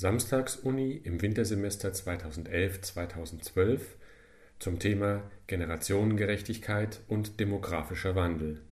Samstagsuni 0.00 0.92
im 0.92 1.20
Wintersemester 1.20 1.88
2011/2012 1.88 3.80
zum 4.60 4.78
Thema 4.78 5.28
Generationengerechtigkeit 5.48 7.00
und 7.08 7.40
demografischer 7.40 8.14
Wandel. 8.14 8.64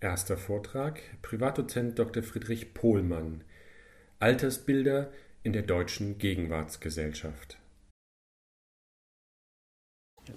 Erster 0.00 0.36
Vortrag 0.36 1.00
Privatdozent 1.22 1.98
Dr. 1.98 2.22
Friedrich 2.22 2.74
Pohlmann 2.74 3.42
Altersbilder 4.18 5.10
in 5.44 5.54
der 5.54 5.62
deutschen 5.62 6.18
Gegenwartsgesellschaft. 6.18 7.58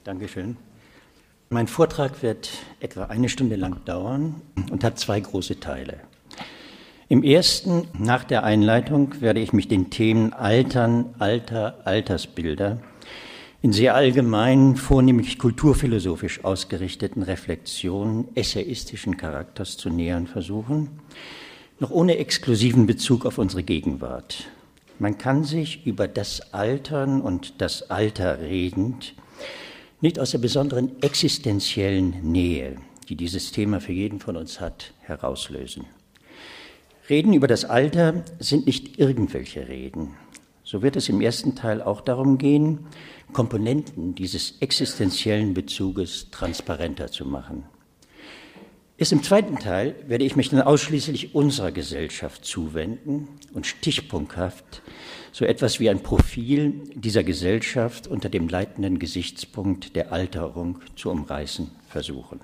Dankeschön. 0.05 0.55
Mein 1.50 1.68
Vortrag 1.68 2.23
wird 2.23 2.64
etwa 2.80 3.08
eine 3.08 3.28
Stunde 3.28 3.58
lang 3.58 3.84
dauern 3.84 4.42
und 4.71 4.86
hat 4.86 5.00
zwei 5.00 5.20
große 5.20 5.60
Teile. 5.60 6.00
Im 7.12 7.23
ersten, 7.23 7.89
nach 8.00 8.23
der 8.23 8.46
Einleitung, 8.46 9.20
werde 9.20 9.41
ich 9.41 9.52
mich 9.52 9.68
den 9.68 9.89
Themen 9.89 10.32
Altern, 10.32 11.13
Alter, 11.20 11.80
Altersbilder 11.84 12.80
in 13.62 13.73
sehr 13.73 13.95
allgemeinen, 13.95 14.77
vornehmlich 14.77 15.38
kulturphilosophisch 15.38 16.45
ausgerichteten 16.45 17.22
Reflexionen 17.22 18.30
essayistischen 18.34 19.17
Charakters 19.17 19.76
zu 19.76 19.89
nähern 19.89 20.26
versuchen, 20.26 20.88
noch 21.81 21.91
ohne 21.91 22.16
exklusiven 22.16 22.88
Bezug 22.88 23.25
auf 23.25 23.39
unsere 23.39 23.64
Gegenwart. 23.64 24.45
Man 24.98 25.17
kann 25.17 25.44
sich 25.44 25.86
über 25.86 26.08
das 26.08 26.53
Altern 26.53 27.20
und 27.20 27.55
das 27.59 27.89
Alter 27.89 28.39
redend 28.39 29.16
nicht 30.00 30.17
aus 30.17 30.31
der 30.31 30.38
besonderen 30.38 31.02
existenziellen 31.02 32.31
Nähe, 32.31 32.78
die 33.09 33.17
dieses 33.17 33.52
Thema 33.52 33.81
für 33.81 33.91
jeden 33.91 34.22
von 34.22 34.38
uns 34.38 34.62
hat, 34.62 34.94
herauslösen. 35.02 35.88
Reden 37.12 37.34
über 37.34 37.48
das 37.48 37.66
Alter 37.66 38.24
sind 38.40 38.68
nicht 38.68 38.98
irgendwelche 38.98 39.68
Reden. 39.68 40.16
So 40.64 40.82
wird 40.82 40.96
es 40.96 41.10
im 41.10 41.20
ersten 41.20 41.56
Teil 41.56 41.82
auch 41.82 42.00
darum 42.00 42.38
gehen, 42.38 42.88
Komponenten 43.34 44.16
dieses 44.16 44.62
existenziellen 44.62 45.53
Bezuges 45.53 46.31
transparenter 46.31 47.12
zu 47.12 47.26
machen. 47.26 47.66
Erst 48.98 49.12
im 49.12 49.23
zweiten 49.23 49.58
Teil 49.58 49.94
werde 50.08 50.23
ich 50.23 50.38
mich 50.38 50.52
dann 50.52 50.62
ausschließlich 50.62 51.36
unserer 51.36 51.73
Gesellschaft 51.73 52.45
zuwenden 52.45 53.28
und 53.52 53.68
stichpunkthaft 53.68 54.81
so 55.34 55.44
etwas 55.44 55.81
wie 55.81 55.90
ein 55.90 56.03
Profil 56.03 56.81
dieser 56.96 57.25
Gesellschaft 57.25 58.08
unter 58.08 58.30
dem 58.30 58.48
leitenden 58.48 59.00
Gesichtspunkt 59.00 59.98
der 59.98 60.14
Alterung 60.14 60.80
zu 60.96 61.09
umreißen 61.09 61.72
versuchen. 61.90 62.40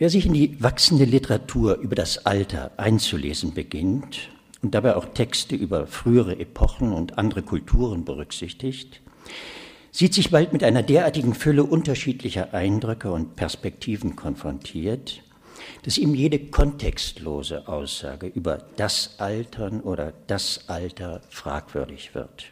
Wer 0.00 0.08
sich 0.08 0.24
in 0.24 0.32
die 0.32 0.62
wachsende 0.62 1.04
Literatur 1.04 1.76
über 1.76 1.94
das 1.94 2.24
Alter 2.24 2.70
einzulesen 2.78 3.52
beginnt 3.52 4.30
und 4.62 4.74
dabei 4.74 4.96
auch 4.96 5.04
Texte 5.04 5.54
über 5.54 5.86
frühere 5.86 6.38
Epochen 6.38 6.94
und 6.94 7.18
andere 7.18 7.42
Kulturen 7.42 8.06
berücksichtigt, 8.06 9.02
sieht 9.90 10.14
sich 10.14 10.30
bald 10.30 10.54
mit 10.54 10.64
einer 10.64 10.82
derartigen 10.82 11.34
Fülle 11.34 11.64
unterschiedlicher 11.64 12.54
Eindrücke 12.54 13.12
und 13.12 13.36
Perspektiven 13.36 14.16
konfrontiert, 14.16 15.22
dass 15.82 15.98
ihm 15.98 16.14
jede 16.14 16.38
kontextlose 16.38 17.68
Aussage 17.68 18.26
über 18.26 18.56
das 18.76 19.16
Altern 19.18 19.82
oder 19.82 20.14
das 20.28 20.64
Alter 20.68 21.20
fragwürdig 21.28 22.14
wird. 22.14 22.46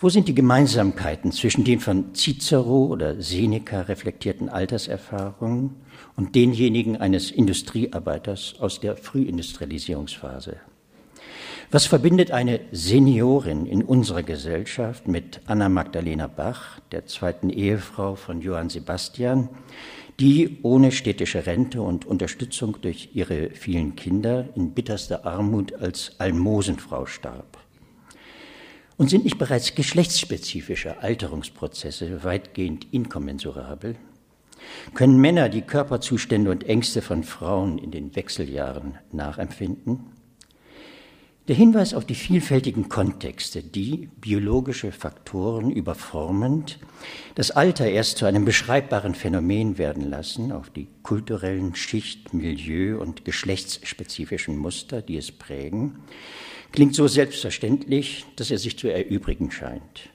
Wo 0.00 0.08
sind 0.08 0.26
die 0.26 0.34
Gemeinsamkeiten 0.34 1.30
zwischen 1.30 1.62
den 1.62 1.78
von 1.78 2.16
Cicero 2.16 2.86
oder 2.86 3.22
Seneca 3.22 3.82
reflektierten 3.82 4.48
Alterserfahrungen 4.48 5.76
und 6.20 6.34
denjenigen 6.34 6.98
eines 6.98 7.30
Industriearbeiters 7.30 8.56
aus 8.60 8.78
der 8.78 8.98
Frühindustrialisierungsphase? 8.98 10.56
Was 11.70 11.86
verbindet 11.86 12.30
eine 12.30 12.60
Seniorin 12.72 13.64
in 13.64 13.82
unserer 13.82 14.22
Gesellschaft 14.22 15.08
mit 15.08 15.40
Anna 15.46 15.70
Magdalena 15.70 16.26
Bach, 16.26 16.78
der 16.92 17.06
zweiten 17.06 17.48
Ehefrau 17.48 18.16
von 18.16 18.42
Johann 18.42 18.68
Sebastian, 18.68 19.48
die 20.18 20.58
ohne 20.60 20.92
städtische 20.92 21.46
Rente 21.46 21.80
und 21.80 22.04
Unterstützung 22.04 22.76
durch 22.82 23.10
ihre 23.14 23.48
vielen 23.52 23.96
Kinder 23.96 24.46
in 24.54 24.72
bitterster 24.72 25.24
Armut 25.24 25.72
als 25.72 26.16
Almosenfrau 26.18 27.06
starb? 27.06 27.56
Und 28.98 29.08
sind 29.08 29.24
nicht 29.24 29.38
bereits 29.38 29.74
geschlechtsspezifische 29.74 30.98
Alterungsprozesse 31.02 32.24
weitgehend 32.24 32.88
inkommensurabel? 32.92 33.96
Können 34.94 35.20
Männer 35.20 35.48
die 35.48 35.62
Körperzustände 35.62 36.50
und 36.50 36.64
Ängste 36.64 37.02
von 37.02 37.24
Frauen 37.24 37.78
in 37.78 37.90
den 37.90 38.14
Wechseljahren 38.16 38.98
nachempfinden? 39.12 40.00
Der 41.48 41.56
Hinweis 41.56 41.94
auf 41.94 42.04
die 42.04 42.14
vielfältigen 42.14 42.88
Kontexte, 42.88 43.62
die 43.62 44.08
biologische 44.20 44.92
Faktoren 44.92 45.72
überformend 45.72 46.78
das 47.34 47.50
Alter 47.50 47.88
erst 47.88 48.18
zu 48.18 48.26
einem 48.26 48.44
beschreibbaren 48.44 49.16
Phänomen 49.16 49.76
werden 49.76 50.08
lassen, 50.08 50.52
auf 50.52 50.70
die 50.70 50.86
kulturellen 51.02 51.74
Schicht-, 51.74 52.32
Milieu- 52.32 53.00
und 53.00 53.24
geschlechtsspezifischen 53.24 54.58
Muster, 54.58 55.02
die 55.02 55.16
es 55.16 55.32
prägen, 55.32 55.96
klingt 56.70 56.94
so 56.94 57.08
selbstverständlich, 57.08 58.26
dass 58.36 58.52
er 58.52 58.58
sich 58.58 58.78
zu 58.78 58.86
erübrigen 58.86 59.50
scheint. 59.50 60.09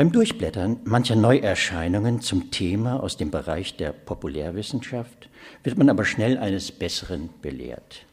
Beim 0.00 0.12
Durchblättern 0.12 0.80
mancher 0.84 1.14
Neuerscheinungen 1.14 2.22
zum 2.22 2.50
Thema 2.50 3.02
aus 3.02 3.18
dem 3.18 3.30
Bereich 3.30 3.76
der 3.76 3.92
Populärwissenschaft 3.92 5.28
wird 5.62 5.76
man 5.76 5.90
aber 5.90 6.06
schnell 6.06 6.38
eines 6.38 6.72
Besseren 6.72 7.28
belehrt. 7.42 8.06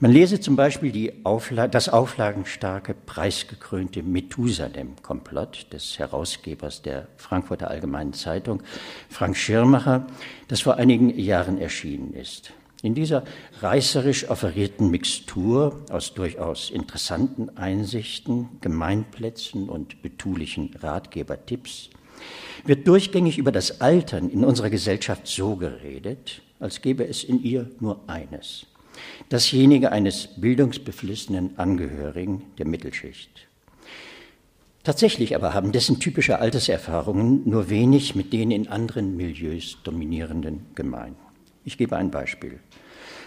Man 0.00 0.10
lese 0.10 0.40
zum 0.40 0.56
Beispiel 0.56 1.12
Aufla 1.22 1.68
das 1.68 1.88
auflagenstarke, 1.88 2.96
preisgekrönte 3.06 4.02
Methusalem-Komplott 4.02 5.72
des 5.72 5.96
Herausgebers 6.00 6.82
der 6.82 7.06
Frankfurter 7.18 7.70
Allgemeinen 7.70 8.12
Zeitung, 8.12 8.64
Frank 9.08 9.36
Schirmacher, 9.36 10.08
das 10.48 10.60
vor 10.60 10.74
einigen 10.74 11.16
Jahren 11.16 11.58
erschienen 11.58 12.14
ist. 12.14 12.52
In 12.86 12.94
dieser 12.94 13.24
reißerisch 13.62 14.30
offerierten 14.30 14.92
Mixtur 14.92 15.84
aus 15.90 16.14
durchaus 16.14 16.70
interessanten 16.70 17.56
Einsichten, 17.56 18.60
Gemeinplätzen 18.60 19.68
und 19.68 20.02
betulichen 20.02 20.70
Ratgebertipps 20.78 21.90
wird 22.64 22.86
durchgängig 22.86 23.38
über 23.38 23.50
das 23.50 23.80
Altern 23.80 24.30
in 24.30 24.44
unserer 24.44 24.70
Gesellschaft 24.70 25.26
so 25.26 25.56
geredet, 25.56 26.42
als 26.60 26.80
gäbe 26.80 27.04
es 27.04 27.24
in 27.24 27.42
ihr 27.42 27.68
nur 27.80 28.08
eines, 28.08 28.66
dasjenige 29.30 29.90
eines 29.90 30.28
bildungsbeflissenen 30.36 31.58
Angehörigen 31.58 32.44
der 32.56 32.68
Mittelschicht. 32.68 33.48
Tatsächlich 34.84 35.34
aber 35.34 35.54
haben 35.54 35.72
dessen 35.72 35.98
typische 35.98 36.38
Alterserfahrungen 36.38 37.50
nur 37.50 37.68
wenig 37.68 38.14
mit 38.14 38.32
den 38.32 38.52
in 38.52 38.68
anderen 38.68 39.16
Milieus 39.16 39.78
dominierenden 39.82 40.66
gemein. 40.76 41.16
Ich 41.66 41.76
gebe 41.76 41.96
ein 41.96 42.12
Beispiel. 42.12 42.60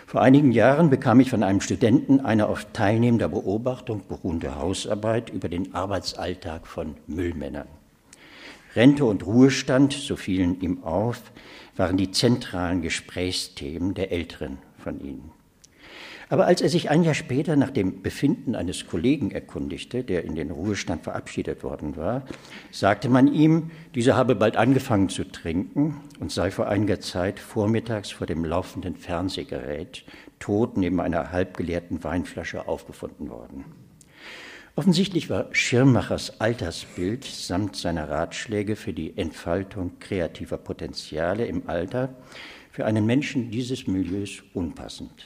Vor 0.10 0.24
einigen 0.24 0.52
Jahren 0.52 0.90
bekam 0.90 1.20
ich 1.20 1.30
von 1.30 1.44
einem 1.44 1.62
Studenten 1.62 2.20
eine 2.22 2.48
auf 2.48 2.66
teilnehmender 2.74 3.30
Beobachtung 3.30 4.02
beruhende 4.08 4.56
Hausarbeit 4.56 5.30
über 5.30 5.50
den 5.50 5.76
Arbeitsalltag 5.76 6.66
von 6.66 6.96
Müllmännern. 7.06 7.68
Rente 8.76 9.06
und 9.06 9.24
Ruhestand, 9.28 9.94
so 9.94 10.16
fielen 10.16 10.62
ihm 10.62 10.84
auf, 10.84 11.22
waren 11.78 11.96
die 11.96 12.10
zentralen 12.10 12.82
Gesprächsthemen 12.82 13.94
der 13.94 14.12
Älteren 14.12 14.58
von 14.80 15.00
ihnen. 15.00 15.30
Aber 16.32 16.46
als 16.46 16.62
er 16.62 16.70
sich 16.70 16.92
ein 16.92 17.04
Jahr 17.04 17.16
später 17.16 17.56
nach 17.56 17.72
dem 17.72 18.04
Befinden 18.04 18.54
eines 18.54 18.86
Kollegen 18.86 19.32
erkundigte, 19.32 20.04
der 20.04 20.24
in 20.24 20.36
den 20.36 20.52
Ruhestand 20.52 21.04
verabschiedet 21.04 21.64
worden 21.64 21.98
war, 21.98 22.24
sagte 22.72 23.10
man 23.10 23.34
ihm, 23.34 23.72
dieser 23.96 24.16
habe 24.16 24.36
bald 24.36 24.56
angefangen 24.56 25.10
zu 25.10 25.24
trinken 25.24 26.02
und 26.20 26.32
sei 26.32 26.52
vor 26.52 26.68
einiger 26.68 27.00
Zeit 27.00 27.40
vormittags 27.40 28.12
vor 28.12 28.28
dem 28.28 28.46
laufenden 28.46 28.96
Fernsehgerät 28.96 30.04
tot 30.38 30.78
neben 30.78 31.02
einer 31.02 31.32
halbgeleerten 31.32 32.04
Weinflasche 32.04 32.68
aufgefunden 32.68 33.30
worden. 33.30 33.66
Offensichtlich 34.76 35.32
war 35.32 35.48
Schirmachers 35.52 36.40
Altersbild 36.40 37.26
samt 37.26 37.76
seiner 37.76 38.08
Ratschläge 38.08 38.76
für 38.76 38.94
die 38.94 39.18
Entfaltung 39.18 39.94
kreativer 40.00 40.58
Potenziale 40.58 41.48
im 41.48 41.68
Alter 41.68 42.10
für 42.72 42.86
einen 42.86 43.08
Menschen 43.08 43.50
dieses 43.50 43.88
Milieus 43.88 44.44
unpassend. 44.54 45.26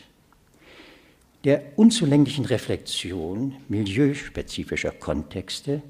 Der 1.44 1.78
unzulänglichen 1.78 2.46
Reflexion 2.46 3.56
milieuspezifischer 3.68 4.92
Kontexte 4.92 5.82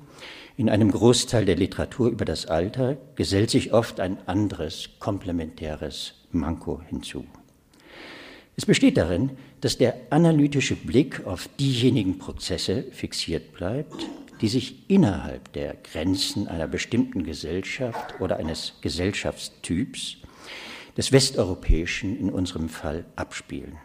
in 0.57 0.67
einem 0.67 0.89
Großteil 0.89 1.45
der 1.45 1.55
Literatur 1.55 2.09
über 2.09 2.25
das 2.25 2.47
Alter 2.47 2.97
gesellt 3.13 3.51
sich 3.51 3.71
oft 3.71 3.99
ein 3.99 4.17
anderes, 4.27 4.89
komplementäres 4.97 6.15
Manko 6.31 6.81
hinzu. 6.89 7.25
Es 8.55 8.65
besteht 8.65 8.97
darin, 8.97 9.31
dass 9.61 9.77
der 9.77 9.95
analytische 10.09 10.75
Blick 10.75 11.23
auf 11.27 11.47
diejenigen 11.59 12.17
Prozesse 12.17 12.85
fixiert 12.91 13.53
bleibt, 13.53 14.07
die 14.41 14.47
sich 14.47 14.89
innerhalb 14.89 15.53
der 15.53 15.75
Grenzen 15.75 16.47
einer 16.47 16.67
bestimmten 16.67 17.23
Gesellschaft 17.23 18.19
oder 18.19 18.37
eines 18.37 18.73
Gesellschaftstyps 18.81 20.17
des 20.97 21.11
westeuropäischen 21.11 22.19
in 22.19 22.31
unserem 22.31 22.69
Fall 22.69 23.05
abspielen. 23.15 23.77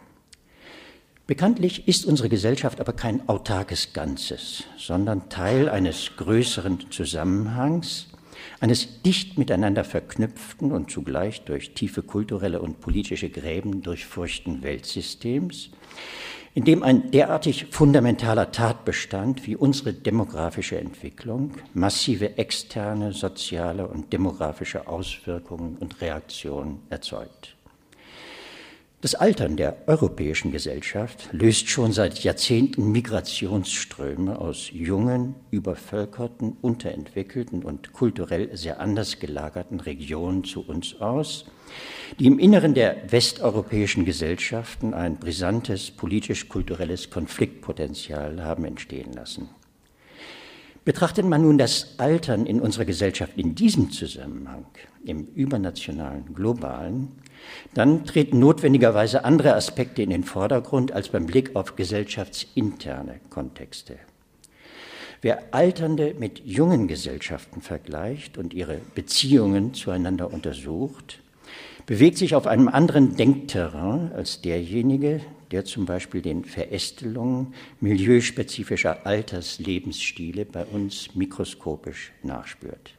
Bekanntlich 1.29 1.87
ist 1.87 2.07
unsere 2.07 2.31
Gesellschaft 2.31 2.81
aber 2.81 2.95
kein 2.95 3.29
autarkes 3.29 3.93
Ganzes, 3.93 4.65
sondern 4.79 5.29
Teil 5.29 5.69
eines 5.69 6.13
größeren 6.17 6.91
Zusammenhangs, 6.91 8.07
eines 8.61 9.03
dicht 9.03 9.37
miteinander 9.37 9.85
verknüpften 9.85 10.73
und 10.73 10.91
zugleich 10.91 11.43
durch 11.43 11.75
tiefe 11.75 12.03
kulturelle 12.03 12.63
und 12.63 12.81
politische 12.81 13.29
Gräben 13.29 13.83
durchfurchten 13.83 14.63
Weltsystems, 14.63 15.69
in 16.55 16.65
dem 16.65 16.83
ein 16.83 17.11
derartig 17.11 17.67
fundamentaler 17.73 18.51
Tatbestand 18.51 19.47
wie 19.47 19.55
unsere 19.55 19.93
demografische 19.93 20.79
Entwicklung 20.79 21.53
massive 21.75 22.39
externe, 22.39 23.13
soziale 23.13 23.87
und 23.87 24.15
demografische 24.15 24.89
Auswirkungen 24.89 25.77
und 25.77 26.01
Reaktionen 26.01 26.81
erzeugt. 26.89 27.58
Das 29.01 29.15
Altern 29.15 29.57
der 29.57 29.77
europäischen 29.87 30.51
Gesellschaft 30.51 31.29
löst 31.31 31.69
schon 31.69 31.93
seit 31.93 32.25
Jahrzehnten 32.25 32.91
Migrationsströme 32.91 34.37
aus 34.41 34.71
jungen, 34.73 35.37
übervölkerten, 35.53 36.57
unterentwickelten 36.63 37.63
und 37.63 37.93
kulturell 37.93 38.57
sehr 38.57 38.81
anders 38.81 39.21
gelagerten 39.21 39.79
Regionen 39.79 40.43
zu 40.43 40.67
uns 40.67 41.01
aus, 41.01 41.45
die 42.19 42.27
im 42.27 42.41
Inneren 42.41 42.75
der 42.75 42.97
westeuropäischen 43.13 44.05
Gesellschaften 44.05 44.95
ein 44.95 45.21
brisantes 45.21 45.93
politisch-kulturelles 45.93 47.09
Konfliktpotenzial 47.09 48.43
haben 48.43 48.65
entstehen 48.65 49.13
lassen. 49.13 49.49
Betrachtet 50.89 51.27
man 51.27 51.43
nun 51.43 51.59
das 51.59 51.99
Altern 51.99 52.47
in 52.47 52.63
unserer 52.63 52.87
Gesellschaft 52.87 53.33
in 53.37 53.55
diesem 53.55 53.91
Zusammenhang, 53.91 54.65
im 55.05 55.27
übernationalen, 55.35 56.35
globalen, 56.35 57.09
dann 57.75 58.07
treten 58.07 58.39
notwendigerweise 58.39 59.23
andere 59.23 59.55
Aspekte 59.55 60.01
in 60.01 60.09
den 60.09 60.25
Vordergrund 60.25 60.93
als 60.93 61.11
beim 61.11 61.27
Blick 61.27 61.55
auf 61.57 61.77
gesellschaftsinterne 61.77 63.21
Kontexte. 63.29 63.97
Wer 65.21 65.53
Alternde 65.55 66.15
mit 66.19 66.39
jungen 66.47 66.89
Gesellschaften 66.89 67.61
vergleicht 67.61 68.39
und 68.39 68.55
ihre 68.55 68.79
Beziehungen 68.95 69.75
zueinander 69.75 70.33
untersucht, 70.33 71.21
bewegt 71.85 72.17
sich 72.17 72.35
auf 72.35 72.47
einem 72.47 72.69
anderen 72.69 73.15
Denkterrain 73.15 74.11
als 74.15 74.41
derjenige, 74.41 75.21
der 75.51 75.65
zum 75.65 75.87
Beispiel 75.87 76.23
den 76.23 76.45
Verästelungen 76.45 77.55
milieuspezifischer 77.81 79.07
Alterslebensstile 79.07 80.45
bei 80.45 80.65
uns 80.65 81.15
mikroskopisch 81.15 82.13
nachspürt. 82.23 82.95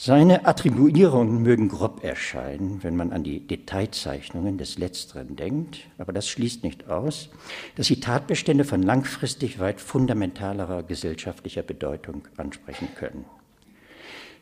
Seine 0.00 0.46
Attribuierungen 0.46 1.42
mögen 1.42 1.68
grob 1.68 2.04
erscheinen, 2.04 2.84
wenn 2.84 2.94
man 2.94 3.10
an 3.10 3.24
die 3.24 3.40
Detailzeichnungen 3.40 4.56
des 4.56 4.78
Letzteren 4.78 5.34
denkt, 5.34 5.78
aber 5.98 6.12
das 6.12 6.28
schließt 6.28 6.62
nicht 6.62 6.88
aus, 6.88 7.30
dass 7.74 7.88
sie 7.88 7.98
Tatbestände 7.98 8.64
von 8.64 8.80
langfristig 8.80 9.58
weit 9.58 9.80
fundamentalerer 9.80 10.84
gesellschaftlicher 10.84 11.64
Bedeutung 11.64 12.28
ansprechen 12.36 12.86
können. 12.94 13.24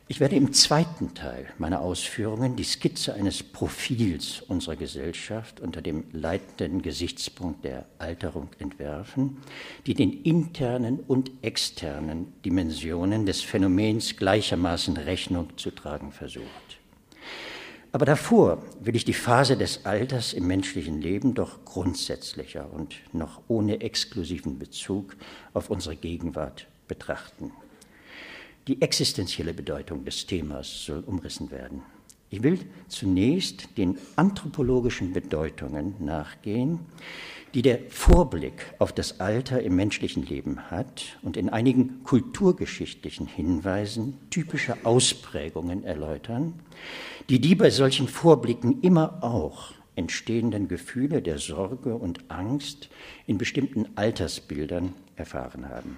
Ich 0.09 0.21
werde 0.21 0.37
im 0.37 0.53
zweiten 0.53 1.13
Teil 1.15 1.47
meiner 1.57 1.81
Ausführungen 1.81 2.55
die 2.55 2.63
Skizze 2.63 3.13
eines 3.13 3.43
Profils 3.43 4.41
unserer 4.47 4.77
Gesellschaft 4.77 5.59
unter 5.59 5.81
dem 5.81 6.05
leitenden 6.13 6.81
Gesichtspunkt 6.81 7.65
der 7.65 7.85
Alterung 7.97 8.47
entwerfen, 8.57 9.39
die 9.85 9.95
den 9.95 10.13
internen 10.23 11.01
und 11.01 11.31
externen 11.41 12.31
Dimensionen 12.45 13.25
des 13.25 13.41
Phänomens 13.41 14.15
gleichermaßen 14.15 14.95
Rechnung 14.95 15.49
zu 15.57 15.71
tragen 15.71 16.13
versucht. 16.13 16.79
Aber 17.91 18.05
davor 18.05 18.63
will 18.79 18.95
ich 18.95 19.03
die 19.03 19.13
Phase 19.13 19.57
des 19.57 19.85
Alters 19.85 20.31
im 20.31 20.47
menschlichen 20.47 21.01
Leben 21.01 21.33
doch 21.33 21.65
grundsätzlicher 21.65 22.71
und 22.71 22.95
noch 23.11 23.41
ohne 23.49 23.81
exklusiven 23.81 24.57
Bezug 24.57 25.17
auf 25.53 25.69
unsere 25.69 25.97
Gegenwart 25.97 26.67
betrachten. 26.87 27.51
Die 28.67 28.81
existenzielle 28.81 29.53
Bedeutung 29.53 30.03
des 30.03 30.25
Themas 30.25 30.85
soll 30.85 30.99
umrissen 30.99 31.51
werden. 31.51 31.83
Ich 32.29 32.43
will 32.43 32.59
zunächst 32.89 33.77
den 33.77 33.97
anthropologischen 34.17 35.13
Bedeutungen 35.13 35.95
nachgehen, 35.99 36.79
die 37.53 37.61
der 37.61 37.79
Vorblick 37.87 38.73
auf 38.79 38.91
das 38.91 39.21
Alter 39.21 39.61
im 39.61 39.77
menschlichen 39.77 40.25
Leben 40.25 40.69
hat 40.69 41.17
und 41.21 41.37
in 41.37 41.47
einigen 41.47 42.03
kulturgeschichtlichen 42.03 43.25
Hinweisen 43.25 44.17
typische 44.29 44.75
Ausprägungen 44.83 45.85
erläutern, 45.85 46.53
die 47.29 47.39
die 47.39 47.55
bei 47.55 47.69
solchen 47.69 48.09
Vorblicken 48.09 48.81
immer 48.81 49.23
auch 49.23 49.71
entstehenden 49.95 50.67
Gefühle 50.67 51.21
der 51.21 51.39
Sorge 51.39 51.95
und 51.95 52.29
Angst 52.29 52.89
in 53.25 53.37
bestimmten 53.37 53.87
Altersbildern 53.95 54.93
erfahren 55.15 55.69
haben. 55.69 55.97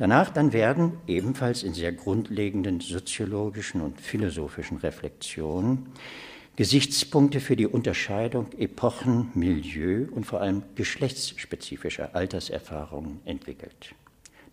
Danach 0.00 0.30
dann 0.30 0.54
werden 0.54 0.94
ebenfalls 1.06 1.62
in 1.62 1.74
sehr 1.74 1.92
grundlegenden 1.92 2.80
soziologischen 2.80 3.82
und 3.82 4.00
philosophischen 4.00 4.78
Reflexionen 4.78 5.88
Gesichtspunkte 6.56 7.38
für 7.38 7.54
die 7.54 7.66
Unterscheidung 7.66 8.50
Epochen, 8.56 9.30
Milieu 9.34 10.06
und 10.10 10.24
vor 10.24 10.40
allem 10.40 10.62
geschlechtsspezifischer 10.74 12.14
Alterserfahrungen 12.14 13.20
entwickelt. 13.26 13.94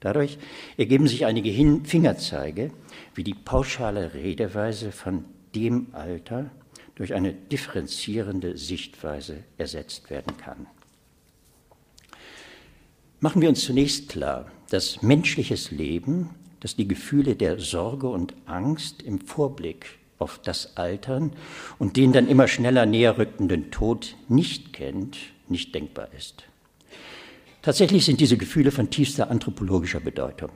Dadurch 0.01 0.37
ergeben 0.75 1.07
sich 1.07 1.25
einige 1.25 1.53
Fingerzeige, 1.85 2.71
wie 3.15 3.23
die 3.23 3.33
pauschale 3.33 4.13
Redeweise 4.15 4.91
von 4.91 5.23
dem 5.55 5.87
Alter 5.93 6.51
durch 6.95 7.13
eine 7.13 7.31
differenzierende 7.31 8.57
Sichtweise 8.57 9.45
ersetzt 9.57 10.09
werden 10.09 10.35
kann. 10.35 10.67
Machen 13.21 13.41
wir 13.41 13.47
uns 13.47 13.63
zunächst 13.63 14.09
klar, 14.09 14.51
dass 14.69 15.01
menschliches 15.01 15.71
Leben, 15.71 16.29
das 16.59 16.75
die 16.75 16.87
Gefühle 16.87 17.35
der 17.35 17.59
Sorge 17.59 18.07
und 18.07 18.33
Angst 18.45 19.01
im 19.01 19.19
Vorblick 19.19 19.97
auf 20.19 20.39
das 20.43 20.75
Altern 20.77 21.31
und 21.79 21.97
den 21.97 22.11
dann 22.11 22.27
immer 22.27 22.47
schneller 22.47 22.85
näher 22.85 23.17
rückenden 23.17 23.71
Tod 23.71 24.15
nicht 24.27 24.73
kennt, 24.73 25.17
nicht 25.47 25.75
denkbar 25.75 26.09
ist. 26.17 26.43
Tatsächlich 27.61 28.05
sind 28.05 28.19
diese 28.19 28.37
Gefühle 28.37 28.71
von 28.71 28.89
tiefster 28.89 29.29
anthropologischer 29.29 29.99
Bedeutung. 29.99 30.51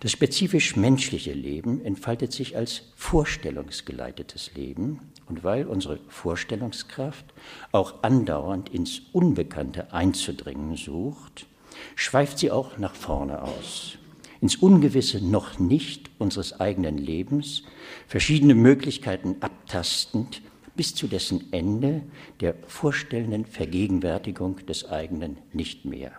Das 0.00 0.12
spezifisch 0.12 0.76
menschliche 0.76 1.32
Leben 1.32 1.84
entfaltet 1.84 2.32
sich 2.32 2.56
als 2.56 2.82
vorstellungsgeleitetes 2.94 4.54
Leben 4.54 5.00
und 5.26 5.42
weil 5.42 5.66
unsere 5.66 5.98
Vorstellungskraft 6.08 7.24
auch 7.72 8.02
andauernd 8.02 8.68
ins 8.68 9.02
Unbekannte 9.12 9.92
einzudringen 9.92 10.76
sucht, 10.76 11.46
schweift 11.94 12.38
sie 12.38 12.50
auch 12.50 12.78
nach 12.78 12.94
vorne 12.94 13.42
aus, 13.42 13.98
ins 14.40 14.56
Ungewisse 14.56 15.24
noch 15.24 15.58
nicht 15.58 16.10
unseres 16.18 16.60
eigenen 16.60 16.98
Lebens, 16.98 17.62
verschiedene 18.06 18.54
Möglichkeiten 18.54 19.36
abtastend, 19.40 20.42
bis 20.76 20.94
zu 20.94 21.08
dessen 21.08 21.52
Ende 21.52 22.02
der 22.40 22.54
vorstellenden 22.66 23.44
Vergegenwärtigung 23.44 24.64
des 24.66 24.88
eigenen 24.88 25.38
nicht 25.52 25.84
mehr. 25.84 26.12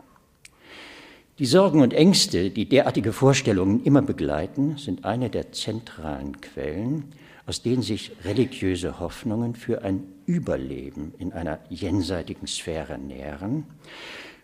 Die 1.39 1.45
Sorgen 1.45 1.81
und 1.81 1.93
Ängste, 1.93 2.49
die 2.49 2.67
derartige 2.67 3.13
Vorstellungen 3.13 3.81
immer 3.85 4.01
begleiten, 4.01 4.75
sind 4.75 5.05
eine 5.05 5.29
der 5.29 5.53
zentralen 5.53 6.41
Quellen, 6.41 7.13
aus 7.45 7.61
denen 7.61 7.81
sich 7.81 8.11
religiöse 8.25 8.99
Hoffnungen 8.99 9.55
für 9.55 9.81
ein 9.81 10.03
Überleben 10.25 11.13
in 11.17 11.31
einer 11.31 11.59
jenseitigen 11.69 12.45
Sphäre 12.45 12.99
nähren, 12.99 13.63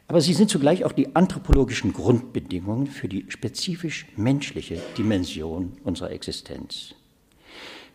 aber 0.07 0.21
sie 0.21 0.33
sind 0.33 0.49
zugleich 0.49 0.85
auch 0.85 0.91
die 0.91 1.15
anthropologischen 1.15 1.93
Grundbedingungen 1.93 2.87
für 2.87 3.07
die 3.07 3.25
spezifisch 3.29 4.05
menschliche 4.15 4.81
Dimension 4.97 5.73
unserer 5.83 6.11
Existenz. 6.11 6.93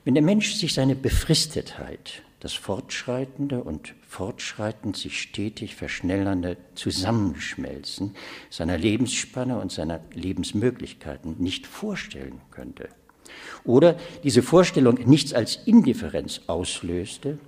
Wenn 0.04 0.14
der 0.14 0.22
Mensch 0.22 0.54
sich 0.54 0.74
seine 0.74 0.96
Befristetheit, 0.96 2.22
das 2.40 2.54
fortschreitende 2.54 3.62
und 3.62 3.94
fortschreitend 4.08 4.96
sich 4.96 5.20
stetig 5.20 5.76
verschnellernde 5.76 6.56
Zusammenschmelzen 6.74 8.16
seiner 8.48 8.78
Lebensspanne 8.78 9.58
und 9.58 9.70
seiner 9.70 10.00
Lebensmöglichkeiten 10.14 11.36
nicht 11.38 11.66
vorstellen 11.66 12.40
könnte, 12.50 12.88
oder 13.62 13.96
diese 14.24 14.42
Vorstellung 14.42 14.94
nichts 15.04 15.32
als 15.32 15.56
Indifferenz 15.66 16.40
auslöste, 16.46 17.38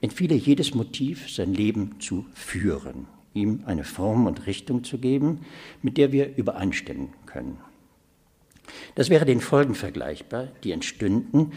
entfiele 0.00 0.34
jedes 0.34 0.74
Motiv, 0.74 1.30
sein 1.32 1.54
Leben 1.54 1.98
zu 2.00 2.26
führen, 2.34 3.06
ihm 3.34 3.62
eine 3.66 3.84
Form 3.84 4.26
und 4.26 4.46
Richtung 4.46 4.84
zu 4.84 4.98
geben, 4.98 5.40
mit 5.82 5.98
der 5.98 6.12
wir 6.12 6.36
übereinstimmen 6.36 7.10
können. 7.26 7.58
Das 8.94 9.10
wäre 9.10 9.24
den 9.24 9.40
Folgen 9.40 9.74
vergleichbar, 9.74 10.48
die 10.62 10.72
entstünden, 10.72 11.52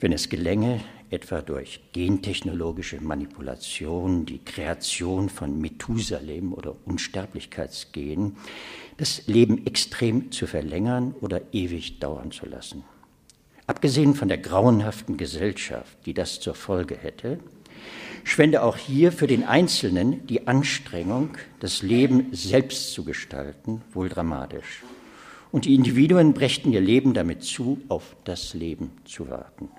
wenn 0.00 0.12
es 0.12 0.28
gelänge, 0.28 0.80
etwa 1.10 1.40
durch 1.40 1.80
gentechnologische 1.92 3.00
Manipulation, 3.00 4.26
die 4.26 4.44
Kreation 4.44 5.28
von 5.28 5.60
Methusalem 5.60 6.52
oder 6.52 6.74
Unsterblichkeitsgenen, 6.84 8.36
das 8.96 9.26
Leben 9.26 9.66
extrem 9.66 10.32
zu 10.32 10.46
verlängern 10.46 11.14
oder 11.20 11.42
ewig 11.52 12.00
dauern 12.00 12.32
zu 12.32 12.46
lassen. 12.46 12.84
Abgesehen 13.68 14.14
von 14.14 14.28
der 14.28 14.38
grauenhaften 14.38 15.16
Gesellschaft, 15.16 15.98
die 16.06 16.14
das 16.14 16.40
zur 16.40 16.54
Folge 16.54 16.96
hätte, 16.96 17.38
schwende 18.24 18.62
auch 18.62 18.76
hier 18.76 19.12
für 19.12 19.26
den 19.26 19.44
Einzelnen 19.44 20.26
die 20.26 20.46
Anstrengung, 20.46 21.30
das 21.60 21.82
Leben 21.82 22.28
selbst 22.32 22.92
zu 22.92 23.04
gestalten, 23.04 23.82
wohl 23.92 24.08
dramatisch. 24.08 24.82
Und 25.52 25.64
die 25.64 25.74
Individuen 25.74 26.34
brächten 26.34 26.72
ihr 26.72 26.80
Leben 26.80 27.14
damit 27.14 27.42
zu, 27.44 27.80
auf 27.88 28.16
das 28.24 28.52
Leben 28.54 28.90
zu 29.04 29.28
warten. 29.28 29.70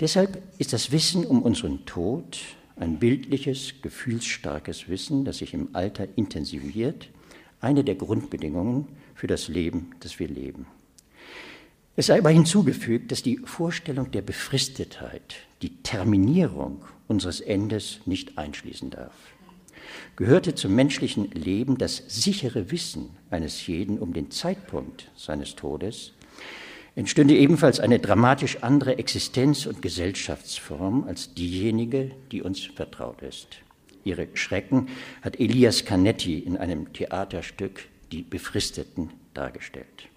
Deshalb 0.00 0.42
ist 0.58 0.72
das 0.72 0.92
Wissen 0.92 1.26
um 1.26 1.42
unseren 1.42 1.84
Tod 1.84 2.38
ein 2.76 2.98
bildliches, 2.98 3.74
gefühlsstarkes 3.82 4.88
Wissen, 4.88 5.24
das 5.24 5.38
sich 5.38 5.52
im 5.52 5.68
Alter 5.74 6.06
intensiviert, 6.16 7.08
eine 7.60 7.84
der 7.84 7.94
Grundbedingungen 7.96 8.88
für 9.14 9.26
das 9.26 9.48
Leben, 9.48 9.92
das 10.00 10.18
wir 10.18 10.28
leben. 10.28 10.66
Es 11.94 12.06
sei 12.06 12.18
aber 12.18 12.30
hinzugefügt, 12.30 13.12
dass 13.12 13.22
die 13.22 13.38
Vorstellung 13.44 14.10
der 14.10 14.22
Befristetheit, 14.22 15.36
die 15.60 15.82
Terminierung 15.82 16.84
unseres 17.06 17.40
Endes 17.40 18.00
nicht 18.06 18.38
einschließen 18.38 18.88
darf. 18.90 19.12
Gehörte 20.16 20.54
zum 20.54 20.74
menschlichen 20.74 21.30
Leben 21.32 21.76
das 21.76 22.02
sichere 22.08 22.70
Wissen 22.70 23.10
eines 23.30 23.66
jeden 23.66 23.98
um 23.98 24.14
den 24.14 24.30
Zeitpunkt 24.30 25.10
seines 25.16 25.54
Todes, 25.54 26.12
entstünde 26.94 27.36
ebenfalls 27.36 27.78
eine 27.78 27.98
dramatisch 27.98 28.62
andere 28.62 28.98
Existenz- 28.98 29.66
und 29.66 29.82
Gesellschaftsform 29.82 31.04
als 31.04 31.34
diejenige, 31.34 32.12
die 32.30 32.42
uns 32.42 32.60
vertraut 32.60 33.20
ist. 33.22 33.48
Ihre 34.04 34.28
Schrecken 34.34 34.88
hat 35.20 35.38
Elias 35.38 35.84
Canetti 35.84 36.38
in 36.38 36.56
einem 36.56 36.92
Theaterstück 36.92 37.88
Die 38.10 38.22
Befristeten 38.22 39.10
dargestellt. 39.32 40.08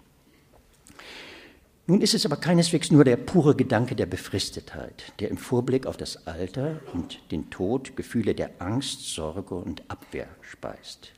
Nun 1.88 2.00
ist 2.00 2.14
es 2.14 2.26
aber 2.26 2.36
keineswegs 2.36 2.90
nur 2.90 3.04
der 3.04 3.16
pure 3.16 3.54
Gedanke 3.54 3.94
der 3.94 4.06
Befristetheit, 4.06 5.12
der 5.20 5.30
im 5.30 5.36
Vorblick 5.36 5.86
auf 5.86 5.96
das 5.96 6.26
Alter 6.26 6.80
und 6.92 7.20
den 7.30 7.48
Tod 7.48 7.96
Gefühle 7.96 8.34
der 8.34 8.50
Angst, 8.58 9.14
Sorge 9.14 9.54
und 9.54 9.88
Abwehr 9.88 10.26
speist. 10.40 11.12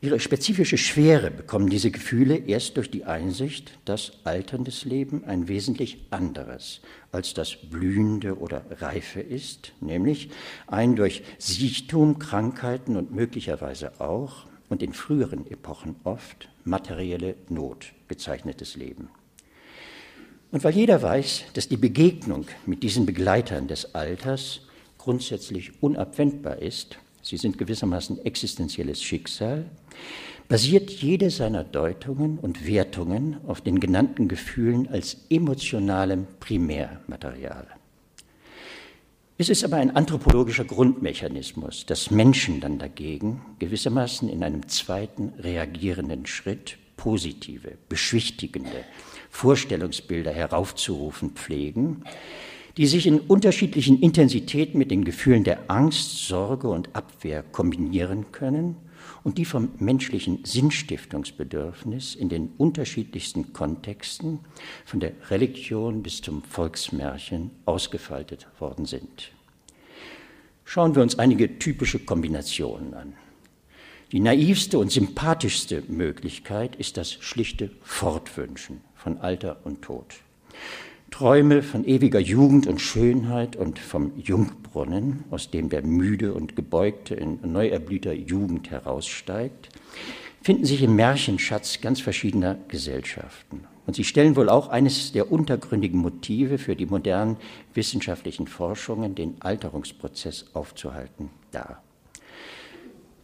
Ihre 0.00 0.20
spezifische 0.20 0.78
Schwere 0.78 1.30
bekommen 1.30 1.68
diese 1.68 1.90
Gefühle 1.90 2.36
erst 2.36 2.78
durch 2.78 2.90
die 2.90 3.04
Einsicht, 3.04 3.78
dass 3.84 4.12
alterndes 4.24 4.86
Leben 4.86 5.24
ein 5.24 5.48
wesentlich 5.48 5.98
anderes 6.08 6.80
als 7.12 7.34
das 7.34 7.54
blühende 7.56 8.38
oder 8.38 8.64
reife 8.80 9.20
ist, 9.20 9.72
nämlich 9.82 10.30
ein 10.66 10.96
durch 10.96 11.24
Siechtum, 11.36 12.18
Krankheiten 12.18 12.96
und 12.96 13.12
möglicherweise 13.12 14.00
auch 14.00 14.46
und 14.70 14.82
in 14.82 14.94
früheren 14.94 15.46
Epochen 15.50 15.96
oft 16.04 16.48
materielle 16.64 17.34
Not 17.50 17.92
gezeichnetes 18.06 18.74
Leben. 18.74 19.10
Und 20.50 20.64
weil 20.64 20.74
jeder 20.74 21.02
weiß, 21.02 21.44
dass 21.52 21.68
die 21.68 21.76
Begegnung 21.76 22.46
mit 22.64 22.82
diesen 22.82 23.04
Begleitern 23.04 23.68
des 23.68 23.94
Alters 23.94 24.60
grundsätzlich 24.96 25.82
unabwendbar 25.82 26.58
ist, 26.58 26.98
sie 27.22 27.36
sind 27.36 27.58
gewissermaßen 27.58 28.24
existenzielles 28.24 29.02
Schicksal, 29.02 29.66
basiert 30.48 30.90
jede 30.90 31.30
seiner 31.30 31.64
Deutungen 31.64 32.38
und 32.38 32.66
Wertungen 32.66 33.36
auf 33.46 33.60
den 33.60 33.78
genannten 33.80 34.28
Gefühlen 34.28 34.88
als 34.88 35.18
emotionalem 35.28 36.26
Primärmaterial. 36.40 37.66
Es 39.36 39.50
ist 39.50 39.62
aber 39.62 39.76
ein 39.76 39.94
anthropologischer 39.94 40.64
Grundmechanismus, 40.64 41.86
dass 41.86 42.10
Menschen 42.10 42.60
dann 42.60 42.78
dagegen 42.78 43.42
gewissermaßen 43.58 44.28
in 44.28 44.42
einem 44.42 44.66
zweiten 44.68 45.34
reagierenden 45.38 46.26
Schritt 46.26 46.78
positive, 46.98 47.78
beschwichtigende 47.88 48.84
Vorstellungsbilder 49.30 50.32
heraufzurufen 50.32 51.30
pflegen, 51.30 52.04
die 52.76 52.86
sich 52.86 53.06
in 53.06 53.20
unterschiedlichen 53.20 54.00
Intensitäten 54.00 54.78
mit 54.78 54.90
den 54.90 55.04
Gefühlen 55.04 55.44
der 55.44 55.70
Angst, 55.70 56.28
Sorge 56.28 56.68
und 56.68 56.94
Abwehr 56.94 57.42
kombinieren 57.42 58.30
können 58.30 58.76
und 59.24 59.38
die 59.38 59.44
vom 59.44 59.70
menschlichen 59.78 60.44
Sinnstiftungsbedürfnis 60.44 62.14
in 62.14 62.28
den 62.28 62.50
unterschiedlichsten 62.58 63.52
Kontexten, 63.52 64.40
von 64.84 65.00
der 65.00 65.12
Religion 65.30 66.02
bis 66.02 66.20
zum 66.20 66.42
Volksmärchen, 66.42 67.50
ausgefaltet 67.64 68.46
worden 68.58 68.86
sind. 68.86 69.32
Schauen 70.64 70.94
wir 70.94 71.02
uns 71.02 71.18
einige 71.18 71.58
typische 71.58 71.98
Kombinationen 71.98 72.94
an. 72.94 73.14
Die 74.10 74.20
naivste 74.20 74.78
und 74.78 74.90
sympathischste 74.90 75.82
Möglichkeit 75.86 76.76
ist 76.76 76.96
das 76.96 77.12
schlichte 77.12 77.70
Fortwünschen 77.82 78.80
von 78.94 79.18
Alter 79.18 79.58
und 79.64 79.82
Tod. 79.82 80.14
Träume 81.10 81.62
von 81.62 81.84
ewiger 81.84 82.18
Jugend 82.18 82.66
und 82.66 82.80
Schönheit 82.80 83.56
und 83.56 83.78
vom 83.78 84.12
Jungbrunnen, 84.16 85.24
aus 85.30 85.50
dem 85.50 85.68
der 85.68 85.82
müde 85.82 86.32
und 86.32 86.56
gebeugte 86.56 87.16
in 87.16 87.38
neu 87.52 87.68
erblühter 87.68 88.14
Jugend 88.14 88.70
heraussteigt, 88.70 89.68
finden 90.40 90.64
sich 90.64 90.82
im 90.82 90.96
Märchenschatz 90.96 91.82
ganz 91.82 92.00
verschiedener 92.00 92.56
Gesellschaften. 92.68 93.64
Und 93.86 93.94
sie 93.94 94.04
stellen 94.04 94.36
wohl 94.36 94.48
auch 94.48 94.68
eines 94.68 95.12
der 95.12 95.30
untergründigen 95.30 96.00
Motive 96.00 96.56
für 96.56 96.76
die 96.76 96.86
modernen 96.86 97.36
wissenschaftlichen 97.74 98.46
Forschungen, 98.46 99.14
den 99.14 99.36
Alterungsprozess 99.40 100.46
aufzuhalten, 100.54 101.28
dar. 101.50 101.82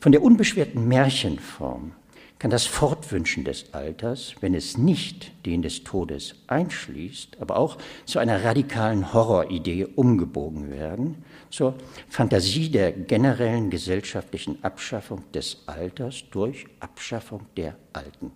Von 0.05 0.13
der 0.13 0.23
unbeschwerten 0.23 0.87
Märchenform 0.87 1.93
kann 2.39 2.51
das 2.51 2.67
Fortwünschen 2.67 3.43
des 3.43 3.73
Alters, 3.73 4.35
wenn 4.43 4.53
es 4.53 4.77
nicht 4.77 5.33
den 5.47 5.63
des 5.63 5.83
Todes 5.83 6.35
einschließt, 6.47 7.39
aber 7.41 7.57
auch 7.57 7.79
zu 8.05 8.19
einer 8.19 8.45
radikalen 8.45 9.15
Horroridee 9.15 9.87
umgebogen 9.97 10.71
werden, 10.71 11.25
zur 11.49 11.77
Fantasie 12.11 12.69
der 12.71 12.93
generellen 12.93 13.71
gesellschaftlichen 13.71 14.63
Abschaffung 14.63 15.23
des 15.33 15.63
Alters 15.65 16.25
durch 16.31 16.67
Abschaffung 16.81 17.47
der 17.57 17.75
Alten. 17.95 18.31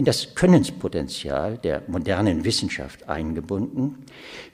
In 0.00 0.06
das 0.06 0.34
Könnenspotenzial 0.34 1.58
der 1.58 1.82
modernen 1.86 2.46
Wissenschaft 2.46 3.06
eingebunden, 3.06 3.96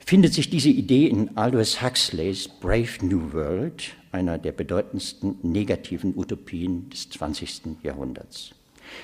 findet 0.05 0.33
sich 0.33 0.49
diese 0.49 0.67
Idee 0.67 1.07
in 1.07 1.37
Aldous 1.37 1.81
Huxleys 1.81 2.49
Brave 2.49 2.89
New 3.01 3.31
World, 3.31 3.95
einer 4.11 4.39
der 4.39 4.51
bedeutendsten 4.51 5.37
negativen 5.43 6.17
Utopien 6.17 6.89
des 6.89 7.09
20. 7.11 7.77
Jahrhunderts. 7.81 8.55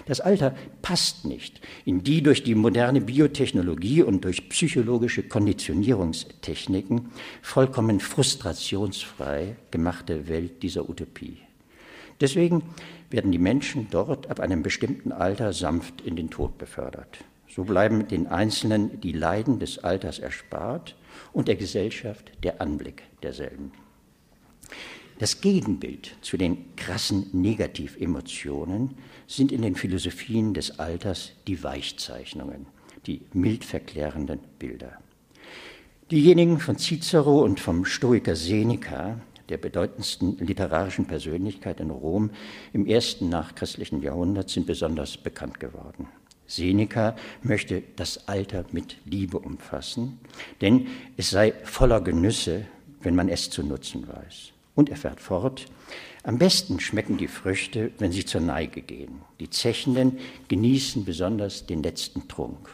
Das 0.06 0.20
Alter 0.20 0.54
passt 0.82 1.24
nicht 1.24 1.62
in 1.86 2.04
die 2.04 2.22
durch 2.22 2.44
die 2.44 2.56
moderne 2.56 3.00
Biotechnologie 3.00 4.04
und 4.04 4.26
durch 4.26 4.50
psychologische 4.50 5.24
Konditionierungstechniken 5.24 7.06
vollkommen 7.42 8.02
frustrationsfrei 8.02 9.56
gemachte 9.72 10.28
Welt 10.28 10.62
dieser 10.62 10.90
Utopie. 10.90 11.38
Deswegen 12.20 12.64
werden 13.14 13.32
die 13.32 13.38
Menschen 13.38 13.88
dort 13.92 14.32
ab 14.32 14.40
einem 14.40 14.64
bestimmten 14.64 15.12
Alter 15.12 15.54
sanft 15.54 16.02
in 16.02 16.16
den 16.16 16.32
Tod 16.32 16.58
befördert. 16.58 17.20
So 17.48 17.64
bleiben 17.64 18.08
den 18.08 18.26
Einzelnen 18.26 19.00
die 19.02 19.12
Leiden 19.12 19.60
des 19.60 19.84
Alters 19.84 20.18
erspart 20.18 20.96
und 21.32 21.48
der 21.48 21.56
Gesellschaft 21.56 22.32
der 22.44 22.60
Anblick 22.60 23.04
derselben. 23.22 23.72
Das 25.20 25.42
Gegenbild 25.42 26.16
zu 26.22 26.38
den 26.38 26.76
krassen 26.76 27.28
Negativemotionen 27.34 28.96
sind 29.28 29.52
in 29.52 29.62
den 29.62 29.76
Philosophien 29.76 30.56
des 30.56 30.80
Alters 30.80 31.34
die 31.46 31.64
Weichzeichnungen, 31.64 32.66
die 33.06 33.22
mild 33.32 33.64
verklärenden 33.64 34.40
Bilder. 34.58 34.98
Diejenigen 36.10 36.60
von 36.60 36.80
Cicero 36.80 37.44
und 37.44 37.60
vom 37.60 37.86
Stoiker 37.86 38.36
Seneca, 38.36 39.20
der 39.50 39.58
bedeutendsten 39.58 40.38
literarischen 40.40 41.06
Persönlichkeit 41.06 41.80
in 41.80 41.90
Rom 41.90 42.32
im 42.72 42.86
ersten 42.86 43.30
nachchristlichen 43.30 44.02
Jahrhundert, 44.02 44.50
sind 44.50 44.66
besonders 44.66 45.18
bekannt 45.18 45.60
geworden. 45.60 46.08
Seneca 46.48 47.16
möchte 47.42 47.84
das 47.96 48.28
Alter 48.28 48.66
mit 48.72 48.98
Liebe 49.06 49.40
umfassen, 49.40 50.20
denn 50.62 50.88
es 51.18 51.30
sei 51.30 51.54
voller 51.64 52.02
Genüsse, 52.02 52.66
wenn 53.02 53.16
man 53.16 53.30
es 53.30 53.50
zu 53.50 53.64
nutzen 53.64 54.08
weiß. 54.08 54.52
Und 54.76 54.90
er 54.90 54.98
fährt 54.98 55.20
fort, 55.20 55.66
am 56.24 56.38
besten 56.38 56.80
schmecken 56.80 57.18
die 57.18 57.28
Früchte, 57.28 57.92
wenn 58.00 58.12
sie 58.12 58.26
zur 58.26 58.42
Neige 58.42 58.82
gehen. 58.82 59.22
Die 59.40 59.50
Zechenden 59.50 60.20
genießen 60.48 61.06
besonders 61.06 61.66
den 61.66 61.84
letzten 61.84 62.28
Trunk. 62.28 62.70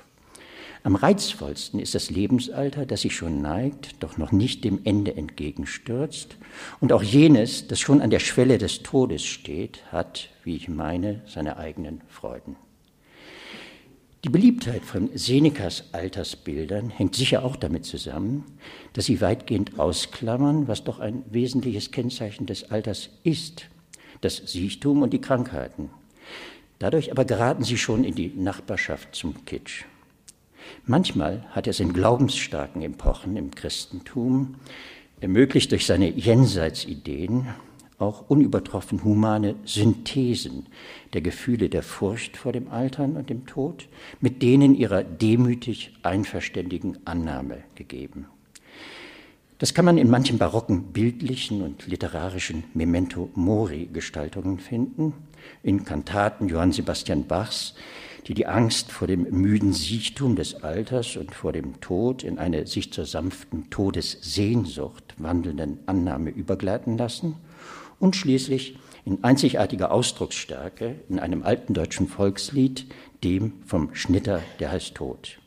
Am 0.83 0.95
reizvollsten 0.95 1.79
ist 1.79 1.93
das 1.93 2.09
Lebensalter, 2.09 2.85
das 2.85 3.01
sich 3.01 3.15
schon 3.15 3.41
neigt, 3.41 4.01
doch 4.01 4.17
noch 4.17 4.31
nicht 4.31 4.63
dem 4.63 4.79
Ende 4.85 5.15
entgegenstürzt. 5.15 6.37
Und 6.79 6.93
auch 6.93 7.03
jenes, 7.03 7.67
das 7.67 7.79
schon 7.79 8.01
an 8.01 8.09
der 8.09 8.19
Schwelle 8.19 8.57
des 8.57 8.81
Todes 8.81 9.25
steht, 9.25 9.83
hat, 9.91 10.29
wie 10.43 10.55
ich 10.55 10.69
meine, 10.69 11.21
seine 11.25 11.57
eigenen 11.57 12.01
Freuden. 12.07 12.55
Die 14.23 14.29
Beliebtheit 14.29 14.83
von 14.83 15.09
Senecas 15.13 15.85
Altersbildern 15.93 16.89
hängt 16.89 17.15
sicher 17.15 17.43
auch 17.43 17.55
damit 17.55 17.85
zusammen, 17.85 18.43
dass 18.93 19.05
sie 19.05 19.21
weitgehend 19.21 19.79
ausklammern, 19.79 20.67
was 20.67 20.83
doch 20.83 20.99
ein 20.99 21.23
wesentliches 21.29 21.91
Kennzeichen 21.91 22.45
des 22.45 22.69
Alters 22.71 23.09
ist, 23.23 23.67
das 24.19 24.37
Siechtum 24.37 25.01
und 25.01 25.13
die 25.13 25.21
Krankheiten. 25.21 25.89
Dadurch 26.79 27.11
aber 27.11 27.23
geraten 27.25 27.63
sie 27.63 27.77
schon 27.77 28.03
in 28.03 28.15
die 28.15 28.33
Nachbarschaft 28.35 29.15
zum 29.15 29.45
Kitsch. 29.45 29.85
Manchmal 30.85 31.45
hat 31.51 31.67
es 31.67 31.79
in 31.79 31.93
glaubensstarken 31.93 32.81
Epochen 32.81 33.35
im 33.37 33.51
Christentum 33.51 34.55
ermöglicht 35.19 35.71
durch 35.71 35.85
seine 35.85 36.09
Jenseitsideen 36.09 37.47
auch 37.99 38.29
unübertroffen 38.29 39.03
humane 39.03 39.55
Synthesen 39.65 40.67
der 41.13 41.21
Gefühle 41.21 41.69
der 41.69 41.83
Furcht 41.83 42.37
vor 42.37 42.53
dem 42.53 42.69
Altern 42.69 43.17
und 43.17 43.29
dem 43.29 43.45
Tod 43.45 43.87
mit 44.21 44.41
denen 44.41 44.73
ihrer 44.73 45.03
demütig 45.03 45.93
einverständigen 46.01 46.97
Annahme 47.05 47.57
gegeben. 47.75 48.27
Das 49.57 49.73
kann 49.73 49.83
man 49.83 49.97
in 49.97 50.09
manchen 50.09 50.37
barocken 50.37 50.93
bildlichen 50.93 51.61
und 51.61 51.85
literarischen 51.85 52.63
Memento 52.73 53.29
Mori 53.35 53.89
Gestaltungen 53.91 54.57
finden, 54.57 55.13
in 55.63 55.83
Kantaten 55.83 56.47
Johann 56.47 56.71
Sebastian 56.71 57.27
Bachs, 57.27 57.75
die 58.29 58.35
die 58.35 58.45
Angst 58.45 58.91
vor 58.91 59.07
dem 59.07 59.23
müden 59.31 59.73
Siechtum 59.73 60.35
des 60.35 60.61
Alters 60.63 61.17
und 61.17 61.33
vor 61.33 61.51
dem 61.51 61.81
Tod 61.81 62.23
in 62.23 62.37
eine 62.37 62.67
sich 62.67 62.93
zur 62.93 63.07
sanften 63.07 63.71
Todessehnsucht 63.71 65.15
wandelnden 65.17 65.79
Annahme 65.87 66.29
übergleiten 66.29 66.95
lassen 66.95 67.37
und 67.99 68.15
schließlich 68.15 68.77
in 69.03 69.23
einzigartiger 69.23 69.91
Ausdrucksstärke 69.91 70.99
in 71.09 71.17
einem 71.17 71.41
alten 71.41 71.73
deutschen 71.73 72.07
Volkslied, 72.07 72.85
dem 73.23 73.53
vom 73.65 73.95
Schnitter, 73.95 74.43
der 74.59 74.73
heißt 74.73 74.93
Tod. 74.93 75.39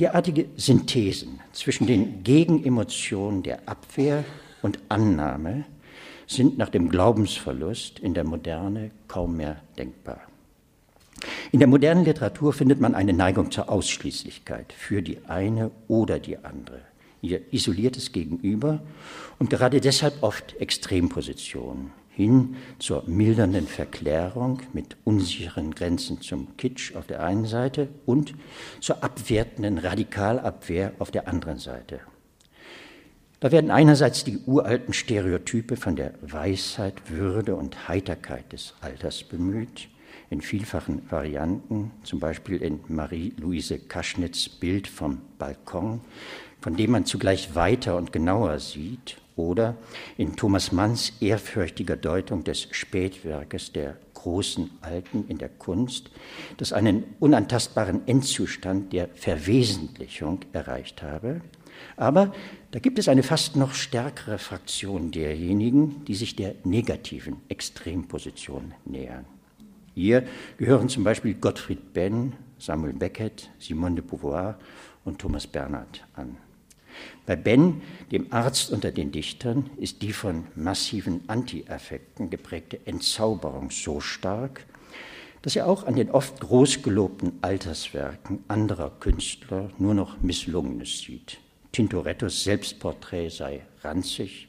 Derartige 0.00 0.50
Synthesen 0.56 1.40
zwischen 1.54 1.86
den 1.86 2.24
Gegenemotionen 2.24 3.42
der 3.42 3.66
Abwehr 3.66 4.22
und 4.60 4.80
Annahme 4.90 5.64
sind 6.26 6.58
nach 6.58 6.68
dem 6.68 6.90
Glaubensverlust 6.90 8.00
in 8.00 8.12
der 8.12 8.24
Moderne 8.24 8.90
kaum 9.08 9.38
mehr 9.38 9.62
denkbar. 9.78 10.20
In 11.50 11.60
der 11.60 11.68
modernen 11.68 12.04
Literatur 12.04 12.52
findet 12.52 12.80
man 12.80 12.94
eine 12.94 13.12
Neigung 13.12 13.50
zur 13.50 13.70
Ausschließlichkeit 13.70 14.72
für 14.72 15.02
die 15.02 15.18
eine 15.26 15.70
oder 15.88 16.18
die 16.18 16.38
andere 16.38 16.80
ihr 17.22 17.52
isoliertes 17.52 18.12
Gegenüber 18.12 18.80
und 19.38 19.50
gerade 19.50 19.80
deshalb 19.80 20.22
oft 20.22 20.56
Extrempositionen 20.60 21.92
hin 22.10 22.56
zur 22.78 23.04
mildernden 23.06 23.66
Verklärung 23.66 24.60
mit 24.72 24.96
unsicheren 25.04 25.74
Grenzen 25.74 26.20
zum 26.20 26.56
Kitsch 26.56 26.94
auf 26.96 27.06
der 27.06 27.22
einen 27.22 27.46
Seite 27.46 27.88
und 28.06 28.34
zur 28.80 29.04
abwertenden 29.04 29.78
Radikalabwehr 29.78 30.92
auf 30.98 31.10
der 31.10 31.28
anderen 31.28 31.58
Seite. 31.58 32.00
Da 33.40 33.52
werden 33.52 33.70
einerseits 33.70 34.24
die 34.24 34.38
uralten 34.46 34.92
Stereotype 34.92 35.76
von 35.76 35.94
der 35.94 36.14
Weisheit, 36.22 36.94
Würde 37.08 37.54
und 37.54 37.86
Heiterkeit 37.86 38.52
des 38.52 38.74
Alters 38.80 39.22
bemüht, 39.22 39.88
in 40.30 40.40
vielfachen 40.40 41.02
Varianten, 41.10 41.90
zum 42.02 42.20
Beispiel 42.20 42.62
in 42.62 42.80
Marie-Louise 42.88 43.78
Kaschnitz 43.78 44.48
Bild 44.48 44.86
vom 44.86 45.20
Balkon, 45.38 46.00
von 46.60 46.76
dem 46.76 46.90
man 46.90 47.06
zugleich 47.06 47.54
weiter 47.54 47.96
und 47.96 48.12
genauer 48.12 48.58
sieht, 48.58 49.18
oder 49.38 49.76
in 50.16 50.36
Thomas 50.36 50.72
Manns 50.72 51.12
ehrfürchtiger 51.20 51.96
Deutung 51.96 52.44
des 52.44 52.66
Spätwerkes 52.72 53.72
der 53.72 53.96
großen 54.14 54.70
Alten 54.80 55.24
in 55.28 55.38
der 55.38 55.48
Kunst, 55.48 56.10
das 56.56 56.72
einen 56.72 57.04
unantastbaren 57.20 58.06
Endzustand 58.08 58.92
der 58.92 59.08
Verwesentlichung 59.14 60.40
erreicht 60.52 61.02
habe. 61.02 61.40
Aber 61.96 62.32
da 62.72 62.80
gibt 62.80 62.98
es 62.98 63.08
eine 63.08 63.22
fast 63.22 63.54
noch 63.54 63.72
stärkere 63.72 64.38
Fraktion 64.38 65.12
derjenigen, 65.12 66.04
die 66.04 66.16
sich 66.16 66.34
der 66.34 66.56
negativen 66.64 67.36
Extremposition 67.48 68.74
nähern. 68.84 69.24
Hier 69.98 70.22
gehören 70.58 70.88
zum 70.88 71.02
Beispiel 71.02 71.34
Gottfried 71.34 71.92
Benn, 71.92 72.34
Samuel 72.60 72.92
Beckett, 72.92 73.50
Simone 73.58 73.96
de 73.96 74.04
Beauvoir 74.04 74.56
und 75.04 75.18
Thomas 75.18 75.48
Bernhard 75.48 76.06
an. 76.14 76.36
Bei 77.26 77.34
Ben, 77.34 77.82
dem 78.12 78.32
Arzt 78.32 78.70
unter 78.70 78.92
den 78.92 79.10
Dichtern, 79.10 79.70
ist 79.76 80.02
die 80.02 80.12
von 80.12 80.44
massiven 80.54 81.22
Anti-Affekten 81.26 82.30
geprägte 82.30 82.78
Entzauberung 82.84 83.72
so 83.72 83.98
stark, 83.98 84.66
dass 85.42 85.56
er 85.56 85.66
auch 85.66 85.84
an 85.84 85.96
den 85.96 86.12
oft 86.12 86.38
großgelobten 86.38 87.40
Alterswerken 87.42 88.44
anderer 88.46 88.92
Künstler 89.00 89.72
nur 89.78 89.94
noch 89.94 90.20
Misslungenes 90.20 91.00
sieht. 91.00 91.38
Tintorettos 91.72 92.44
Selbstporträt 92.44 93.30
sei 93.30 93.66
ranzig, 93.82 94.46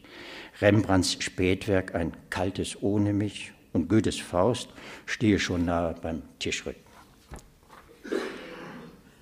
Rembrandts 0.62 1.18
Spätwerk 1.24 1.96
ein 1.96 2.12
kaltes 2.30 2.84
Ohne 2.84 3.14
mich 3.14 3.52
und 3.74 3.90
Goethes 3.90 4.20
Faust 4.20 4.70
stehe 5.06 5.40
schon 5.40 5.66
nahe 5.66 5.96
beim 6.02 6.22
Tischrücken. 6.40 6.90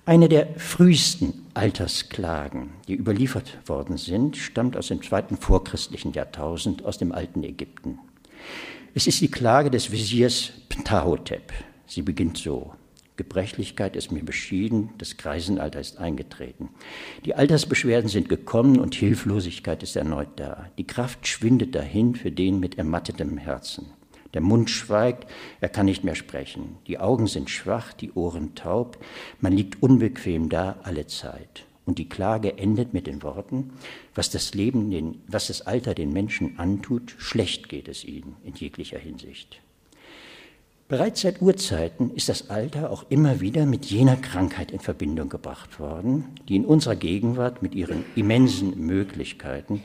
Eine 0.08 0.30
der 0.30 0.54
frühesten 0.56 1.46
Altersklagen, 1.52 2.70
die 2.88 2.94
überliefert 2.94 3.58
worden 3.66 3.98
sind, 3.98 4.38
stammt 4.38 4.74
aus 4.74 4.88
dem 4.88 5.02
zweiten 5.02 5.36
vorchristlichen 5.36 6.14
Jahrtausend 6.14 6.82
aus 6.86 6.96
dem 6.96 7.12
alten 7.12 7.42
Ägypten. 7.42 7.98
Es 8.94 9.06
ist 9.06 9.20
die 9.20 9.30
Klage 9.30 9.70
des 9.70 9.92
Visiers 9.92 10.52
Ptahotep. 10.70 11.52
Sie 11.86 12.00
beginnt 12.00 12.38
so. 12.38 12.72
Gebrechlichkeit 13.18 13.96
ist 13.96 14.10
mir 14.10 14.24
beschieden, 14.24 14.90
das 14.96 15.18
Greisenalter 15.18 15.80
ist 15.80 15.98
eingetreten. 15.98 16.70
Die 17.26 17.34
Altersbeschwerden 17.34 18.08
sind 18.08 18.30
gekommen 18.30 18.78
und 18.78 18.94
Hilflosigkeit 18.94 19.82
ist 19.82 19.96
erneut 19.96 20.30
da. 20.36 20.70
Die 20.78 20.86
Kraft 20.86 21.26
schwindet 21.26 21.74
dahin 21.74 22.14
für 22.14 22.30
den 22.30 22.60
mit 22.60 22.78
ermattetem 22.78 23.36
Herzen. 23.36 23.92
Der 24.34 24.40
Mund 24.40 24.70
schweigt, 24.70 25.30
er 25.60 25.68
kann 25.68 25.86
nicht 25.86 26.04
mehr 26.04 26.14
sprechen. 26.14 26.76
Die 26.86 26.98
Augen 26.98 27.26
sind 27.26 27.50
schwach, 27.50 27.92
die 27.92 28.12
Ohren 28.12 28.54
taub. 28.54 28.98
Man 29.40 29.52
liegt 29.52 29.82
unbequem 29.82 30.48
da 30.48 30.76
alle 30.82 31.06
Zeit. 31.06 31.64
Und 31.86 31.98
die 31.98 32.08
Klage 32.08 32.58
endet 32.58 32.92
mit 32.92 33.06
den 33.06 33.22
Worten, 33.22 33.72
was 34.14 34.28
das 34.28 34.52
Leben, 34.52 34.90
den, 34.90 35.22
was 35.26 35.46
das 35.46 35.62
Alter 35.62 35.94
den 35.94 36.12
Menschen 36.12 36.58
antut, 36.58 37.14
schlecht 37.16 37.70
geht 37.70 37.88
es 37.88 38.04
ihnen 38.04 38.36
in 38.44 38.54
jeglicher 38.54 38.98
Hinsicht. 38.98 39.62
Bereits 40.88 41.20
seit 41.20 41.42
Urzeiten 41.42 42.14
ist 42.14 42.30
das 42.30 42.48
Alter 42.48 42.90
auch 42.90 43.04
immer 43.10 43.42
wieder 43.42 43.66
mit 43.66 43.84
jener 43.84 44.16
Krankheit 44.16 44.70
in 44.70 44.80
Verbindung 44.80 45.28
gebracht 45.28 45.78
worden, 45.78 46.24
die 46.48 46.56
in 46.56 46.64
unserer 46.64 46.96
Gegenwart 46.96 47.60
mit 47.60 47.74
ihren 47.74 48.06
immensen 48.16 48.86
Möglichkeiten, 48.86 49.82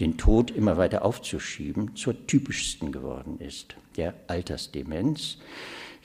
den 0.00 0.16
Tod 0.16 0.50
immer 0.50 0.78
weiter 0.78 1.04
aufzuschieben, 1.04 1.94
zur 1.94 2.26
typischsten 2.26 2.90
geworden 2.90 3.38
ist, 3.38 3.76
der 3.98 4.14
Altersdemenz, 4.28 5.36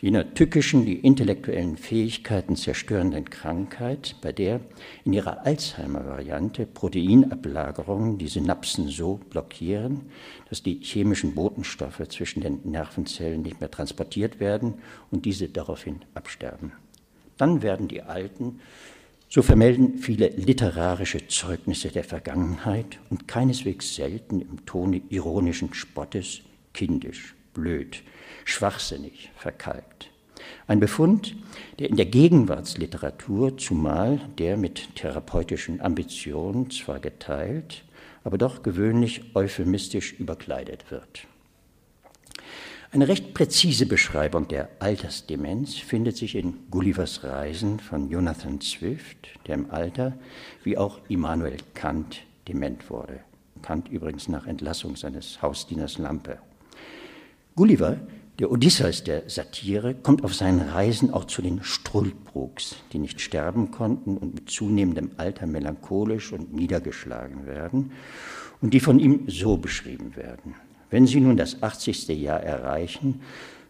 jener 0.01 0.33
tückischen, 0.33 0.85
die 0.85 0.99
intellektuellen 0.99 1.77
Fähigkeiten 1.77 2.55
zerstörenden 2.55 3.29
Krankheit, 3.29 4.15
bei 4.21 4.31
der 4.31 4.59
in 5.05 5.13
ihrer 5.13 5.45
Alzheimer-Variante 5.45 6.65
Proteinablagerungen 6.65 8.17
die 8.17 8.27
Synapsen 8.27 8.87
so 8.87 9.19
blockieren, 9.29 10.01
dass 10.49 10.63
die 10.63 10.79
chemischen 10.81 11.35
Botenstoffe 11.35 12.01
zwischen 12.09 12.41
den 12.41 12.61
Nervenzellen 12.63 13.43
nicht 13.43 13.61
mehr 13.61 13.69
transportiert 13.69 14.39
werden 14.39 14.75
und 15.11 15.25
diese 15.25 15.47
daraufhin 15.47 15.99
absterben. 16.15 16.71
Dann 17.37 17.61
werden 17.61 17.87
die 17.87 18.01
Alten, 18.01 18.59
so 19.29 19.43
vermelden 19.43 19.99
viele 19.99 20.29
literarische 20.29 21.27
Zeugnisse 21.27 21.89
der 21.89 22.03
Vergangenheit 22.03 22.99
und 23.11 23.27
keineswegs 23.27 23.95
selten 23.95 24.41
im 24.41 24.65
Tone 24.65 25.01
ironischen 25.09 25.73
Spottes, 25.73 26.41
kindisch, 26.73 27.35
blöd, 27.53 28.03
schwachsinnig, 28.45 29.31
verkalkt. 29.35 30.09
Ein 30.67 30.79
Befund, 30.79 31.35
der 31.79 31.89
in 31.89 31.97
der 31.97 32.05
Gegenwartsliteratur, 32.05 33.57
zumal 33.57 34.19
der 34.37 34.57
mit 34.57 34.95
therapeutischen 34.95 35.81
Ambitionen 35.81 36.69
zwar 36.71 36.99
geteilt, 36.99 37.83
aber 38.23 38.37
doch 38.37 38.63
gewöhnlich 38.63 39.35
euphemistisch 39.35 40.13
überkleidet 40.13 40.91
wird. 40.91 41.27
Eine 42.93 43.07
recht 43.07 43.33
präzise 43.33 43.85
Beschreibung 43.85 44.49
der 44.49 44.67
Altersdemenz 44.79 45.75
findet 45.75 46.17
sich 46.17 46.35
in 46.35 46.69
Gullivers 46.69 47.23
Reisen 47.23 47.79
von 47.79 48.09
Jonathan 48.09 48.59
Swift, 48.59 49.29
der 49.47 49.55
im 49.55 49.71
Alter, 49.71 50.17
wie 50.65 50.77
auch 50.77 50.99
Immanuel 51.07 51.55
Kant, 51.73 52.23
dement 52.49 52.89
wurde. 52.89 53.21
Kant 53.61 53.87
übrigens 53.87 54.27
nach 54.27 54.45
Entlassung 54.45 54.97
seines 54.97 55.41
Hausdieners 55.41 55.99
Lampe. 55.99 56.39
Gulliver, 57.55 57.97
der 58.41 58.51
Odysseus 58.51 59.03
der 59.03 59.29
Satire, 59.29 59.93
kommt 59.93 60.23
auf 60.23 60.33
seinen 60.33 60.61
Reisen 60.61 61.13
auch 61.13 61.25
zu 61.25 61.43
den 61.43 61.61
Struldbrugs, 61.61 62.75
die 62.91 62.97
nicht 62.97 63.21
sterben 63.21 63.69
konnten 63.69 64.17
und 64.17 64.33
mit 64.33 64.49
zunehmendem 64.49 65.11
Alter 65.17 65.45
melancholisch 65.45 66.33
und 66.33 66.51
niedergeschlagen 66.51 67.45
werden 67.45 67.91
und 68.59 68.73
die 68.73 68.79
von 68.79 68.97
ihm 68.97 69.25
so 69.27 69.57
beschrieben 69.57 70.15
werden. 70.15 70.55
Wenn 70.89 71.05
sie 71.05 71.19
nun 71.19 71.37
das 71.37 71.61
80. 71.61 72.07
Jahr 72.07 72.41
erreichen, 72.41 73.21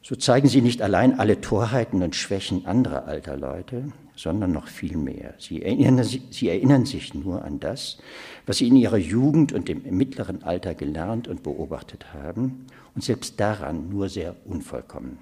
so 0.01 0.15
zeigen 0.15 0.47
sie 0.47 0.61
nicht 0.61 0.81
allein 0.81 1.19
alle 1.19 1.41
Torheiten 1.41 2.01
und 2.01 2.15
Schwächen 2.15 2.65
anderer 2.65 3.07
alter 3.07 3.35
Leute, 3.35 3.91
sondern 4.15 4.51
noch 4.51 4.67
viel 4.67 4.97
mehr. 4.97 5.33
Sie 5.37 5.61
erinnern, 5.61 6.03
sie 6.03 6.49
erinnern 6.49 6.85
sich 6.85 7.13
nur 7.13 7.43
an 7.43 7.59
das, 7.59 7.97
was 8.45 8.57
sie 8.57 8.67
in 8.67 8.75
ihrer 8.75 8.97
Jugend 8.97 9.53
und 9.53 9.69
im 9.69 9.83
mittleren 9.97 10.43
Alter 10.43 10.75
gelernt 10.75 11.27
und 11.27 11.43
beobachtet 11.43 12.13
haben, 12.13 12.65
und 12.93 13.03
selbst 13.03 13.39
daran 13.39 13.89
nur 13.89 14.09
sehr 14.09 14.35
unvollkommen. 14.45 15.19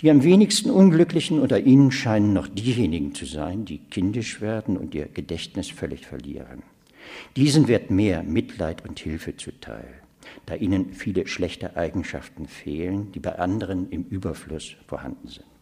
Die 0.00 0.10
am 0.10 0.22
wenigsten 0.22 0.70
Unglücklichen 0.70 1.40
unter 1.40 1.60
ihnen 1.60 1.90
scheinen 1.90 2.32
noch 2.32 2.48
diejenigen 2.48 3.14
zu 3.14 3.26
sein, 3.26 3.64
die 3.64 3.78
kindisch 3.78 4.40
werden 4.40 4.76
und 4.76 4.94
ihr 4.94 5.06
Gedächtnis 5.06 5.68
völlig 5.68 6.06
verlieren. 6.06 6.62
Diesen 7.36 7.68
wird 7.68 7.90
mehr 7.90 8.22
Mitleid 8.22 8.88
und 8.88 8.98
Hilfe 8.98 9.36
zuteil, 9.36 9.88
da 10.46 10.54
ihnen 10.54 10.92
viele 10.92 11.26
schlechte 11.26 11.76
Eigenschaften 11.76 12.46
fehlen, 12.46 13.12
die 13.12 13.20
bei 13.20 13.38
anderen 13.38 13.90
im 13.90 14.04
Überfluss 14.04 14.76
vorhanden 14.86 15.28
sind. 15.28 15.57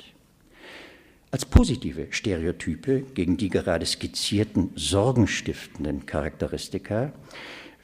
Als 1.31 1.45
positive 1.45 2.07
Stereotype 2.11 3.03
gegen 3.15 3.37
die 3.37 3.49
gerade 3.49 3.85
skizzierten 3.85 4.71
sorgenstiftenden 4.75 6.07
Charakteristika 6.07 7.13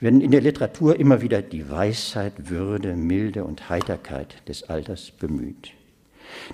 werden 0.01 0.21
in 0.21 0.31
der 0.31 0.41
Literatur 0.41 0.99
immer 0.99 1.23
wieder 1.23 1.43
die 1.43 1.69
Weisheit, 1.69 2.51
Würde, 2.51 2.95
Milde 2.97 3.45
und 3.45 3.69
Heiterkeit 3.69 4.37
des 4.49 4.65
Alters 4.65 5.11
bemüht. 5.11 5.73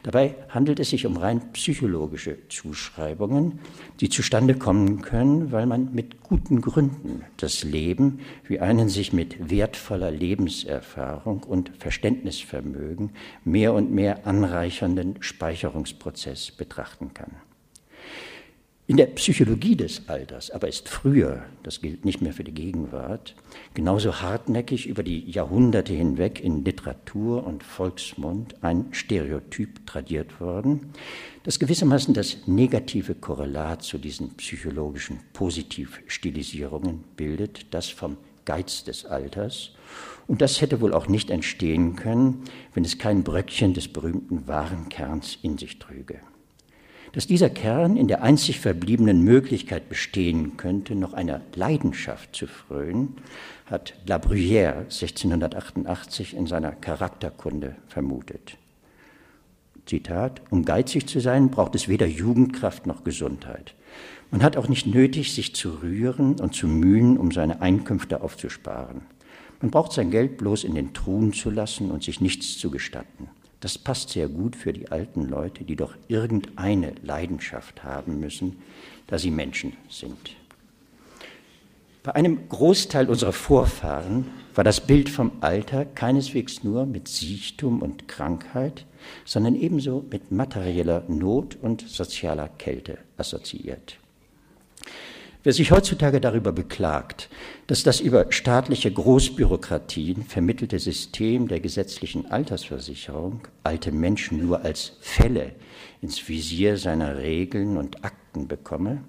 Dabei 0.02 0.34
handelt 0.48 0.80
es 0.80 0.90
sich 0.90 1.06
um 1.06 1.16
rein 1.16 1.52
psychologische 1.52 2.48
Zuschreibungen, 2.48 3.60
die 4.00 4.08
zustande 4.08 4.54
kommen 4.54 5.02
können, 5.02 5.52
weil 5.52 5.66
man 5.66 5.94
mit 5.94 6.22
guten 6.22 6.60
Gründen 6.60 7.24
das 7.36 7.64
Leben 7.64 8.20
wie 8.46 8.60
einen 8.60 8.88
sich 8.88 9.12
mit 9.12 9.50
wertvoller 9.50 10.10
Lebenserfahrung 10.10 11.42
und 11.42 11.72
Verständnisvermögen 11.78 13.10
mehr 13.44 13.74
und 13.74 13.90
mehr 13.90 14.26
anreichernden 14.26 15.16
Speicherungsprozess 15.20 16.50
betrachten 16.50 17.14
kann. 17.14 17.47
In 18.90 18.96
der 18.96 19.04
Psychologie 19.04 19.76
des 19.76 20.08
Alters 20.08 20.50
aber 20.50 20.66
ist 20.66 20.88
früher, 20.88 21.42
das 21.62 21.82
gilt 21.82 22.06
nicht 22.06 22.22
mehr 22.22 22.32
für 22.32 22.42
die 22.42 22.54
Gegenwart, 22.54 23.34
genauso 23.74 24.22
hartnäckig 24.22 24.86
über 24.86 25.02
die 25.02 25.30
Jahrhunderte 25.30 25.92
hinweg 25.92 26.40
in 26.42 26.64
Literatur 26.64 27.46
und 27.46 27.62
Volksmund 27.62 28.54
ein 28.64 28.86
Stereotyp 28.92 29.86
tradiert 29.86 30.40
worden, 30.40 30.94
das 31.42 31.58
gewissermaßen 31.58 32.14
das 32.14 32.46
negative 32.46 33.14
Korrelat 33.14 33.82
zu 33.82 33.98
diesen 33.98 34.30
psychologischen 34.38 35.20
Positivstilisierungen 35.34 37.04
bildet, 37.14 37.66
das 37.74 37.90
vom 37.90 38.16
Geiz 38.46 38.84
des 38.84 39.04
Alters. 39.04 39.72
Und 40.26 40.40
das 40.40 40.62
hätte 40.62 40.80
wohl 40.80 40.94
auch 40.94 41.08
nicht 41.08 41.28
entstehen 41.28 41.94
können, 41.94 42.42
wenn 42.72 42.86
es 42.86 42.96
kein 42.96 43.22
Bröckchen 43.22 43.74
des 43.74 43.88
berühmten 43.88 44.48
wahren 44.48 44.88
Kerns 44.88 45.38
in 45.42 45.58
sich 45.58 45.78
trüge 45.78 46.20
dass 47.12 47.26
dieser 47.26 47.50
Kern 47.50 47.96
in 47.96 48.08
der 48.08 48.22
einzig 48.22 48.60
verbliebenen 48.60 49.22
Möglichkeit 49.22 49.88
bestehen 49.88 50.56
könnte, 50.56 50.94
noch 50.94 51.12
einer 51.12 51.40
Leidenschaft 51.54 52.34
zu 52.34 52.46
frönen, 52.46 53.16
hat 53.66 53.94
La 54.06 54.16
Bruyère 54.16 54.84
1688 54.84 56.34
in 56.34 56.46
seiner 56.46 56.72
Charakterkunde 56.72 57.76
vermutet. 57.88 58.56
Zitat, 59.86 60.42
um 60.50 60.64
geizig 60.64 61.06
zu 61.06 61.20
sein, 61.20 61.50
braucht 61.50 61.74
es 61.74 61.88
weder 61.88 62.06
Jugendkraft 62.06 62.86
noch 62.86 63.04
Gesundheit. 63.04 63.74
Man 64.30 64.42
hat 64.42 64.58
auch 64.58 64.68
nicht 64.68 64.86
nötig, 64.86 65.32
sich 65.34 65.54
zu 65.54 65.82
rühren 65.82 66.38
und 66.38 66.54
zu 66.54 66.68
mühen, 66.68 67.16
um 67.16 67.32
seine 67.32 67.62
Einkünfte 67.62 68.20
aufzusparen. 68.20 69.02
Man 69.60 69.70
braucht 69.70 69.92
sein 69.92 70.10
Geld 70.10 70.36
bloß 70.36 70.64
in 70.64 70.74
den 70.74 70.92
Truhen 70.92 71.32
zu 71.32 71.50
lassen 71.50 71.90
und 71.90 72.04
sich 72.04 72.20
nichts 72.20 72.58
zu 72.58 72.70
gestatten. 72.70 73.28
Das 73.60 73.76
passt 73.76 74.10
sehr 74.10 74.28
gut 74.28 74.54
für 74.54 74.72
die 74.72 74.90
alten 74.90 75.28
Leute, 75.28 75.64
die 75.64 75.76
doch 75.76 75.96
irgendeine 76.06 76.92
Leidenschaft 77.02 77.82
haben 77.82 78.20
müssen, 78.20 78.58
da 79.08 79.18
sie 79.18 79.30
Menschen 79.30 79.76
sind. 79.88 80.36
Bei 82.04 82.14
einem 82.14 82.48
Großteil 82.48 83.10
unserer 83.10 83.32
Vorfahren 83.32 84.26
war 84.54 84.64
das 84.64 84.80
Bild 84.80 85.08
vom 85.08 85.32
Alter 85.40 85.84
keineswegs 85.84 86.64
nur 86.64 86.86
mit 86.86 87.08
Siechtum 87.08 87.82
und 87.82 88.08
Krankheit, 88.08 88.86
sondern 89.24 89.54
ebenso 89.54 90.04
mit 90.10 90.32
materieller 90.32 91.04
Not 91.08 91.56
und 91.60 91.82
sozialer 91.82 92.48
Kälte 92.48 92.98
assoziiert. 93.16 93.98
Wer 95.48 95.54
sich 95.54 95.70
heutzutage 95.70 96.20
darüber 96.20 96.52
beklagt, 96.52 97.30
dass 97.68 97.82
das 97.82 98.00
über 98.00 98.26
staatliche 98.28 98.92
Großbürokratien 98.92 100.24
vermittelte 100.24 100.78
System 100.78 101.48
der 101.48 101.60
gesetzlichen 101.60 102.30
Altersversicherung 102.30 103.40
alte 103.62 103.90
Menschen 103.90 104.46
nur 104.46 104.62
als 104.62 104.98
Fälle 105.00 105.52
ins 106.02 106.28
Visier 106.28 106.76
seiner 106.76 107.16
Regeln 107.16 107.78
und 107.78 108.04
Akten 108.04 108.46
bekomme, 108.46 109.02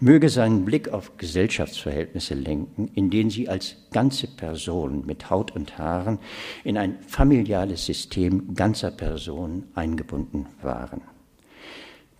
möge 0.00 0.30
seinen 0.30 0.64
Blick 0.64 0.88
auf 0.88 1.16
Gesellschaftsverhältnisse 1.16 2.34
lenken, 2.34 2.90
in 2.96 3.08
denen 3.08 3.30
sie 3.30 3.48
als 3.48 3.76
ganze 3.92 4.26
Person 4.26 5.06
mit 5.06 5.30
Haut 5.30 5.54
und 5.54 5.78
Haaren 5.78 6.18
in 6.64 6.76
ein 6.76 6.98
familiales 7.06 7.86
System 7.86 8.56
ganzer 8.56 8.90
Personen 8.90 9.68
eingebunden 9.76 10.46
waren. 10.60 11.13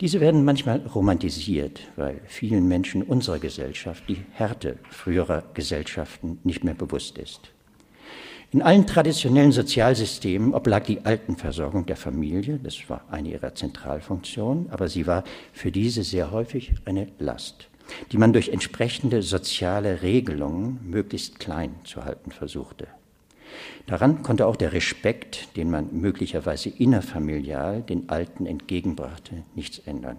Diese 0.01 0.21
werden 0.21 0.45
manchmal 0.45 0.81
romantisiert, 0.81 1.81
weil 1.95 2.21
vielen 2.27 2.67
Menschen 2.67 3.03
unserer 3.05 3.39
Gesellschaft 3.39 4.03
die 4.09 4.25
Härte 4.33 4.79
früherer 4.91 5.45
Gesellschaften 5.55 6.41
nicht 6.43 6.65
mehr 6.65 6.75
bewusst 6.75 7.17
ist. 7.17 7.53
In 8.51 8.61
allen 8.61 8.87
traditionellen 8.87 9.53
Sozialsystemen 9.53 10.53
oblag 10.53 10.85
die 10.85 11.05
Altenversorgung 11.05 11.87
der 11.87 11.97
Familie, 11.97 12.59
das 12.63 12.89
war 12.89 13.05
eine 13.11 13.31
ihrer 13.31 13.55
Zentralfunktionen, 13.55 14.71
aber 14.71 14.89
sie 14.89 15.07
war 15.07 15.23
für 15.53 15.71
diese 15.71 16.03
sehr 16.03 16.33
häufig 16.33 16.73
eine 16.85 17.09
Last, 17.21 17.69
die 18.11 18.19
man 18.19 18.33
durch 18.33 18.49
entsprechende 18.49 19.23
soziale 19.23 20.03
Regelungen 20.03 20.81
möglichst 20.85 21.39
klein 21.39 21.75
zu 21.85 22.05
halten 22.05 22.33
versuchte. 22.33 22.89
Daran 23.87 24.23
konnte 24.23 24.47
auch 24.47 24.57
der 24.57 24.73
Respekt, 24.73 25.57
den 25.57 25.71
man 25.71 25.89
möglicherweise 25.93 26.71
innerfamilial 26.71 27.83
den 27.83 28.09
Alten 28.09 28.47
entgegenbrachte, 28.47 29.43
nichts 29.55 29.79
ändern. 29.79 30.17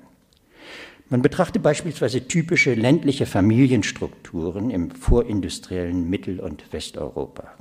Man 1.10 1.21
betrachte 1.21 1.60
beispielsweise 1.60 2.28
typische 2.28 2.74
ländliche 2.74 3.26
Familienstrukturen 3.26 4.71
im 4.71 4.89
vorindustriellen 4.89 6.10
Mittel- 6.10 6.39
und 6.39 6.74
Westeuropa. 6.74 7.54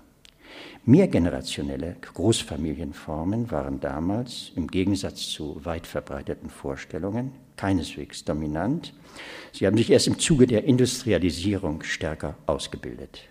Mehrgenerationelle 0.86 1.96
Großfamilienformen 2.14 3.50
waren 3.50 3.80
damals 3.80 4.52
im 4.56 4.66
Gegensatz 4.66 5.28
zu 5.28 5.64
weit 5.64 5.86
verbreiteten 5.86 6.50
Vorstellungen 6.50 7.32
keineswegs 7.56 8.24
dominant. 8.24 8.92
Sie 9.52 9.66
haben 9.66 9.76
sich 9.76 9.90
erst 9.90 10.08
im 10.08 10.18
Zuge 10.18 10.46
der 10.46 10.64
Industrialisierung 10.64 11.82
stärker 11.82 12.36
ausgebildet. 12.46 13.28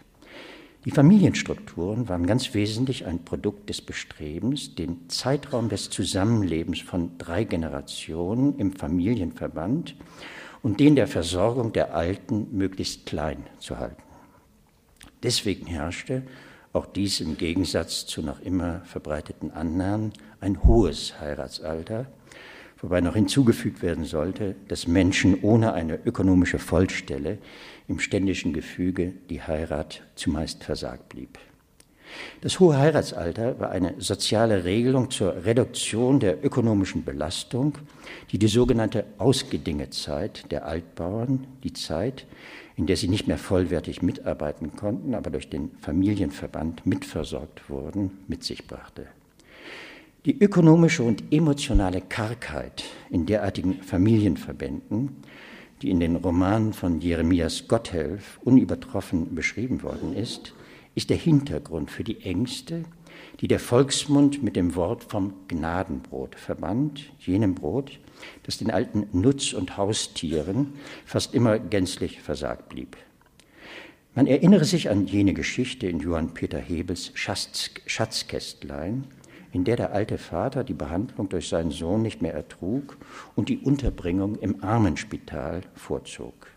Die 0.85 0.91
Familienstrukturen 0.91 2.09
waren 2.09 2.27
ganz 2.27 2.53
wesentlich 2.53 3.05
ein 3.05 3.23
Produkt 3.23 3.69
des 3.69 3.79
Bestrebens, 3.79 4.75
den 4.75 5.09
Zeitraum 5.09 5.69
des 5.69 5.89
Zusammenlebens 5.89 6.81
von 6.81 7.17
drei 7.17 7.45
Generationen 7.45 8.59
im 8.59 8.73
Familienverband 8.73 9.95
und 10.61 10.81
den 10.81 10.97
der 10.97 11.07
Versorgung 11.07 11.71
der 11.71 11.95
Alten 11.95 12.49
möglichst 12.51 13.05
klein 13.05 13.45
zu 13.59 13.79
halten. 13.79 14.03
Deswegen 15.23 15.67
herrschte, 15.67 16.23
auch 16.73 16.85
dies 16.85 17.21
im 17.21 17.37
Gegensatz 17.37 18.05
zu 18.05 18.21
noch 18.21 18.41
immer 18.41 18.81
verbreiteten 18.83 19.51
Annahmen, 19.51 20.11
ein 20.41 20.65
hohes 20.65 21.17
Heiratsalter, 21.17 22.07
wobei 22.81 22.99
noch 22.99 23.13
hinzugefügt 23.13 23.81
werden 23.81 24.03
sollte, 24.03 24.55
dass 24.67 24.87
Menschen 24.87 25.41
ohne 25.43 25.71
eine 25.71 25.97
ökonomische 26.03 26.59
Vollstelle 26.59 27.37
im 27.87 27.99
ständischen 27.99 28.53
Gefüge 28.53 29.13
die 29.29 29.41
Heirat 29.41 30.01
zumeist 30.15 30.63
versagt 30.63 31.09
blieb. 31.09 31.37
Das 32.41 32.59
hohe 32.59 32.77
Heiratsalter 32.77 33.59
war 33.59 33.71
eine 33.71 33.95
soziale 33.99 34.63
Regelung 34.63 35.09
zur 35.09 35.45
Reduktion 35.45 36.19
der 36.19 36.43
ökonomischen 36.43 37.03
Belastung, 37.03 37.77
die 38.31 38.37
die 38.37 38.47
sogenannte 38.47 39.05
Ausgedingezeit 39.17 40.51
der 40.51 40.65
Altbauern, 40.65 41.47
die 41.63 41.73
Zeit, 41.73 42.25
in 42.75 42.85
der 42.87 42.97
sie 42.97 43.07
nicht 43.07 43.27
mehr 43.27 43.37
vollwertig 43.37 44.01
mitarbeiten 44.01 44.75
konnten, 44.75 45.15
aber 45.15 45.29
durch 45.29 45.49
den 45.49 45.71
Familienverband 45.81 46.85
mitversorgt 46.85 47.69
wurden, 47.69 48.19
mit 48.27 48.43
sich 48.43 48.67
brachte. 48.67 49.07
Die 50.25 50.39
ökonomische 50.39 51.03
und 51.03 51.23
emotionale 51.31 52.01
Kargheit 52.01 52.85
in 53.09 53.25
derartigen 53.25 53.81
Familienverbänden 53.81 55.17
die 55.83 55.89
in 55.89 55.99
den 55.99 56.15
Romanen 56.15 56.71
von 56.71 57.01
Jeremias 57.01 57.67
Gotthelf 57.67 58.39
unübertroffen 58.45 59.35
beschrieben 59.35 59.83
worden 59.83 60.15
ist, 60.15 60.53
ist 60.95 61.09
der 61.09 61.17
Hintergrund 61.17 61.91
für 61.91 62.05
die 62.05 62.21
Ängste, 62.21 62.83
die 63.41 63.49
der 63.49 63.59
Volksmund 63.59 64.41
mit 64.41 64.55
dem 64.55 64.75
Wort 64.75 65.03
vom 65.03 65.33
Gnadenbrot 65.49 66.35
verband, 66.35 67.11
jenem 67.19 67.53
Brot, 67.53 67.99
das 68.43 68.57
den 68.57 68.71
alten 68.71 69.07
Nutz- 69.11 69.51
und 69.51 69.75
Haustieren 69.75 70.73
fast 71.05 71.35
immer 71.35 71.59
gänzlich 71.59 72.21
versagt 72.21 72.69
blieb. 72.69 72.95
Man 74.15 74.27
erinnere 74.27 74.63
sich 74.63 74.89
an 74.89 75.05
jene 75.05 75.33
Geschichte 75.33 75.87
in 75.87 75.99
Johann 75.99 76.33
Peter 76.33 76.59
Hebels 76.59 77.11
Schatz, 77.15 77.71
Schatzkästlein, 77.87 79.03
in 79.53 79.63
der 79.63 79.77
der 79.77 79.93
alte 79.93 80.17
Vater 80.17 80.63
die 80.63 80.73
Behandlung 80.73 81.29
durch 81.29 81.47
seinen 81.47 81.71
Sohn 81.71 82.01
nicht 82.01 82.21
mehr 82.21 82.33
ertrug 82.33 82.97
und 83.35 83.47
die 83.47 83.59
Unterbringung 83.59 84.35
im 84.35 84.63
Armenspital 84.63 85.61
vorzog. 85.75 86.47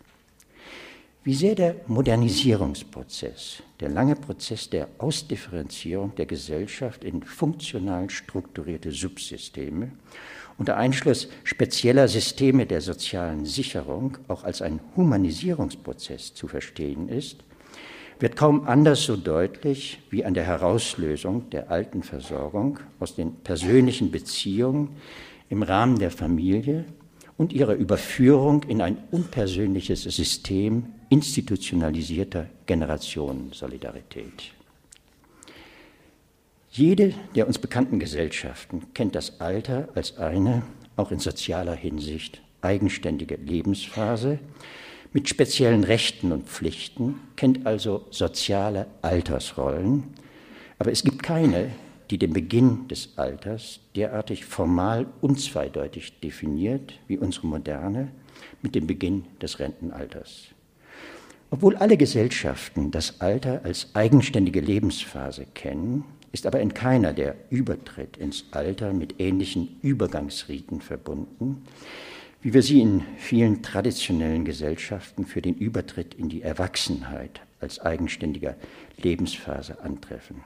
Wie 1.22 1.34
sehr 1.34 1.54
der 1.54 1.76
Modernisierungsprozess, 1.88 3.62
der 3.80 3.90
lange 3.90 4.16
Prozess 4.16 4.70
der 4.70 4.88
Ausdifferenzierung 4.98 6.14
der 6.14 6.26
Gesellschaft 6.26 7.04
in 7.04 7.22
funktional 7.22 8.10
strukturierte 8.10 8.92
Subsysteme 8.92 9.90
unter 10.58 10.76
Einschluss 10.76 11.28
spezieller 11.44 12.08
Systeme 12.08 12.64
der 12.64 12.80
sozialen 12.80 13.44
Sicherung 13.44 14.16
auch 14.28 14.44
als 14.44 14.62
ein 14.62 14.80
Humanisierungsprozess 14.96 16.32
zu 16.32 16.48
verstehen 16.48 17.08
ist, 17.08 17.44
wird 18.18 18.36
kaum 18.36 18.66
anders 18.66 19.04
so 19.04 19.16
deutlich 19.16 19.98
wie 20.10 20.24
an 20.24 20.34
der 20.34 20.44
Herauslösung 20.44 21.50
der 21.50 21.70
Altenversorgung 21.70 22.78
aus 22.98 23.14
den 23.14 23.34
persönlichen 23.36 24.10
Beziehungen 24.10 24.96
im 25.50 25.62
Rahmen 25.62 25.98
der 25.98 26.10
Familie 26.10 26.84
und 27.36 27.52
ihrer 27.52 27.74
Überführung 27.74 28.62
in 28.64 28.80
ein 28.80 28.96
unpersönliches 29.10 30.02
System 30.04 30.86
institutionalisierter 31.10 32.46
Generationensolidarität. 32.66 34.52
Jede 36.70 37.14
der 37.34 37.46
uns 37.46 37.58
bekannten 37.58 37.98
Gesellschaften 37.98 38.82
kennt 38.92 39.14
das 39.14 39.40
Alter 39.40 39.88
als 39.94 40.18
eine, 40.18 40.62
auch 40.96 41.10
in 41.10 41.18
sozialer 41.18 41.74
Hinsicht, 41.74 42.42
eigenständige 42.60 43.36
Lebensphase 43.36 44.38
mit 45.16 45.30
speziellen 45.30 45.82
Rechten 45.82 46.30
und 46.30 46.46
Pflichten, 46.46 47.14
kennt 47.36 47.66
also 47.66 48.04
soziale 48.10 48.86
Altersrollen, 49.00 50.04
aber 50.78 50.92
es 50.92 51.04
gibt 51.04 51.22
keine, 51.22 51.70
die 52.10 52.18
den 52.18 52.34
Beginn 52.34 52.86
des 52.88 53.16
Alters 53.16 53.80
derartig 53.94 54.44
formal 54.44 55.06
unzweideutig 55.22 56.20
definiert 56.20 56.92
wie 57.08 57.16
unsere 57.16 57.46
moderne 57.46 58.08
mit 58.60 58.74
dem 58.74 58.86
Beginn 58.86 59.24
des 59.40 59.58
Rentenalters. 59.58 60.48
Obwohl 61.50 61.76
alle 61.76 61.96
Gesellschaften 61.96 62.90
das 62.90 63.22
Alter 63.22 63.62
als 63.64 63.88
eigenständige 63.94 64.60
Lebensphase 64.60 65.46
kennen, 65.54 66.04
ist 66.32 66.44
aber 66.44 66.60
in 66.60 66.74
keiner 66.74 67.14
der 67.14 67.36
Übertritt 67.48 68.18
ins 68.18 68.44
Alter 68.50 68.92
mit 68.92 69.18
ähnlichen 69.18 69.78
Übergangsriten 69.80 70.82
verbunden, 70.82 71.62
wie 72.46 72.54
wir 72.54 72.62
sie 72.62 72.80
in 72.80 73.02
vielen 73.16 73.60
traditionellen 73.64 74.44
Gesellschaften 74.44 75.26
für 75.26 75.42
den 75.42 75.56
Übertritt 75.56 76.14
in 76.14 76.28
die 76.28 76.42
Erwachsenheit 76.42 77.40
als 77.58 77.80
eigenständiger 77.80 78.54
Lebensphase 78.98 79.82
antreffen. 79.82 80.44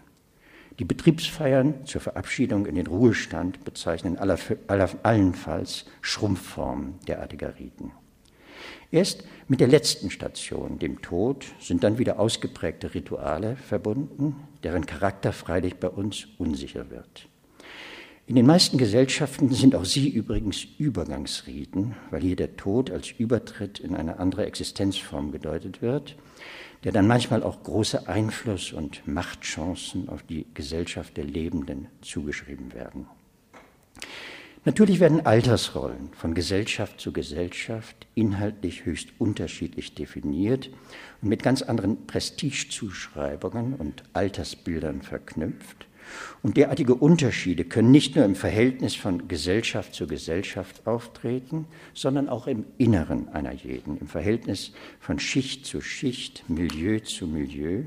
Die 0.79 0.87
Betriebsfeiern 0.87 1.85
zur 1.85 2.01
Verabschiedung 2.01 2.65
in 2.65 2.77
den 2.77 2.87
Ruhestand 2.87 3.67
bezeichnen 3.67 4.17
aller, 4.17 4.39
aller, 4.67 4.89
allenfalls 5.03 5.85
Schrumpfformen 6.01 6.95
derartiger 7.07 7.59
Riten. 7.59 7.93
Erst 8.91 9.25
mit 9.47 9.61
der 9.61 9.69
letzten 9.69 10.11
Station, 10.11 10.79
dem 10.79 11.03
Tod, 11.03 11.49
sind 11.61 11.85
dann 11.85 11.99
wieder 11.99 12.19
ausgeprägte 12.19 12.95
Rituale 12.95 13.57
verbunden, 13.57 14.37
deren 14.63 14.87
Charakter 14.87 15.35
freilich 15.35 15.77
bei 15.77 15.91
uns 15.91 16.29
unsicher 16.39 16.89
wird. 16.89 17.30
In 18.31 18.37
den 18.37 18.47
meisten 18.47 18.79
Gesellschaften 18.79 19.51
sind 19.51 19.75
auch 19.75 19.85
sie 19.85 20.09
übrigens 20.09 20.65
Übergangsriten, 20.79 21.97
weil 22.13 22.21
hier 22.21 22.37
der 22.37 22.55
Tod 22.57 22.89
als 22.89 23.11
Übertritt 23.11 23.81
in 23.81 23.97
eine 23.97 24.21
andere 24.21 24.47
Existenzform 24.47 25.33
gedeutet 25.33 25.83
wird 25.83 26.15
der 26.85 26.93
dann 26.93 27.07
manchmal 27.07 27.43
auch 27.43 27.63
große 27.63 28.09
Einfluss 28.09 28.73
und 28.73 29.07
Machtchancen 29.07 30.09
auf 30.09 30.23
die 30.23 30.47
Gesellschaft 30.55 31.17
der 31.17 31.25
Lebenden 31.25 31.89
zugeschrieben 32.01 32.73
werden. 32.73 33.07
Natürlich 34.65 35.01
werden 35.01 35.25
Altersrollen 35.25 36.11
von 36.13 36.35
Gesellschaft 36.35 37.01
zu 37.01 37.13
Gesellschaft 37.13 38.07
inhaltlich 38.15 38.85
höchst 38.85 39.09
unterschiedlich 39.19 39.95
definiert 39.95 40.71
und 41.23 41.29
mit 41.29 41.43
ganz 41.43 41.63
anderen 41.63 42.07
Prestigezuschreibungen 42.07 43.75
und 43.75 44.03
Altersbildern 44.13 45.03
verknüpft. 45.03 45.87
Und 46.43 46.57
derartige 46.57 46.95
Unterschiede 46.95 47.65
können 47.65 47.91
nicht 47.91 48.17
nur 48.17 48.25
im 48.25 48.35
Verhältnis 48.35 48.95
von 48.95 49.29
Gesellschaft 49.29 49.95
zu 49.95 50.07
Gesellschaft 50.07 50.87
auftreten, 50.87 51.67
sondern 51.95 52.29
auch 52.29 52.47
im 52.47 52.65
Inneren 52.79 53.29
einer 53.29 53.53
jeden, 53.53 53.99
im 53.99 54.09
Verhältnis 54.09 54.73
von 55.01 55.19
Schicht 55.19 55.67
zu 55.67 55.81
Schicht, 55.81 56.45
Milieu 56.49 57.01
zu 57.01 57.27
Milieu, 57.27 57.85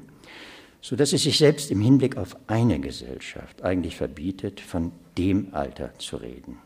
so 0.81 0.95
dass 0.95 1.13
es 1.13 1.23
sich 1.23 1.37
selbst 1.37 1.71
im 1.71 1.81
Hinblick 1.81 2.17
auf 2.17 2.35
eine 2.47 2.79
Gesellschaft 2.79 3.63
eigentlich 3.63 3.95
verbietet, 3.95 4.59
von 4.59 4.91
dem 5.17 5.53
Alter 5.53 5.97
zu 5.97 6.17
reden. 6.17 6.57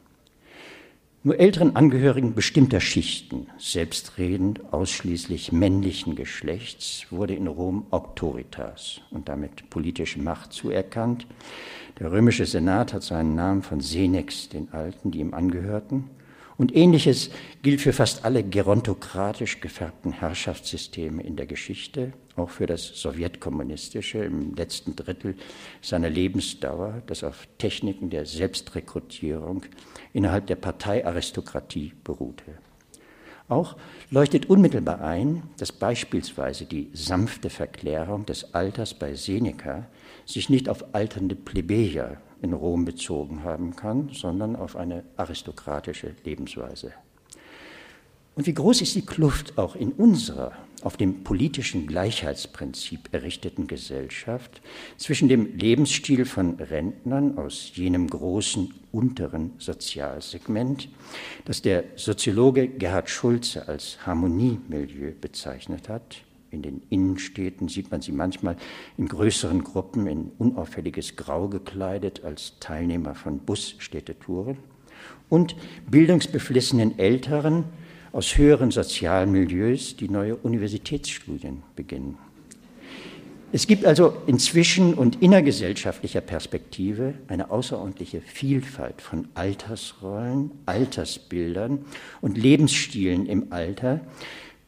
Nur 1.27 1.41
älteren 1.41 1.75
Angehörigen 1.75 2.35
bestimmter 2.35 2.79
Schichten, 2.79 3.47
selbstredend 3.57 4.71
ausschließlich 4.71 5.51
männlichen 5.51 6.15
Geschlechts, 6.15 7.05
wurde 7.09 7.35
in 7.35 7.47
Rom 7.47 7.85
Auctoritas 7.91 9.01
und 9.11 9.27
damit 9.27 9.69
politische 9.69 10.21
Macht 10.21 10.53
zuerkannt. 10.53 11.27
Der 11.99 12.13
römische 12.13 12.45
Senat 12.45 12.93
hat 12.93 13.03
seinen 13.03 13.35
Namen 13.35 13.61
von 13.61 13.81
Senex, 13.81 14.47
den 14.47 14.71
Alten, 14.71 15.11
die 15.11 15.19
ihm 15.19 15.33
angehörten. 15.33 16.05
Und 16.57 16.75
ähnliches 16.75 17.29
gilt 17.61 17.81
für 17.81 17.93
fast 17.93 18.25
alle 18.25 18.43
gerontokratisch 18.43 19.59
gefärbten 19.59 20.11
Herrschaftssysteme 20.11 21.21
in 21.21 21.35
der 21.35 21.45
Geschichte, 21.45 22.13
auch 22.35 22.49
für 22.49 22.65
das 22.65 22.99
sowjetkommunistische 22.99 24.19
im 24.19 24.55
letzten 24.55 24.95
Drittel 24.95 25.35
seiner 25.81 26.09
Lebensdauer, 26.09 27.03
das 27.05 27.23
auf 27.23 27.47
Techniken 27.59 28.09
der 28.09 28.25
Selbstrekrutierung 28.25 29.63
innerhalb 30.13 30.47
der 30.47 30.55
Parteiaristokratie 30.55 31.93
beruhte. 32.03 32.57
Auch 33.49 33.77
leuchtet 34.09 34.49
unmittelbar 34.49 35.01
ein, 35.01 35.43
dass 35.57 35.71
beispielsweise 35.71 36.65
die 36.65 36.89
sanfte 36.93 37.49
Verklärung 37.49 38.25
des 38.25 38.53
Alters 38.53 38.93
bei 38.93 39.15
Seneca 39.15 39.87
sich 40.25 40.49
nicht 40.49 40.67
auf 40.67 40.93
alternde 40.93 41.35
Plebejer 41.35 42.17
in 42.41 42.53
Rom 42.53 42.83
bezogen 42.83 43.43
haben 43.43 43.75
kann, 43.75 44.09
sondern 44.13 44.55
auf 44.55 44.75
eine 44.75 45.03
aristokratische 45.15 46.13
Lebensweise. 46.25 46.91
Und 48.35 48.45
wie 48.45 48.53
groß 48.53 48.81
ist 48.81 48.95
die 48.95 49.05
Kluft 49.05 49.57
auch 49.57 49.75
in 49.75 49.93
unserer 49.93 50.51
auf 50.83 50.97
dem 50.97 51.23
politischen 51.23 51.87
Gleichheitsprinzip 51.87 53.09
errichteten 53.11 53.67
Gesellschaft 53.67 54.61
zwischen 54.97 55.27
dem 55.27 55.57
Lebensstil 55.57 56.25
von 56.25 56.55
Rentnern 56.55 57.37
aus 57.37 57.71
jenem 57.73 58.07
großen 58.07 58.73
unteren 58.91 59.53
Sozialsegment, 59.57 60.89
das 61.45 61.61
der 61.61 61.83
Soziologe 61.95 62.67
Gerhard 62.67 63.09
Schulze 63.09 63.67
als 63.67 64.05
Harmoniemilieu 64.05 65.13
bezeichnet 65.19 65.89
hat, 65.89 66.23
in 66.49 66.61
den 66.61 66.81
Innenstädten 66.89 67.67
sieht 67.67 67.91
man 67.91 68.01
sie 68.01 68.13
manchmal 68.13 68.55
in 68.97 69.07
größeren 69.07 69.63
Gruppen 69.63 70.07
in 70.07 70.31
unauffälliges 70.37 71.15
Grau 71.15 71.49
gekleidet 71.49 72.23
als 72.23 72.53
Teilnehmer 72.59 73.15
von 73.15 73.39
Busstädtetouren. 73.39 74.57
Und 75.29 75.55
bildungsbeflissenen 75.89 76.97
Älteren 76.97 77.65
aus 78.17 78.35
höheren 78.35 78.71
sozialen 78.71 79.31
Milieus, 79.31 79.95
die 79.95 80.09
neue 80.09 80.35
Universitätsstudien 80.37 81.61
beginnen. 81.75 82.17
Es 83.51 83.67
gibt 83.67 83.85
also 83.85 84.17
inzwischen 84.25 84.95
und 84.95 85.21
innergesellschaftlicher 85.21 86.21
Perspektive 86.21 87.13
eine 87.27 87.51
außerordentliche 87.51 88.21
Vielfalt 88.21 89.03
von 89.03 89.27
Altersrollen, 89.35 90.49
Altersbildern 90.65 91.85
und 92.19 92.39
Lebensstilen 92.39 93.27
im 93.27 93.53
Alter, 93.53 93.99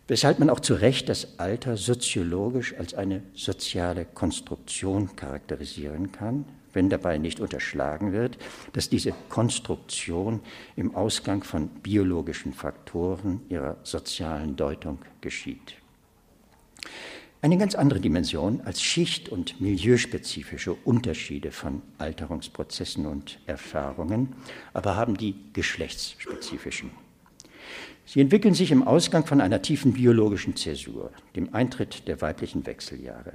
weshalb 0.07 0.37
man 0.37 0.51
auch 0.51 0.59
zu 0.59 0.75
Recht 0.75 1.09
das 1.09 1.39
Alter 1.39 1.75
soziologisch 1.75 2.75
als 2.77 2.93
eine 2.93 3.23
soziale 3.33 4.05
Konstruktion 4.05 5.15
charakterisieren 5.15 6.11
kann, 6.11 6.45
wenn 6.79 6.89
dabei 6.89 7.17
nicht 7.17 7.41
unterschlagen 7.41 8.13
wird, 8.13 8.37
dass 8.71 8.87
diese 8.87 9.13
Konstruktion 9.27 10.39
im 10.77 10.95
Ausgang 10.95 11.43
von 11.43 11.67
biologischen 11.67 12.53
Faktoren 12.53 13.41
ihrer 13.49 13.75
sozialen 13.83 14.55
Deutung 14.55 14.99
geschieht. 15.19 15.75
Eine 17.41 17.57
ganz 17.57 17.75
andere 17.75 17.99
Dimension 17.99 18.61
als 18.61 18.81
schicht- 18.81 19.27
und 19.27 19.59
milieuspezifische 19.59 20.73
Unterschiede 20.73 21.51
von 21.51 21.81
Alterungsprozessen 21.97 23.05
und 23.05 23.41
Erfahrungen, 23.45 24.35
aber 24.71 24.95
haben 24.95 25.17
die 25.17 25.35
geschlechtsspezifischen. 25.51 26.91
Sie 28.05 28.21
entwickeln 28.21 28.53
sich 28.53 28.71
im 28.71 28.87
Ausgang 28.87 29.25
von 29.25 29.41
einer 29.41 29.61
tiefen 29.61 29.91
biologischen 29.91 30.55
Zäsur, 30.55 31.11
dem 31.35 31.53
Eintritt 31.53 32.07
der 32.07 32.21
weiblichen 32.21 32.65
Wechseljahre. 32.65 33.33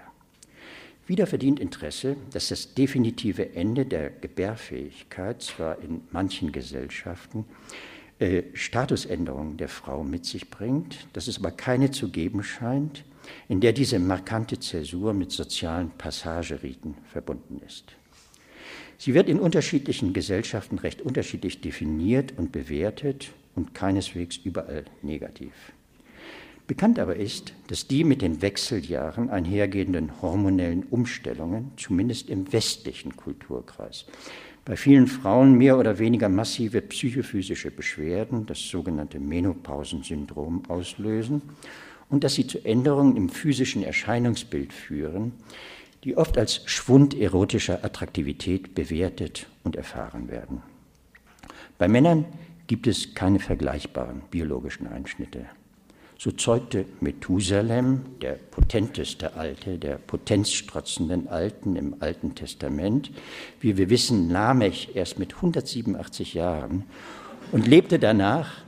Wieder 1.06 1.26
verdient 1.26 1.60
Interesse, 1.60 2.16
dass 2.32 2.48
das 2.48 2.72
definitive 2.72 3.54
Ende 3.54 3.84
der 3.84 4.08
Gebärfähigkeit 4.08 5.42
zwar 5.42 5.78
in 5.80 6.00
manchen 6.12 6.50
Gesellschaften 6.50 7.44
äh, 8.18 8.44
Statusänderungen 8.54 9.58
der 9.58 9.68
Frau 9.68 10.02
mit 10.02 10.24
sich 10.24 10.48
bringt, 10.48 11.06
dass 11.12 11.28
es 11.28 11.38
aber 11.38 11.50
keine 11.50 11.90
zu 11.90 12.08
geben 12.10 12.42
scheint, 12.42 13.04
in 13.48 13.60
der 13.60 13.74
diese 13.74 13.98
markante 13.98 14.58
Zäsur 14.58 15.12
mit 15.12 15.30
sozialen 15.30 15.90
Passageriten 15.90 16.94
verbunden 17.12 17.60
ist. 17.66 17.84
Sie 18.96 19.12
wird 19.12 19.28
in 19.28 19.40
unterschiedlichen 19.40 20.14
Gesellschaften 20.14 20.78
recht 20.78 21.02
unterschiedlich 21.02 21.60
definiert 21.60 22.32
und 22.38 22.52
bewertet 22.52 23.32
und 23.54 23.74
keineswegs 23.74 24.38
überall 24.38 24.84
negativ. 25.02 25.52
Bekannt 26.66 26.98
aber 26.98 27.16
ist, 27.16 27.52
dass 27.66 27.88
die 27.88 28.04
mit 28.04 28.22
den 28.22 28.40
Wechseljahren 28.40 29.28
einhergehenden 29.28 30.22
hormonellen 30.22 30.84
Umstellungen, 30.84 31.72
zumindest 31.76 32.30
im 32.30 32.50
westlichen 32.52 33.16
Kulturkreis, 33.16 34.06
bei 34.64 34.76
vielen 34.76 35.06
Frauen 35.06 35.58
mehr 35.58 35.78
oder 35.78 35.98
weniger 35.98 36.30
massive 36.30 36.80
psychophysische 36.80 37.70
Beschwerden, 37.70 38.46
das 38.46 38.66
sogenannte 38.66 39.20
Menopausensyndrom, 39.20 40.62
auslösen 40.68 41.42
und 42.08 42.24
dass 42.24 42.34
sie 42.34 42.46
zu 42.46 42.64
Änderungen 42.64 43.16
im 43.16 43.28
physischen 43.28 43.82
Erscheinungsbild 43.82 44.72
führen, 44.72 45.32
die 46.04 46.16
oft 46.16 46.38
als 46.38 46.62
Schwund 46.64 47.14
erotischer 47.14 47.84
Attraktivität 47.84 48.74
bewertet 48.74 49.48
und 49.64 49.76
erfahren 49.76 50.30
werden. 50.30 50.62
Bei 51.76 51.88
Männern 51.88 52.24
gibt 52.66 52.86
es 52.86 53.14
keine 53.14 53.40
vergleichbaren 53.40 54.22
biologischen 54.30 54.86
Einschnitte. 54.86 55.46
So 56.24 56.30
zeugte 56.30 56.86
Methusalem, 57.00 58.18
der 58.22 58.32
potenteste 58.50 59.34
Alte 59.36 59.76
der 59.76 59.98
potenzstrotzenden 59.98 61.28
Alten 61.28 61.76
im 61.76 61.96
Alten 62.00 62.34
Testament, 62.34 63.10
wie 63.60 63.76
wir 63.76 63.90
wissen, 63.90 64.30
Lamech 64.30 64.92
erst 64.94 65.18
mit 65.18 65.34
187 65.34 66.32
Jahren 66.32 66.84
und 67.52 67.66
lebte 67.66 67.98
danach 67.98 68.62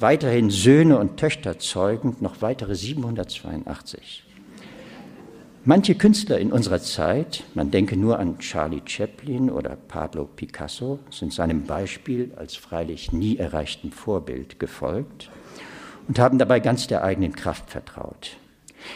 weiterhin 0.00 0.48
Söhne 0.48 0.98
und 0.98 1.18
Töchter 1.18 1.58
zeugend 1.58 2.22
noch 2.22 2.40
weitere 2.40 2.74
782. 2.74 4.24
Manche 5.66 5.96
Künstler 5.96 6.38
in 6.38 6.52
unserer 6.52 6.80
Zeit, 6.80 7.44
man 7.52 7.70
denke 7.70 7.98
nur 7.98 8.18
an 8.18 8.38
Charlie 8.38 8.80
Chaplin 8.82 9.50
oder 9.50 9.76
Pablo 9.76 10.24
Picasso, 10.24 11.00
sind 11.10 11.34
seinem 11.34 11.64
Beispiel 11.64 12.32
als 12.36 12.56
freilich 12.56 13.12
nie 13.12 13.36
erreichtem 13.36 13.92
Vorbild 13.92 14.58
gefolgt 14.58 15.28
und 16.08 16.18
haben 16.18 16.38
dabei 16.38 16.60
ganz 16.60 16.86
der 16.86 17.04
eigenen 17.04 17.32
Kraft 17.32 17.70
vertraut. 17.70 18.36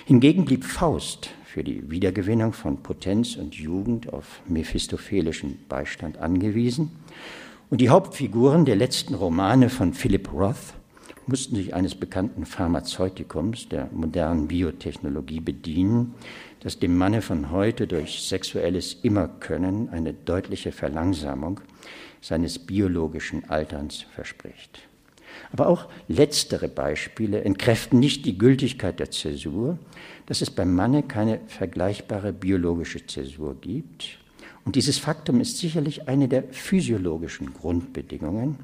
Hingegen 0.04 0.44
blieb 0.44 0.64
Faust 0.64 1.30
für 1.44 1.64
die 1.64 1.90
Wiedergewinnung 1.90 2.52
von 2.52 2.82
Potenz 2.82 3.36
und 3.36 3.54
Jugend 3.54 4.12
auf 4.12 4.40
mephistophelischen 4.46 5.58
Beistand 5.68 6.18
angewiesen 6.18 6.90
und 7.70 7.80
die 7.80 7.90
Hauptfiguren 7.90 8.64
der 8.64 8.76
letzten 8.76 9.14
Romane 9.14 9.68
von 9.68 9.92
Philip 9.92 10.32
Roth 10.32 10.74
mussten 11.26 11.56
sich 11.56 11.74
eines 11.74 11.94
bekannten 11.94 12.46
Pharmazeutikums 12.46 13.68
der 13.68 13.90
modernen 13.92 14.48
Biotechnologie 14.48 15.40
bedienen, 15.40 16.14
das 16.60 16.78
dem 16.78 16.96
Manne 16.96 17.20
von 17.20 17.50
heute 17.50 17.86
durch 17.86 18.22
sexuelles 18.22 18.94
Immerkönnen 19.02 19.90
eine 19.90 20.14
deutliche 20.14 20.72
Verlangsamung 20.72 21.60
seines 22.22 22.58
biologischen 22.58 23.48
Alterns 23.50 24.06
verspricht. 24.14 24.87
Aber 25.52 25.68
auch 25.68 25.86
letztere 26.08 26.68
Beispiele 26.68 27.42
entkräften 27.42 27.98
nicht 27.98 28.26
die 28.26 28.38
Gültigkeit 28.38 29.00
der 29.00 29.10
Zäsur, 29.10 29.78
dass 30.26 30.42
es 30.42 30.50
beim 30.50 30.74
Manne 30.74 31.02
keine 31.02 31.40
vergleichbare 31.46 32.32
biologische 32.32 33.06
Zäsur 33.06 33.56
gibt. 33.60 34.18
Und 34.64 34.76
dieses 34.76 34.98
Faktum 34.98 35.40
ist 35.40 35.56
sicherlich 35.56 36.08
eine 36.08 36.28
der 36.28 36.42
physiologischen 36.42 37.54
Grundbedingungen, 37.54 38.58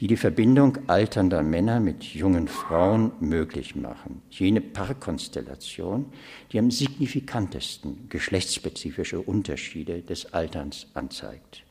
die 0.00 0.06
die 0.06 0.18
Verbindung 0.18 0.76
alternder 0.86 1.42
Männer 1.42 1.80
mit 1.80 2.04
jungen 2.04 2.48
Frauen 2.48 3.12
möglich 3.20 3.74
machen. 3.74 4.20
Jene 4.28 4.60
Paarkonstellation, 4.60 6.04
die 6.52 6.58
am 6.58 6.70
signifikantesten 6.70 8.06
geschlechtsspezifische 8.10 9.20
Unterschiede 9.20 10.02
des 10.02 10.34
Alterns 10.34 10.88
anzeigt. 10.92 11.62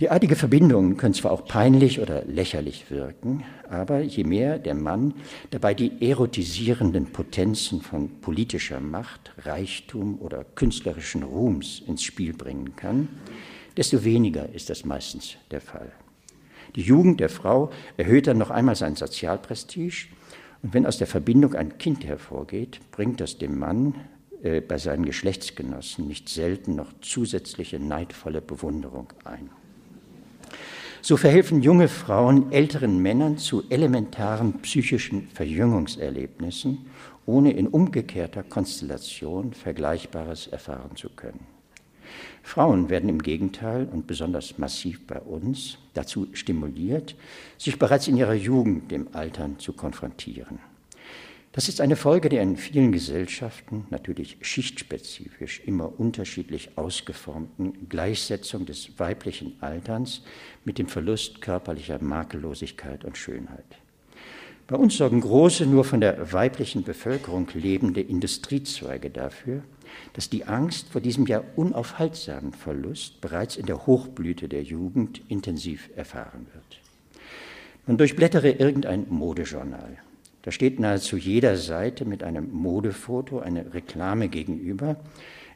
Derartige 0.00 0.34
Verbindungen 0.34 0.96
können 0.96 1.14
zwar 1.14 1.30
auch 1.30 1.44
peinlich 1.44 2.00
oder 2.00 2.24
lächerlich 2.24 2.90
wirken, 2.90 3.44
aber 3.70 4.00
je 4.00 4.24
mehr 4.24 4.58
der 4.58 4.74
Mann 4.74 5.14
dabei 5.50 5.72
die 5.72 5.92
erotisierenden 6.00 7.12
Potenzen 7.12 7.80
von 7.80 8.20
politischer 8.20 8.80
Macht, 8.80 9.32
Reichtum 9.38 10.20
oder 10.20 10.42
künstlerischen 10.56 11.22
Ruhms 11.22 11.80
ins 11.86 12.02
Spiel 12.02 12.32
bringen 12.32 12.74
kann, 12.74 13.08
desto 13.76 14.02
weniger 14.02 14.52
ist 14.52 14.68
das 14.68 14.84
meistens 14.84 15.36
der 15.52 15.60
Fall. 15.60 15.92
Die 16.74 16.82
Jugend 16.82 17.20
der 17.20 17.28
Frau 17.28 17.70
erhöht 17.96 18.26
dann 18.26 18.38
noch 18.38 18.50
einmal 18.50 18.74
sein 18.74 18.96
Sozialprestige 18.96 20.08
und 20.62 20.74
wenn 20.74 20.86
aus 20.86 20.98
der 20.98 21.06
Verbindung 21.06 21.54
ein 21.54 21.78
Kind 21.78 22.04
hervorgeht, 22.04 22.80
bringt 22.90 23.20
das 23.20 23.38
dem 23.38 23.60
Mann 23.60 23.94
äh, 24.42 24.60
bei 24.60 24.76
seinen 24.76 25.04
Geschlechtsgenossen 25.04 26.08
nicht 26.08 26.28
selten 26.28 26.74
noch 26.74 26.92
zusätzliche 27.00 27.78
neidvolle 27.78 28.40
Bewunderung 28.40 29.12
ein. 29.22 29.50
So 31.06 31.18
verhelfen 31.18 31.60
junge 31.60 31.88
Frauen 31.88 32.50
älteren 32.50 32.98
Männern 32.98 33.36
zu 33.36 33.64
elementaren 33.68 34.62
psychischen 34.62 35.28
Verjüngungserlebnissen, 35.28 36.86
ohne 37.26 37.52
in 37.52 37.68
umgekehrter 37.68 38.42
Konstellation 38.42 39.52
Vergleichbares 39.52 40.46
erfahren 40.46 40.96
zu 40.96 41.10
können. 41.10 41.46
Frauen 42.42 42.88
werden 42.88 43.10
im 43.10 43.20
Gegenteil 43.20 43.86
und 43.92 44.06
besonders 44.06 44.56
massiv 44.56 45.06
bei 45.06 45.20
uns 45.20 45.76
dazu 45.92 46.28
stimuliert, 46.32 47.16
sich 47.58 47.78
bereits 47.78 48.08
in 48.08 48.16
ihrer 48.16 48.32
Jugend 48.32 48.90
dem 48.90 49.08
Altern 49.12 49.58
zu 49.58 49.74
konfrontieren. 49.74 50.58
Das 51.54 51.68
ist 51.68 51.80
eine 51.80 51.94
Folge 51.94 52.30
der 52.30 52.42
in 52.42 52.56
vielen 52.56 52.90
Gesellschaften, 52.90 53.86
natürlich 53.90 54.38
schichtspezifisch, 54.40 55.60
immer 55.64 56.00
unterschiedlich 56.00 56.70
ausgeformten 56.74 57.88
Gleichsetzung 57.88 58.66
des 58.66 58.98
weiblichen 58.98 59.54
Alterns 59.60 60.22
mit 60.64 60.78
dem 60.78 60.88
Verlust 60.88 61.40
körperlicher 61.40 62.02
Makellosigkeit 62.02 63.04
und 63.04 63.16
Schönheit. 63.16 63.78
Bei 64.66 64.74
uns 64.74 64.96
sorgen 64.96 65.20
große, 65.20 65.64
nur 65.64 65.84
von 65.84 66.00
der 66.00 66.32
weiblichen 66.32 66.82
Bevölkerung 66.82 67.46
lebende 67.54 68.00
Industriezweige 68.00 69.10
dafür, 69.10 69.62
dass 70.14 70.28
die 70.28 70.46
Angst 70.46 70.88
vor 70.88 71.00
diesem 71.00 71.24
ja 71.26 71.44
unaufhaltsamen 71.54 72.52
Verlust 72.52 73.20
bereits 73.20 73.54
in 73.54 73.66
der 73.66 73.86
Hochblüte 73.86 74.48
der 74.48 74.64
Jugend 74.64 75.22
intensiv 75.28 75.88
erfahren 75.94 76.48
wird. 76.52 76.80
Man 77.86 77.96
durchblättere 77.96 78.50
irgendein 78.50 79.06
Modejournal. 79.08 79.98
Da 80.44 80.50
steht 80.50 80.78
nahezu 80.78 81.16
jeder 81.16 81.56
Seite 81.56 82.04
mit 82.04 82.22
einem 82.22 82.52
Modefoto 82.52 83.38
eine 83.38 83.72
Reklame 83.72 84.28
gegenüber, 84.28 84.96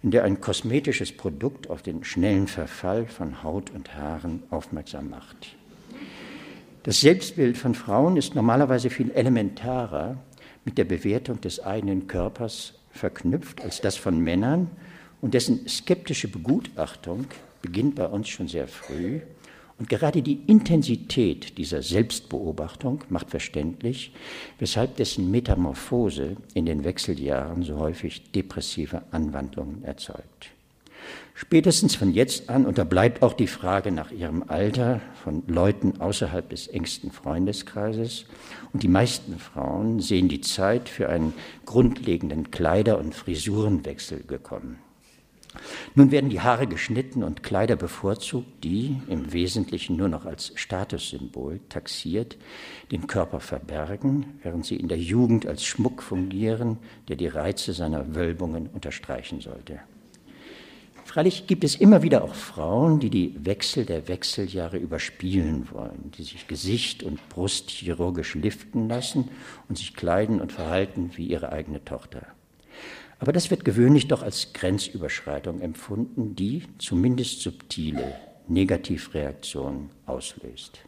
in 0.03 0.12
der 0.12 0.24
ein 0.24 0.40
kosmetisches 0.40 1.12
Produkt 1.12 1.68
auf 1.68 1.83
den 1.83 2.05
schnellen 2.05 2.46
Verfall 2.46 3.05
von 3.05 3.42
Haut 3.42 3.68
und 3.68 3.94
Haaren 3.94 4.44
aufmerksam 4.48 5.11
macht. 5.11 5.57
Das 6.85 7.03
Selbstbild 7.03 7.59
von 7.59 7.74
Frauen 7.74 8.16
ist 8.16 8.35
normalerweise 8.35 8.88
viel 8.88 9.11
elementarer 9.11 10.16
mit 10.64 10.79
der 10.79 10.85
Bewertung 10.85 11.38
des 11.42 11.62
eigenen 11.62 12.07
Körpers 12.07 12.72
verknüpft 12.90 13.61
als 13.61 13.83
das 13.83 13.98
von 13.98 14.18
Männern 14.18 14.70
und 15.20 15.35
dessen 15.35 15.68
skeptische 15.68 16.29
Begutachtung 16.29 17.27
beginnt 17.61 17.96
bei 17.96 18.07
uns 18.07 18.31
schon 18.31 18.48
sehr 18.48 18.68
früh 18.68 19.20
und 19.79 19.88
gerade 19.88 20.23
die 20.23 20.41
Intensität 20.47 21.57
dieser 21.57 21.83
Selbstbeobachtung 21.83 23.05
macht 23.11 23.31
verständlich, 23.31 24.12
weshalb 24.59 24.97
dessen 24.97 25.31
Metamorphose 25.31 26.37
in 26.55 26.67
den 26.67 26.83
Wechseljahren 26.83 27.62
so 27.62 27.79
häufig 27.79 28.31
depressive 28.33 29.03
Anwandlungen 29.12 29.85
erzeugt. 29.85 30.51
Spätestens 31.35 31.95
von 31.95 32.12
jetzt 32.12 32.51
an 32.51 32.67
unterbleibt 32.67 33.23
auch 33.23 33.33
die 33.33 33.47
Frage 33.47 33.93
nach 33.93 34.11
ihrem 34.11 34.43
Alter 34.49 35.01
von 35.23 35.45
Leuten 35.47 36.01
außerhalb 36.01 36.51
des 36.51 36.67
engsten 36.67 37.12
Freundeskreises. 37.12 38.25
Und 38.73 38.83
die 38.83 38.88
meisten 38.88 39.38
Frauen 39.38 40.01
sehen 40.01 40.29
die 40.29 40.41
Zeit 40.41 40.88
für 40.88 41.09
einen 41.09 41.33
grundlegenden 41.64 42.51
Kleider- 42.51 42.99
und 42.99 43.14
Frisurenwechsel 43.14 44.25
gekommen. 44.25 44.81
Nun 45.95 46.11
werden 46.11 46.31
die 46.31 46.41
Haare 46.41 46.67
geschnitten 46.67 47.23
und 47.23 47.43
Kleider 47.43 47.77
bevorzugt, 47.77 48.65
die, 48.65 49.01
im 49.09 49.33
Wesentlichen 49.33 49.97
nur 49.97 50.09
noch 50.09 50.27
als 50.27 50.53
Statussymbol 50.55 51.61
taxiert, 51.69 52.37
den 52.93 53.07
Körper 53.07 53.41
verbergen, 53.41 54.39
während 54.43 54.67
sie 54.67 54.77
in 54.77 54.89
der 54.89 54.99
Jugend 54.99 55.47
als 55.47 55.65
Schmuck 55.65 56.03
fungieren, 56.03 56.79
der 57.09 57.17
die 57.17 57.29
Reize 57.29 57.73
seiner 57.73 58.15
Wölbungen 58.15 58.69
unterstreichen 58.69 59.41
sollte. 59.41 59.81
Freilich 61.09 61.47
gibt 61.47 61.65
es 61.65 61.75
immer 61.75 62.03
wieder 62.03 62.23
auch 62.23 62.35
Frauen, 62.35 63.01
die 63.01 63.09
die 63.09 63.35
Wechsel 63.43 63.87
der 63.87 64.09
Wechseljahre 64.09 64.77
überspielen 64.77 65.67
wollen, 65.73 66.13
die 66.19 66.23
sich 66.23 66.47
Gesicht 66.47 67.03
und 67.03 67.27
Brust 67.31 67.71
chirurgisch 67.71 68.35
liften 68.35 68.91
lassen 68.91 69.31
und 69.71 69.79
sich 69.79 69.95
kleiden 69.95 70.39
und 70.39 70.53
verhalten 70.53 71.13
wie 71.17 71.27
ihre 71.27 71.51
eigene 71.51 71.83
Tochter. 71.83 72.27
Aber 73.19 73.33
das 73.33 73.51
wird 73.51 73.64
gewöhnlich 73.64 74.09
doch 74.09 74.23
als 74.23 74.53
Grenzüberschreitung 74.53 75.61
empfunden, 75.61 76.37
die 76.37 76.62
zumindest 76.79 77.43
subtile 77.43 78.14
Negativreaktionen 78.47 79.91
auslöst. 80.07 80.81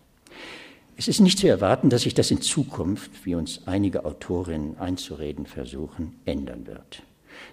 Es 0.96 1.08
ist 1.08 1.20
nicht 1.20 1.38
zu 1.38 1.48
erwarten, 1.48 1.90
dass 1.90 2.02
sich 2.02 2.14
das 2.14 2.30
in 2.30 2.40
Zukunft, 2.40 3.24
wie 3.24 3.34
uns 3.34 3.66
einige 3.66 4.04
Autorinnen 4.04 4.78
einzureden 4.78 5.46
versuchen, 5.46 6.20
ändern 6.24 6.66
wird. 6.66 7.02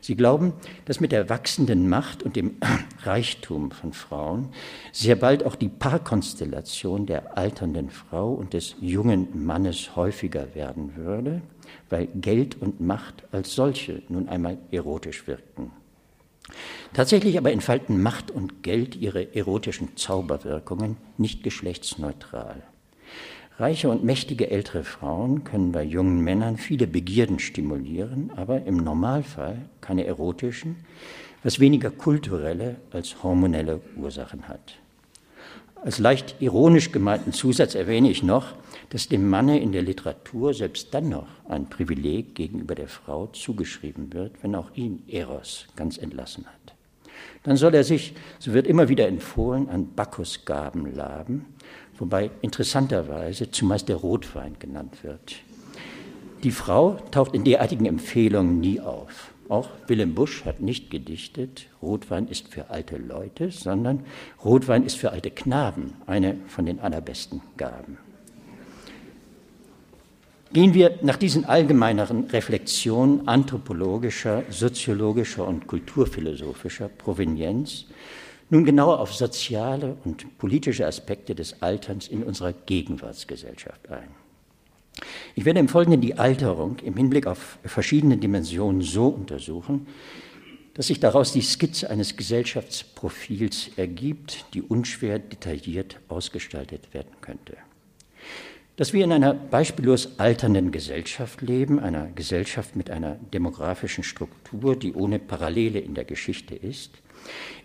Sie 0.01 0.15
glauben, 0.15 0.53
dass 0.85 0.99
mit 0.99 1.11
der 1.11 1.29
wachsenden 1.29 1.87
Macht 1.87 2.23
und 2.23 2.35
dem 2.35 2.57
Reichtum 3.03 3.71
von 3.71 3.93
Frauen 3.93 4.49
sehr 4.91 5.15
bald 5.15 5.45
auch 5.45 5.55
die 5.55 5.69
Paarkonstellation 5.69 7.05
der 7.05 7.37
alternden 7.37 7.89
Frau 7.89 8.33
und 8.33 8.53
des 8.53 8.75
jungen 8.81 9.45
Mannes 9.45 9.95
häufiger 9.95 10.53
werden 10.53 10.95
würde 10.95 11.41
weil 11.89 12.07
Geld 12.15 12.61
und 12.61 12.81
Macht 12.81 13.23
als 13.31 13.55
solche 13.55 14.01
nun 14.09 14.29
einmal 14.29 14.57
erotisch 14.71 15.27
wirkten. 15.27 15.71
Tatsächlich 16.93 17.37
aber 17.37 17.51
entfalten 17.51 18.01
Macht 18.01 18.31
und 18.31 18.63
Geld 18.63 18.95
ihre 18.95 19.35
erotischen 19.35 19.97
Zauberwirkungen 19.97 20.97
nicht 21.17 21.43
geschlechtsneutral. 21.43 22.63
Reiche 23.59 23.89
und 23.89 24.03
mächtige 24.03 24.51
ältere 24.51 24.83
Frauen 24.83 25.43
können 25.43 25.71
bei 25.71 25.83
jungen 25.83 26.21
Männern 26.21 26.57
viele 26.57 26.85
Begierden 26.85 27.39
stimulieren, 27.39 28.31
aber 28.35 28.63
im 28.65 28.77
Normalfall 28.77 29.65
keine 29.81 30.05
erotischen, 30.05 30.75
was 31.43 31.59
weniger 31.59 31.89
kulturelle 31.89 32.75
als 32.91 33.23
hormonelle 33.23 33.81
Ursachen 33.95 34.47
hat. 34.47 34.75
Als 35.83 35.99
leicht 35.99 36.35
ironisch 36.39 36.91
gemeinten 36.91 37.33
Zusatz 37.33 37.73
erwähne 37.73 38.09
ich 38.11 38.21
noch, 38.21 38.53
dass 38.89 39.09
dem 39.09 39.29
Manne 39.29 39.59
in 39.59 39.71
der 39.71 39.81
Literatur 39.81 40.53
selbst 40.53 40.93
dann 40.93 41.09
noch 41.09 41.27
ein 41.49 41.69
Privileg 41.69 42.35
gegenüber 42.35 42.75
der 42.75 42.87
Frau 42.87 43.27
zugeschrieben 43.27 44.13
wird, 44.13 44.41
wenn 44.41 44.55
auch 44.55 44.71
ihn 44.75 45.03
Eros 45.07 45.67
ganz 45.75 45.97
entlassen 45.97 46.45
hat. 46.45 46.75
Dann 47.43 47.57
soll 47.57 47.73
er 47.75 47.83
sich, 47.83 48.13
so 48.39 48.53
wird 48.53 48.67
immer 48.67 48.89
wieder 48.89 49.07
empfohlen, 49.07 49.69
an 49.69 49.93
Bacchusgaben 49.95 50.93
laben, 50.93 51.45
wobei 51.97 52.29
interessanterweise 52.41 53.51
zumeist 53.51 53.89
der 53.89 53.97
Rotwein 53.97 54.55
genannt 54.59 55.03
wird. 55.03 55.37
Die 56.43 56.51
Frau 56.51 56.97
taucht 57.11 57.33
in 57.33 57.43
derartigen 57.43 57.85
Empfehlungen 57.85 58.59
nie 58.59 58.79
auf. 58.79 59.31
Auch 59.49 59.69
Willem 59.87 60.13
Busch 60.13 60.45
hat 60.45 60.59
nicht 60.59 60.91
gedichtet, 60.91 61.67
Rotwein 61.81 62.27
ist 62.27 62.49
für 62.49 62.69
alte 62.69 62.97
Leute, 62.97 63.49
sondern 63.49 64.05
Rotwein 64.43 64.83
ist 64.83 64.97
für 64.97 65.11
alte 65.11 65.31
Knaben 65.31 65.93
eine 66.05 66.37
von 66.47 66.65
den 66.65 66.79
allerbesten 66.79 67.41
Gaben. 67.55 67.97
Gehen 70.57 70.73
wir 70.73 70.97
nach 71.03 71.17
diesen 71.17 71.45
allgemeineren 71.45 72.23
Reflexionen 72.31 73.27
anthropologischer, 73.27 74.41
soziologischer 74.49 75.47
und 75.47 75.67
kulturphilosophischer 75.67 76.89
Provenienz 76.89 77.85
nun 78.49 78.65
genauer 78.65 78.99
auf 78.99 79.13
soziale 79.13 79.97
und 80.03 80.35
politische 80.39 80.87
Aspekte 80.87 81.35
des 81.35 81.61
Alterns 81.61 82.07
in 82.07 82.23
unserer 82.23 82.53
Gegenwartsgesellschaft 82.53 83.87
ein. 83.91 84.07
Ich 85.35 85.45
werde 85.45 85.59
im 85.59 85.67
Folgenden 85.67 86.01
die 86.01 86.17
Alterung 86.17 86.79
im 86.79 86.97
Hinblick 86.97 87.27
auf 87.27 87.59
verschiedene 87.63 88.17
Dimensionen 88.17 88.81
so 88.81 89.09
untersuchen, 89.09 89.85
dass 90.73 90.87
sich 90.87 90.99
daraus 90.99 91.33
die 91.33 91.41
Skizze 91.43 91.87
eines 91.91 92.17
Gesellschaftsprofils 92.17 93.69
ergibt, 93.77 94.45
die 94.55 94.63
unschwer 94.63 95.19
detailliert 95.19 95.99
ausgestaltet 96.07 96.95
werden 96.95 97.13
könnte. 97.21 97.57
Dass 98.77 98.93
wir 98.93 99.03
in 99.03 99.11
einer 99.11 99.33
beispiellos 99.33 100.19
alternden 100.19 100.69
Gesellschaft 100.69 101.41
leben, 101.41 101.79
einer 101.79 102.11
Gesellschaft 102.13 102.75
mit 102.75 102.91
einer 102.91 103.15
demografischen 103.33 104.03
Struktur, 104.03 104.75
die 104.75 104.93
ohne 104.93 105.17
Parallele 105.17 105.79
in 105.79 105.95
der 105.95 106.05
Geschichte 106.05 106.53
ist, 106.53 106.91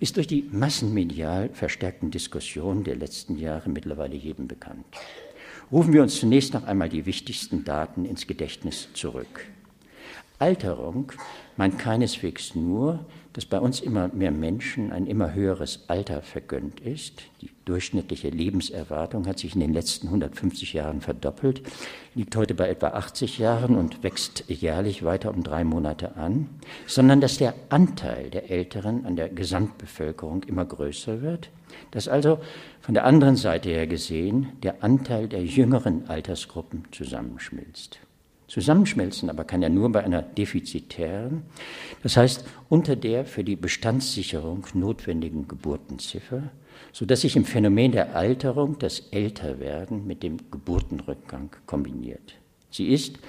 ist 0.00 0.16
durch 0.16 0.26
die 0.26 0.48
massenmedial 0.50 1.50
verstärkten 1.52 2.10
Diskussionen 2.10 2.82
der 2.82 2.96
letzten 2.96 3.36
Jahre 3.36 3.68
mittlerweile 3.68 4.16
jedem 4.16 4.48
bekannt. 4.48 4.86
Rufen 5.70 5.92
wir 5.92 6.00
uns 6.00 6.18
zunächst 6.18 6.54
noch 6.54 6.64
einmal 6.64 6.88
die 6.88 7.04
wichtigsten 7.04 7.62
Daten 7.62 8.06
ins 8.06 8.26
Gedächtnis 8.26 8.88
zurück. 8.94 9.44
Alterung 10.38 11.12
meint 11.58 11.78
keineswegs 11.78 12.54
nur, 12.54 13.04
dass 13.32 13.46
bei 13.46 13.58
uns 13.58 13.80
immer 13.80 14.08
mehr 14.08 14.30
Menschen 14.30 14.92
ein 14.92 15.06
immer 15.06 15.32
höheres 15.32 15.84
Alter 15.88 16.22
vergönnt 16.22 16.80
ist. 16.80 17.22
Die 17.40 17.50
durchschnittliche 17.64 18.28
Lebenserwartung 18.28 19.26
hat 19.26 19.38
sich 19.38 19.54
in 19.54 19.60
den 19.60 19.72
letzten 19.72 20.08
150 20.08 20.72
Jahren 20.72 21.00
verdoppelt, 21.00 21.62
liegt 22.14 22.36
heute 22.36 22.54
bei 22.54 22.68
etwa 22.68 22.88
80 22.88 23.38
Jahren 23.38 23.76
und 23.76 24.02
wächst 24.02 24.44
jährlich 24.48 25.02
weiter 25.02 25.32
um 25.32 25.42
drei 25.42 25.64
Monate 25.64 26.16
an, 26.16 26.48
sondern 26.86 27.20
dass 27.20 27.38
der 27.38 27.54
Anteil 27.70 28.30
der 28.30 28.50
Älteren 28.50 29.06
an 29.06 29.16
der 29.16 29.28
Gesamtbevölkerung 29.28 30.42
immer 30.42 30.64
größer 30.64 31.22
wird, 31.22 31.50
dass 31.92 32.08
also 32.08 32.38
von 32.80 32.94
der 32.94 33.04
anderen 33.04 33.36
Seite 33.36 33.70
her 33.70 33.86
gesehen 33.86 34.48
der 34.62 34.84
Anteil 34.84 35.28
der 35.28 35.42
jüngeren 35.42 36.08
Altersgruppen 36.08 36.84
zusammenschmilzt. 36.90 37.98
Zusammenschmelzen 38.52 39.30
aber 39.30 39.44
kann 39.44 39.62
er 39.62 39.70
nur 39.70 39.90
bei 39.90 40.04
einer 40.04 40.20
defizitären, 40.20 41.44
das 42.02 42.18
heißt 42.18 42.44
unter 42.68 42.96
der 42.96 43.24
für 43.24 43.44
die 43.44 43.56
Bestandssicherung 43.56 44.66
notwendigen 44.74 45.48
Geburtenziffer, 45.48 46.50
sodass 46.92 47.22
sich 47.22 47.34
im 47.34 47.46
Phänomen 47.46 47.92
der 47.92 48.14
Alterung 48.14 48.78
das 48.78 49.08
Älterwerden 49.10 50.06
mit 50.06 50.22
dem 50.22 50.36
Geburtenrückgang 50.50 51.48
kombiniert. 51.64 52.34
Sie 52.70 52.88
ist, 52.88 53.20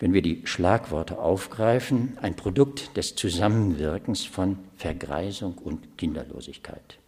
wenn 0.00 0.14
wir 0.14 0.22
die 0.22 0.40
Schlagworte 0.44 1.18
aufgreifen, 1.18 2.16
ein 2.22 2.34
Produkt 2.34 2.96
des 2.96 3.14
Zusammenwirkens 3.14 4.24
von 4.24 4.56
Vergreisung 4.78 5.58
und 5.58 5.98
Kinderlosigkeit. 5.98 6.98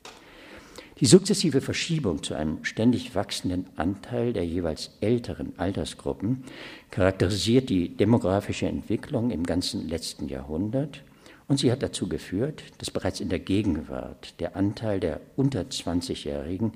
Die 1.01 1.07
sukzessive 1.07 1.61
Verschiebung 1.61 2.23
zu 2.23 2.35
einem 2.35 2.65
ständig 2.65 3.17
wachsenden 3.17 3.67
Anteil 3.75 4.33
der 4.33 4.47
jeweils 4.47 4.91
älteren 5.01 5.53
Altersgruppen 5.57 6.45
charakterisiert 6.93 7.69
die 7.69 7.89
demografische 7.89 8.67
Entwicklung 8.67 9.33
im 9.33 9.43
ganzen 9.43 9.89
letzten 9.89 10.29
Jahrhundert 10.29 11.03
und 11.49 11.59
sie 11.59 11.73
hat 11.73 11.83
dazu 11.83 12.09
geführt, 12.09 12.63
dass 12.79 12.93
bereits 12.93 13.21
in 13.21 13.29
der 13.29 13.41
Gegenwart 13.41 14.39
der 14.41 14.57
Anteil 14.57 15.01
der 15.01 15.21
unter 15.35 15.63
20-Jährigen 15.63 16.73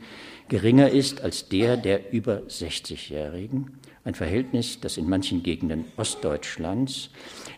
geringer 0.49 0.91
ist 0.91 1.21
als 1.21 1.49
der 1.49 1.77
der 1.77 2.13
über 2.13 2.41
60-Jährigen, 2.49 3.79
ein 4.05 4.15
Verhältnis, 4.15 4.81
das 4.81 4.97
in 4.97 5.09
manchen 5.09 5.43
Gegenden 5.45 5.85
Ostdeutschlands, 5.97 7.11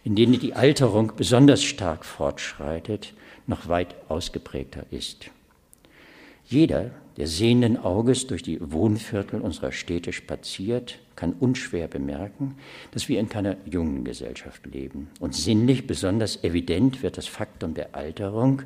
in 0.04 0.14
denen 0.14 0.38
die 0.38 0.54
Alterung 0.54 1.12
besonders 1.16 1.62
stark 1.62 2.04
fortschreitet, 2.04 3.14
noch 3.46 3.68
weit 3.68 3.94
ausgeprägter 4.08 4.84
ist. 4.90 5.30
Jeder, 6.50 6.90
der 7.16 7.28
sehenden 7.28 7.76
Auges 7.76 8.26
durch 8.26 8.42
die 8.42 8.58
Wohnviertel 8.60 9.40
unserer 9.40 9.70
Städte 9.70 10.12
spaziert, 10.12 10.98
kann 11.14 11.32
unschwer 11.38 11.86
bemerken, 11.86 12.56
dass 12.90 13.08
wir 13.08 13.20
in 13.20 13.28
keiner 13.28 13.56
jungen 13.66 14.02
Gesellschaft 14.02 14.66
leben. 14.66 15.10
Und 15.20 15.36
sinnlich 15.36 15.86
besonders 15.86 16.42
evident 16.42 17.04
wird 17.04 17.18
das 17.18 17.28
Faktum 17.28 17.74
der 17.74 17.94
Alterung, 17.94 18.62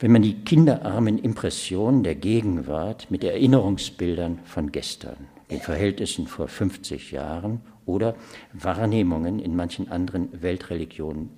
wenn 0.00 0.10
man 0.10 0.22
die 0.22 0.34
kinderarmen 0.42 1.18
Impressionen 1.18 2.02
der 2.02 2.16
Gegenwart 2.16 3.08
mit 3.08 3.22
Erinnerungsbildern 3.22 4.40
von 4.44 4.72
gestern, 4.72 5.28
den 5.48 5.60
Verhältnissen 5.60 6.26
vor 6.26 6.48
50 6.48 7.12
Jahren 7.12 7.60
oder 7.84 8.16
Wahrnehmungen 8.52 9.38
in 9.38 9.54
manchen 9.54 9.92
anderen 9.92 10.28
Weltregionen, 10.42 11.30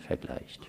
vergleicht. 0.00 0.68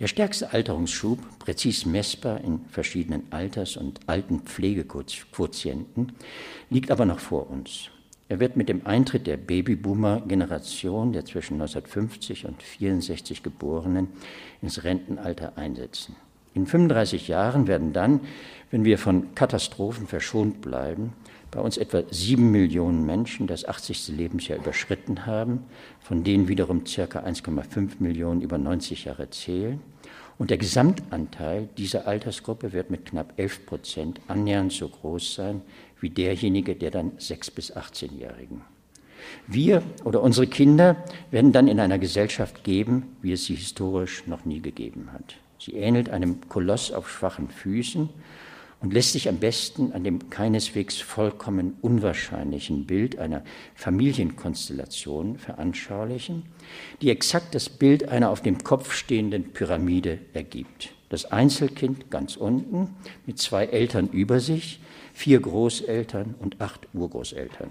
Der 0.00 0.08
stärkste 0.08 0.52
Alterungsschub, 0.52 1.20
präzis 1.38 1.86
messbar 1.86 2.40
in 2.40 2.64
verschiedenen 2.68 3.30
Alters- 3.30 3.76
und 3.76 4.00
Altenpflegequotienten, 4.06 6.12
liegt 6.68 6.90
aber 6.90 7.04
noch 7.04 7.20
vor 7.20 7.48
uns. 7.48 7.90
Er 8.28 8.40
wird 8.40 8.56
mit 8.56 8.68
dem 8.68 8.84
Eintritt 8.86 9.28
der 9.28 9.36
Babyboomer-Generation, 9.36 11.12
der 11.12 11.24
zwischen 11.24 11.54
1950 11.54 12.46
und 12.46 12.60
64 12.60 13.44
Geborenen, 13.44 14.08
ins 14.62 14.82
Rentenalter 14.82 15.56
einsetzen. 15.56 16.16
In 16.54 16.66
35 16.66 17.28
Jahren 17.28 17.68
werden 17.68 17.92
dann, 17.92 18.20
wenn 18.72 18.84
wir 18.84 18.98
von 18.98 19.32
Katastrophen 19.36 20.08
verschont 20.08 20.60
bleiben, 20.60 21.12
bei 21.54 21.60
uns 21.60 21.76
etwa 21.76 22.02
sieben 22.10 22.50
Millionen 22.50 23.06
Menschen 23.06 23.46
das 23.46 23.64
80. 23.64 24.08
Lebensjahr 24.08 24.58
überschritten 24.58 25.24
haben, 25.24 25.64
von 26.00 26.24
denen 26.24 26.48
wiederum 26.48 26.84
circa 26.84 27.20
1,5 27.20 27.92
Millionen 28.00 28.42
über 28.42 28.58
90 28.58 29.04
Jahre 29.04 29.30
zählen. 29.30 29.80
Und 30.36 30.50
der 30.50 30.58
Gesamtanteil 30.58 31.68
dieser 31.78 32.08
Altersgruppe 32.08 32.72
wird 32.72 32.90
mit 32.90 33.06
knapp 33.06 33.34
11 33.36 33.66
Prozent 33.66 34.20
annähernd 34.26 34.72
so 34.72 34.88
groß 34.88 35.34
sein 35.34 35.62
wie 36.00 36.10
derjenige 36.10 36.74
der 36.74 36.90
dann 36.90 37.12
6- 37.12 37.54
bis 37.54 37.74
18-Jährigen. 37.74 38.62
Wir 39.46 39.82
oder 40.04 40.22
unsere 40.22 40.46
Kinder 40.46 40.96
werden 41.30 41.52
dann 41.52 41.68
in 41.68 41.80
einer 41.80 41.98
Gesellschaft 41.98 42.64
geben, 42.64 43.16
wie 43.22 43.32
es 43.32 43.46
sie 43.46 43.54
historisch 43.54 44.26
noch 44.26 44.44
nie 44.44 44.60
gegeben 44.60 45.10
hat. 45.12 45.36
Sie 45.58 45.72
ähnelt 45.72 46.10
einem 46.10 46.46
Koloss 46.48 46.92
auf 46.92 47.08
schwachen 47.08 47.48
Füßen 47.48 48.10
und 48.84 48.92
lässt 48.92 49.12
sich 49.12 49.30
am 49.30 49.38
besten 49.38 49.92
an 49.92 50.04
dem 50.04 50.28
keineswegs 50.28 51.00
vollkommen 51.00 51.78
unwahrscheinlichen 51.80 52.84
Bild 52.84 53.18
einer 53.18 53.42
Familienkonstellation 53.74 55.38
veranschaulichen, 55.38 56.42
die 57.00 57.08
exakt 57.08 57.54
das 57.54 57.70
Bild 57.70 58.10
einer 58.10 58.28
auf 58.28 58.42
dem 58.42 58.62
Kopf 58.62 58.92
stehenden 58.92 59.54
Pyramide 59.54 60.18
ergibt. 60.34 60.90
Das 61.08 61.24
Einzelkind 61.24 62.10
ganz 62.10 62.36
unten 62.36 62.94
mit 63.24 63.38
zwei 63.38 63.64
Eltern 63.64 64.08
über 64.08 64.38
sich, 64.38 64.80
vier 65.14 65.40
Großeltern 65.40 66.34
und 66.38 66.60
acht 66.60 66.86
Urgroßeltern. 66.92 67.70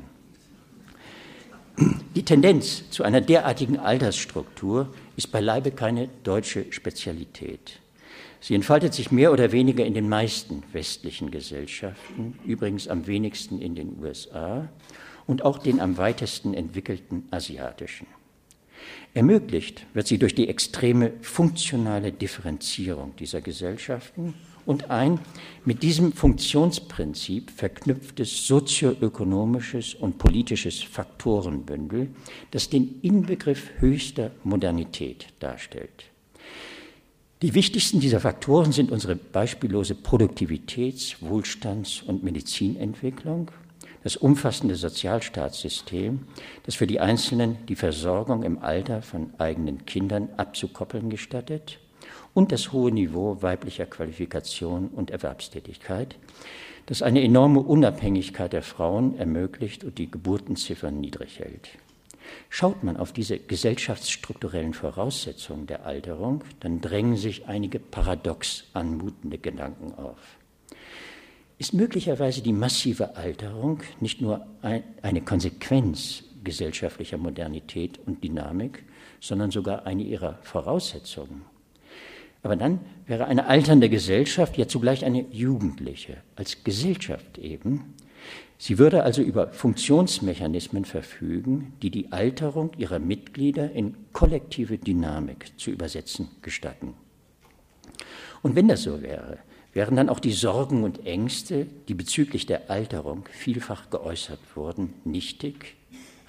Die 2.16 2.26
Tendenz 2.26 2.90
zu 2.90 3.04
einer 3.04 3.22
derartigen 3.22 3.78
Altersstruktur 3.78 4.92
ist 5.16 5.32
beileibe 5.32 5.70
keine 5.70 6.10
deutsche 6.24 6.66
Spezialität. 6.72 7.83
Sie 8.40 8.56
entfaltet 8.56 8.94
sich 8.94 9.12
mehr 9.12 9.32
oder 9.32 9.52
weniger 9.52 9.86
in 9.86 9.94
den 9.94 10.10
meisten 10.10 10.64
westlichen 10.74 11.32
Gesellschaften, 11.32 12.38
übrigens 12.46 12.88
am 12.88 13.08
wenigsten 13.08 13.62
in 13.62 13.76
den 13.76 14.00
USA 14.02 14.70
und 15.28 15.46
auch 15.46 15.58
den 15.58 15.80
am 15.80 15.98
weitesten 15.98 16.54
entwickelten 16.54 17.26
asiatischen. 17.32 18.08
Ermöglicht 19.14 19.86
wird 19.94 20.08
sie 20.08 20.18
durch 20.18 20.36
die 20.36 20.50
extreme 20.50 21.14
funktionale 21.22 22.12
Differenzierung 22.12 23.16
dieser 23.16 23.42
Gesellschaften 23.42 24.34
und 24.66 24.90
ein 24.90 25.20
mit 25.66 25.84
diesem 25.84 26.14
Funktionsprinzip 26.14 27.52
verknüpftes 27.52 28.48
sozioökonomisches 28.48 29.94
und 29.94 30.18
politisches 30.18 30.82
Faktorenbündel, 30.82 32.10
das 32.52 32.70
den 32.70 33.00
Inbegriff 33.02 33.70
höchster 33.80 34.32
Modernität 34.44 35.28
darstellt. 35.40 36.06
Die 37.44 37.56
wichtigsten 37.56 38.00
dieser 38.00 38.22
Faktoren 38.22 38.72
sind 38.72 38.90
unsere 38.90 39.18
beispiellose 39.18 39.96
Produktivitäts-, 39.96 41.18
Wohlstands- 41.20 42.02
und 42.02 42.24
Medizinentwicklung, 42.24 43.52
das 44.02 44.16
umfassende 44.16 44.76
Sozialstaatssystem, 44.76 46.22
das 46.66 46.76
für 46.76 46.88
die 46.88 47.02
Einzelnen 47.02 47.58
die 47.68 47.76
Versorgung 47.76 48.44
im 48.44 48.60
Alter 48.60 49.02
von 49.02 49.34
eigenen 49.40 49.86
Kindern 49.86 50.30
abzukoppeln 50.38 51.10
gestattet, 51.10 51.80
und 52.34 52.54
das 52.54 52.72
hohe 52.72 52.94
Niveau 52.94 53.42
weiblicher 53.42 53.88
Qualifikation 53.88 54.88
und 54.88 55.12
Erwerbstätigkeit, 55.12 56.16
das 56.86 57.02
eine 57.02 57.22
enorme 57.22 57.60
Unabhängigkeit 57.60 58.54
der 58.54 58.64
Frauen 58.64 59.18
ermöglicht 59.18 59.84
und 59.84 59.98
die 59.98 60.10
Geburtenziffern 60.10 60.98
niedrig 61.02 61.40
hält. 61.40 61.72
Schaut 62.50 62.84
man 62.84 62.98
auf 62.98 63.12
diese 63.12 63.40
gesellschaftsstrukturellen 63.40 64.74
Voraussetzungen 64.74 65.68
der 65.68 65.86
Alterung, 65.86 66.44
dann 66.60 66.82
drängen 66.82 67.18
sich 67.18 67.48
einige 67.48 67.80
paradox 67.80 68.66
anmutende 68.74 69.38
Gedanken 69.38 69.94
auf. 69.94 70.20
Ist 71.58 71.74
möglicherweise 71.74 72.42
die 72.42 72.54
massive 72.54 73.16
Alterung 73.16 73.82
nicht 74.00 74.22
nur 74.22 74.46
eine 74.62 75.22
Konsequenz 75.22 76.24
gesellschaftlicher 76.44 77.18
Modernität 77.18 78.00
und 78.06 78.24
Dynamik, 78.24 78.84
sondern 79.20 79.52
sogar 79.52 79.86
eine 79.86 80.04
ihrer 80.04 80.40
Voraussetzungen? 80.42 81.44
Aber 82.42 82.58
dann 82.58 82.82
wäre 83.08 83.26
eine 83.26 83.48
alternde 83.48 83.90
Gesellschaft 83.90 84.58
ja 84.58 84.68
zugleich 84.68 85.06
eine 85.06 85.26
jugendliche, 85.32 86.18
als 86.36 86.64
Gesellschaft 86.66 87.38
eben. 87.38 87.96
Sie 88.66 88.78
würde 88.78 89.04
also 89.04 89.22
über 89.22 89.50
Funktionsmechanismen 89.52 90.86
verfügen, 90.86 91.74
die 91.82 91.92
die 91.92 92.14
Alterung 92.14 92.72
ihrer 92.78 92.98
Mitglieder 92.98 93.70
in 93.74 93.94
kollektive 94.14 94.78
Dynamik 94.78 95.60
zu 95.60 95.70
übersetzen 95.70 96.30
gestatten. 96.42 96.94
Und 98.42 98.56
wenn 98.56 98.70
das 98.70 98.84
so 98.84 99.02
wäre, 99.02 99.40
wären 99.74 99.98
dann 99.98 100.08
auch 100.08 100.22
die 100.22 100.32
Sorgen 100.32 100.86
und 100.86 101.06
Ängste, 101.06 101.68
die 101.90 101.94
bezüglich 101.94 102.46
der 102.46 102.72
Alterung 102.72 103.26
vielfach 103.30 103.90
geäußert 103.90 104.40
wurden, 104.56 104.94
nichtig, 105.04 105.76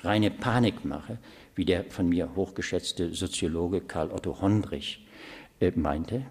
reine 0.02 0.32
Panikmache, 0.32 1.18
wie 1.54 1.64
der 1.64 1.84
von 1.84 2.08
mir 2.08 2.34
hochgeschätzte 2.34 3.14
Soziologe 3.14 3.80
Karl 3.80 4.10
Otto 4.10 4.40
Hondrich 4.40 5.06
äh, 5.60 5.70
meinte, 5.76 6.26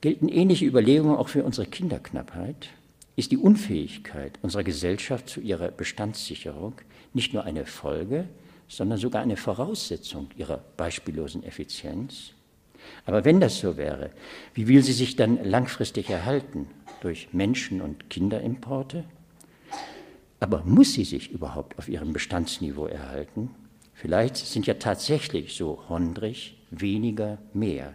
gelten 0.00 0.28
ähnliche 0.28 0.64
Überlegungen 0.64 1.18
auch 1.18 1.28
für 1.28 1.44
unsere 1.44 1.66
Kinderknappheit? 1.66 2.70
Ist 3.18 3.32
die 3.32 3.36
Unfähigkeit 3.36 4.38
unserer 4.42 4.62
Gesellschaft 4.62 5.28
zu 5.28 5.40
ihrer 5.40 5.72
Bestandssicherung 5.72 6.74
nicht 7.14 7.34
nur 7.34 7.42
eine 7.42 7.66
Folge, 7.66 8.28
sondern 8.68 8.96
sogar 8.96 9.22
eine 9.22 9.36
Voraussetzung 9.36 10.28
ihrer 10.36 10.58
beispiellosen 10.76 11.42
Effizienz? 11.42 12.34
Aber 13.06 13.24
wenn 13.24 13.40
das 13.40 13.58
so 13.58 13.76
wäre, 13.76 14.12
wie 14.54 14.68
will 14.68 14.84
sie 14.84 14.92
sich 14.92 15.16
dann 15.16 15.42
langfristig 15.42 16.10
erhalten? 16.10 16.68
Durch 17.00 17.30
Menschen- 17.32 17.80
und 17.80 18.08
Kinderimporte? 18.08 19.02
Aber 20.38 20.62
muss 20.64 20.92
sie 20.92 21.02
sich 21.02 21.32
überhaupt 21.32 21.76
auf 21.76 21.88
ihrem 21.88 22.12
Bestandsniveau 22.12 22.86
erhalten? 22.86 23.50
Vielleicht 23.94 24.36
sind 24.36 24.68
ja 24.68 24.74
tatsächlich, 24.74 25.56
so 25.56 25.82
Hondrich, 25.88 26.56
weniger 26.70 27.38
mehr. 27.52 27.94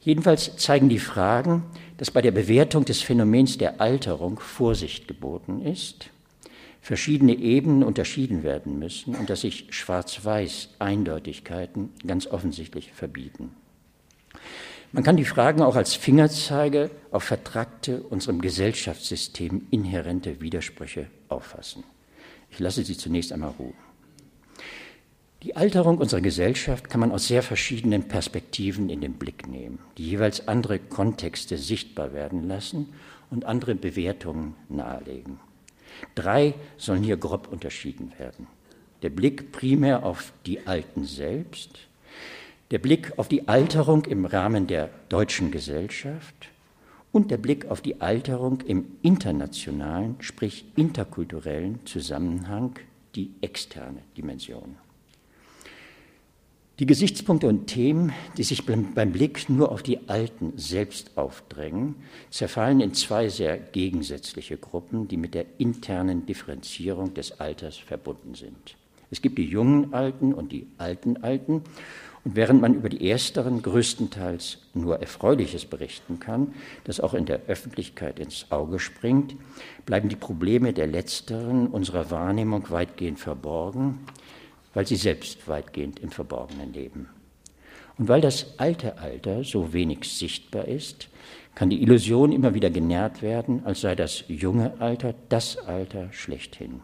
Jedenfalls 0.00 0.56
zeigen 0.56 0.88
die 0.88 1.00
Fragen, 1.00 1.64
dass 1.98 2.10
bei 2.10 2.22
der 2.22 2.30
Bewertung 2.30 2.84
des 2.84 3.02
Phänomens 3.02 3.58
der 3.58 3.80
Alterung 3.80 4.38
Vorsicht 4.38 5.08
geboten 5.08 5.60
ist, 5.62 6.10
verschiedene 6.80 7.34
Ebenen 7.34 7.82
unterschieden 7.82 8.44
werden 8.44 8.78
müssen 8.78 9.14
und 9.14 9.28
dass 9.28 9.42
sich 9.42 9.66
schwarz-weiß 9.70 10.70
Eindeutigkeiten 10.78 11.90
ganz 12.06 12.26
offensichtlich 12.28 12.92
verbieten. 12.92 13.50
Man 14.92 15.02
kann 15.02 15.16
die 15.16 15.24
Fragen 15.24 15.60
auch 15.60 15.76
als 15.76 15.94
Fingerzeige 15.94 16.90
auf 17.10 17.24
vertrackte, 17.24 18.02
unserem 18.04 18.40
Gesellschaftssystem 18.40 19.66
inhärente 19.70 20.40
Widersprüche 20.40 21.08
auffassen. 21.28 21.84
Ich 22.50 22.58
lasse 22.58 22.84
sie 22.84 22.96
zunächst 22.96 23.32
einmal 23.32 23.52
ruhen. 23.58 23.87
Die 25.44 25.54
Alterung 25.54 25.98
unserer 25.98 26.20
Gesellschaft 26.20 26.90
kann 26.90 26.98
man 26.98 27.12
aus 27.12 27.28
sehr 27.28 27.44
verschiedenen 27.44 28.08
Perspektiven 28.08 28.90
in 28.90 29.00
den 29.00 29.12
Blick 29.12 29.46
nehmen, 29.46 29.78
die 29.96 30.08
jeweils 30.10 30.48
andere 30.48 30.80
Kontexte 30.80 31.58
sichtbar 31.58 32.12
werden 32.12 32.48
lassen 32.48 32.92
und 33.30 33.44
andere 33.44 33.76
Bewertungen 33.76 34.56
nahelegen. 34.68 35.38
Drei 36.16 36.54
sollen 36.76 37.04
hier 37.04 37.16
grob 37.16 37.52
unterschieden 37.52 38.12
werden. 38.18 38.48
Der 39.02 39.10
Blick 39.10 39.52
primär 39.52 40.04
auf 40.04 40.32
die 40.44 40.66
Alten 40.66 41.04
selbst, 41.04 41.86
der 42.72 42.78
Blick 42.78 43.16
auf 43.16 43.28
die 43.28 43.46
Alterung 43.46 44.06
im 44.06 44.24
Rahmen 44.24 44.66
der 44.66 44.90
deutschen 45.08 45.52
Gesellschaft 45.52 46.48
und 47.12 47.30
der 47.30 47.38
Blick 47.38 47.66
auf 47.66 47.80
die 47.80 48.00
Alterung 48.00 48.60
im 48.62 48.96
internationalen, 49.02 50.16
sprich 50.18 50.64
interkulturellen 50.74 51.86
Zusammenhang, 51.86 52.74
die 53.14 53.30
externe 53.40 54.02
Dimension. 54.16 54.76
Die 56.78 56.86
Gesichtspunkte 56.86 57.48
und 57.48 57.66
Themen, 57.66 58.12
die 58.36 58.44
sich 58.44 58.64
beim 58.64 59.10
Blick 59.10 59.48
nur 59.48 59.72
auf 59.72 59.82
die 59.82 60.08
Alten 60.08 60.52
selbst 60.54 61.10
aufdrängen, 61.16 61.96
zerfallen 62.30 62.80
in 62.80 62.94
zwei 62.94 63.28
sehr 63.28 63.58
gegensätzliche 63.58 64.58
Gruppen, 64.58 65.08
die 65.08 65.16
mit 65.16 65.34
der 65.34 65.44
internen 65.58 66.24
Differenzierung 66.24 67.14
des 67.14 67.40
Alters 67.40 67.76
verbunden 67.78 68.36
sind. 68.36 68.76
Es 69.10 69.20
gibt 69.20 69.38
die 69.38 69.46
jungen 69.46 69.92
Alten 69.92 70.32
und 70.32 70.52
die 70.52 70.68
alten 70.78 71.16
Alten. 71.16 71.64
Und 72.24 72.36
während 72.36 72.60
man 72.60 72.74
über 72.74 72.90
die 72.90 73.10
ersteren 73.10 73.60
größtenteils 73.60 74.58
nur 74.74 75.00
Erfreuliches 75.00 75.64
berichten 75.64 76.20
kann, 76.20 76.54
das 76.84 77.00
auch 77.00 77.14
in 77.14 77.26
der 77.26 77.40
Öffentlichkeit 77.48 78.20
ins 78.20 78.46
Auge 78.50 78.78
springt, 78.78 79.34
bleiben 79.84 80.08
die 80.08 80.16
Probleme 80.16 80.72
der 80.72 80.86
letzteren 80.86 81.66
unserer 81.66 82.12
Wahrnehmung 82.12 82.70
weitgehend 82.70 83.18
verborgen 83.18 83.98
weil 84.78 84.86
sie 84.86 84.94
selbst 84.94 85.48
weitgehend 85.48 85.98
im 85.98 86.12
Verborgenen 86.12 86.72
leben. 86.72 87.08
Und 87.98 88.06
weil 88.06 88.20
das 88.20 88.60
alte 88.60 88.98
Alter 88.98 89.42
so 89.42 89.72
wenig 89.72 90.04
sichtbar 90.04 90.66
ist, 90.66 91.08
kann 91.56 91.68
die 91.68 91.82
Illusion 91.82 92.30
immer 92.30 92.54
wieder 92.54 92.70
genährt 92.70 93.20
werden, 93.20 93.66
als 93.66 93.80
sei 93.80 93.96
das 93.96 94.22
junge 94.28 94.80
Alter 94.80 95.16
das 95.30 95.58
Alter 95.58 96.12
schlechthin. 96.12 96.80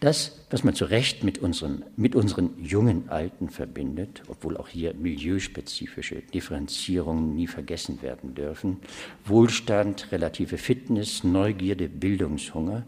Das, 0.00 0.40
was 0.50 0.64
man 0.64 0.74
zu 0.74 0.84
Recht 0.84 1.24
mit 1.24 1.38
unseren, 1.38 1.84
mit 1.96 2.14
unseren 2.14 2.50
jungen 2.62 3.08
Alten 3.08 3.48
verbindet, 3.50 4.22
obwohl 4.28 4.56
auch 4.56 4.68
hier 4.68 4.94
milieuspezifische 4.94 6.16
Differenzierungen 6.34 7.34
nie 7.34 7.46
vergessen 7.46 8.02
werden 8.02 8.34
dürfen, 8.34 8.78
Wohlstand, 9.24 10.10
relative 10.12 10.58
Fitness, 10.58 11.24
Neugierde, 11.24 11.88
Bildungshunger, 11.88 12.84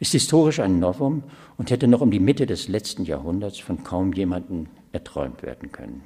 ist 0.00 0.12
historisch 0.12 0.60
ein 0.60 0.78
Novum 0.78 1.22
und 1.56 1.70
hätte 1.70 1.88
noch 1.88 2.00
um 2.00 2.10
die 2.10 2.20
Mitte 2.20 2.46
des 2.46 2.68
letzten 2.68 3.04
Jahrhunderts 3.04 3.58
von 3.58 3.84
kaum 3.84 4.12
jemandem 4.12 4.66
erträumt 4.92 5.42
werden 5.42 5.72
können. 5.72 6.02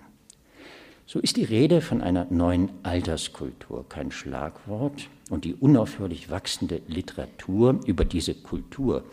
So 1.07 1.19
ist 1.19 1.37
die 1.37 1.45
Rede 1.45 1.81
von 1.81 2.01
einer 2.01 2.27
neuen 2.31 2.71
Alterskultur 2.85 3.87
kein 3.89 4.13
Schlagwort 4.13 5.09
und 5.31 5.45
die 5.45 5.55
unaufhörlich 5.55 6.31
wachsende 6.31 6.81
Literatur 6.87 7.81
über 7.87 8.05
diese 8.05 8.35
Kultur 8.35 9.05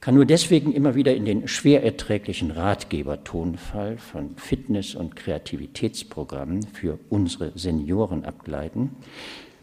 kann 0.00 0.14
nur 0.14 0.24
deswegen 0.24 0.72
immer 0.72 0.94
wieder 0.94 1.14
in 1.14 1.26
den 1.26 1.46
schwer 1.46 1.84
erträglichen 1.84 2.50
Ratgebertonfall 2.50 3.98
von 3.98 4.36
Fitness- 4.36 4.94
und 4.94 5.14
Kreativitätsprogrammen 5.14 6.62
für 6.62 6.98
unsere 7.10 7.52
Senioren 7.58 8.24
abgleiten, 8.24 8.96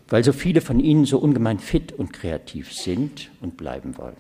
weil 0.08 0.24
so 0.24 0.34
viele 0.34 0.62
von 0.62 0.80
ihnen 0.80 1.06
so 1.06 1.18
ungemein 1.18 1.60
fit 1.60 1.92
und 1.92 2.14
kreativ 2.14 2.72
sind 2.72 3.32
und 3.42 3.58
bleiben 3.58 3.98
wollen. 3.98 4.18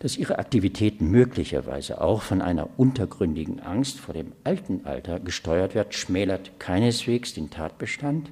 Dass 0.00 0.18
ihre 0.18 0.38
Aktivitäten 0.38 1.10
möglicherweise 1.10 2.02
auch 2.02 2.20
von 2.20 2.42
einer 2.42 2.68
untergründigen 2.76 3.60
Angst 3.60 3.98
vor 3.98 4.12
dem 4.12 4.32
alten 4.44 4.82
Alter 4.84 5.18
gesteuert 5.18 5.74
wird, 5.74 5.94
schmälert 5.94 6.60
keineswegs 6.60 7.32
den 7.32 7.48
Tatbestand, 7.48 8.30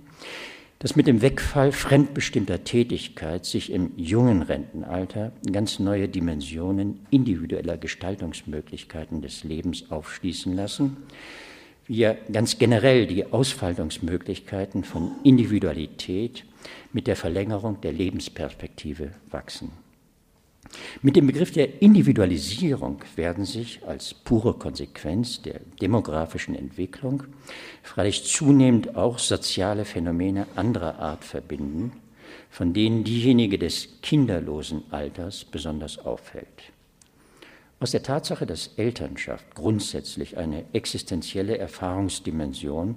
dass 0.83 0.97
mit 0.97 1.07
dem 1.07 1.23
Wegfall 1.23 1.71
fremdbestimmter 1.71 2.65
Tätigkeit 2.65 3.47
sich 3.47 3.71
im 3.71 3.93
jungen 3.97 4.43
Rentenalter 4.43 5.31
ganz 5.53 5.79
neue 5.79 6.09
Dimensionen 6.09 7.07
individueller 7.09 7.77
Gestaltungsmöglichkeiten 7.77 9.23
des 9.23 9.45
Lebens 9.45 9.93
aufschließen 9.93 10.57
lassen, 10.57 10.97
ja 11.87 12.17
ganz 12.33 12.59
generell 12.59 13.07
die 13.07 13.27
Ausfaltungsmöglichkeiten 13.27 14.83
von 14.83 15.13
Individualität 15.23 16.45
mit 16.93 17.07
der 17.07 17.15
Verlängerung 17.15 17.81
der 17.81 17.93
Lebensperspektive 17.93 19.13
wachsen. 19.31 19.71
Mit 21.03 21.17
dem 21.17 21.27
Begriff 21.27 21.53
der 21.53 21.83
Individualisierung 21.83 23.01
werden 23.17 23.45
sich 23.45 23.81
als 23.87 24.15
pure 24.15 24.55
Konsequenz 24.55 25.43
der 25.43 25.61
demografischen 25.81 26.55
Entwicklung 26.55 27.25
freilich 27.83 28.25
zunehmend 28.25 28.97
auch 28.97 29.19
soziale 29.19 29.85
Phänomene 29.85 30.47
anderer 30.57 30.99
Art 30.99 31.25
verbinden, 31.25 31.93
von 32.51 32.73
denen 32.73 33.05
diejenige 33.05 33.59
des 33.59 33.89
kinderlosen 34.03 34.85
Alters 34.91 35.45
besonders 35.45 35.99
auffällt. 35.99 36.73
Aus 37.81 37.91
der 37.91 38.05
Tatsache, 38.05 38.47
dass 38.47 38.71
Elternschaft 38.77 39.57
grundsätzlich 39.57 40.37
eine 40.37 40.65
existenzielle 40.73 41.59
Erfahrungsdimension 41.59 42.97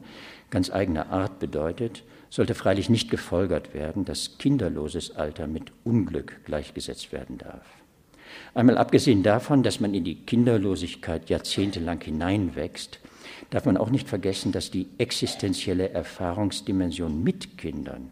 ganz 0.51 0.69
eigener 0.69 1.09
Art 1.09 1.39
bedeutet, 1.39 2.03
sollte 2.29 2.55
freilich 2.55 2.89
nicht 2.89 3.09
gefolgert 3.09 3.73
werden, 3.73 4.05
dass 4.05 4.37
kinderloses 4.37 5.15
Alter 5.15 5.47
mit 5.47 5.71
Unglück 5.83 6.43
gleichgesetzt 6.45 7.11
werden 7.11 7.37
darf. 7.37 7.65
Einmal 8.53 8.77
abgesehen 8.77 9.23
davon, 9.23 9.63
dass 9.63 9.79
man 9.79 9.93
in 9.93 10.03
die 10.03 10.15
Kinderlosigkeit 10.15 11.29
jahrzehntelang 11.29 12.01
hineinwächst, 12.01 12.99
darf 13.49 13.65
man 13.65 13.77
auch 13.77 13.89
nicht 13.89 14.07
vergessen, 14.07 14.51
dass 14.51 14.71
die 14.71 14.87
existenzielle 14.97 15.89
Erfahrungsdimension 15.89 17.23
mit 17.23 17.57
Kindern 17.57 18.11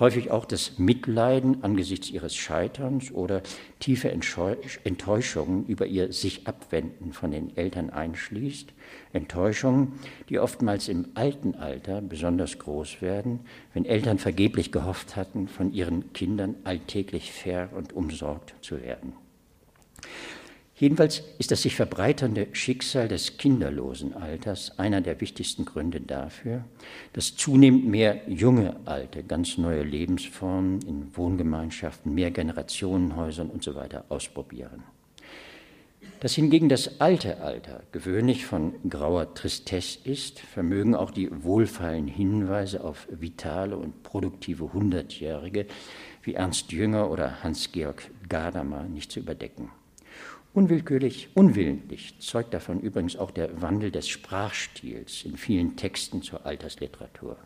häufig 0.00 0.30
auch 0.30 0.44
das 0.44 0.78
Mitleiden 0.78 1.62
angesichts 1.62 2.10
ihres 2.10 2.34
Scheiterns 2.34 3.12
oder 3.12 3.42
tiefe 3.78 4.10
Enttäuschungen 4.10 5.66
über 5.66 5.86
ihr 5.86 6.12
sich 6.12 6.48
abwenden 6.48 7.12
von 7.12 7.30
den 7.30 7.56
Eltern 7.56 7.90
einschließt. 7.90 8.72
Enttäuschungen, 9.12 9.92
die 10.28 10.38
oftmals 10.38 10.88
im 10.88 11.08
alten 11.14 11.54
Alter 11.54 12.00
besonders 12.00 12.58
groß 12.58 13.02
werden, 13.02 13.40
wenn 13.74 13.84
Eltern 13.84 14.18
vergeblich 14.18 14.72
gehofft 14.72 15.16
hatten, 15.16 15.46
von 15.46 15.72
ihren 15.72 16.12
Kindern 16.12 16.56
alltäglich 16.64 17.30
fair 17.32 17.68
und 17.76 17.92
umsorgt 17.92 18.54
zu 18.62 18.82
werden. 18.82 19.12
Jedenfalls 20.80 21.22
ist 21.38 21.50
das 21.50 21.60
sich 21.60 21.76
verbreiternde 21.76 22.48
Schicksal 22.52 23.06
des 23.06 23.36
kinderlosen 23.36 24.14
Alters 24.14 24.78
einer 24.78 25.02
der 25.02 25.20
wichtigsten 25.20 25.66
Gründe 25.66 26.00
dafür, 26.00 26.64
dass 27.12 27.36
zunehmend 27.36 27.84
mehr 27.84 28.22
junge 28.26 28.76
Alte 28.86 29.22
ganz 29.22 29.58
neue 29.58 29.82
Lebensformen 29.82 30.80
in 30.80 31.14
Wohngemeinschaften, 31.14 32.14
Mehrgenerationenhäusern 32.14 33.50
usw. 33.50 33.88
So 33.92 33.98
ausprobieren. 34.08 34.84
Dass 36.20 36.34
hingegen 36.34 36.70
das 36.70 36.98
alte 36.98 37.42
Alter 37.42 37.82
gewöhnlich 37.92 38.46
von 38.46 38.72
grauer 38.88 39.34
Tristesse 39.34 39.98
ist, 40.04 40.40
vermögen 40.40 40.94
auch 40.94 41.10
die 41.10 41.28
wohlfeilen 41.44 42.08
Hinweise 42.08 42.82
auf 42.82 43.06
vitale 43.10 43.76
und 43.76 44.02
produktive 44.02 44.72
Hundertjährige 44.72 45.66
wie 46.22 46.34
Ernst 46.34 46.72
Jünger 46.72 47.10
oder 47.10 47.42
Hans-Georg 47.42 48.10
Gadamer 48.30 48.84
nicht 48.84 49.12
zu 49.12 49.20
überdecken. 49.20 49.70
Unwillkürlich, 50.52 51.28
unwillentlich 51.34 52.18
zeugt 52.18 52.52
davon 52.52 52.80
übrigens 52.80 53.16
auch 53.16 53.30
der 53.30 53.62
Wandel 53.62 53.92
des 53.92 54.08
Sprachstils 54.08 55.24
in 55.24 55.36
vielen 55.36 55.76
Texten 55.76 56.22
zur 56.22 56.44
Altersliteratur. 56.44 57.36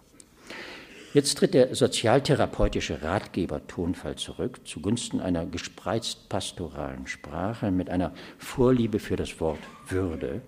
Jetzt 1.12 1.36
tritt 1.36 1.52
der 1.52 1.74
sozialtherapeutische 1.74 3.02
Ratgeber-Tonfall 3.02 4.16
zurück 4.16 4.66
zugunsten 4.66 5.20
einer 5.20 5.44
gespreizt 5.44 6.30
pastoralen 6.30 7.06
Sprache 7.06 7.70
mit 7.70 7.90
einer 7.90 8.14
Vorliebe 8.38 8.98
für 8.98 9.16
das 9.16 9.38
Wort 9.38 9.60
Würde, 9.86 10.40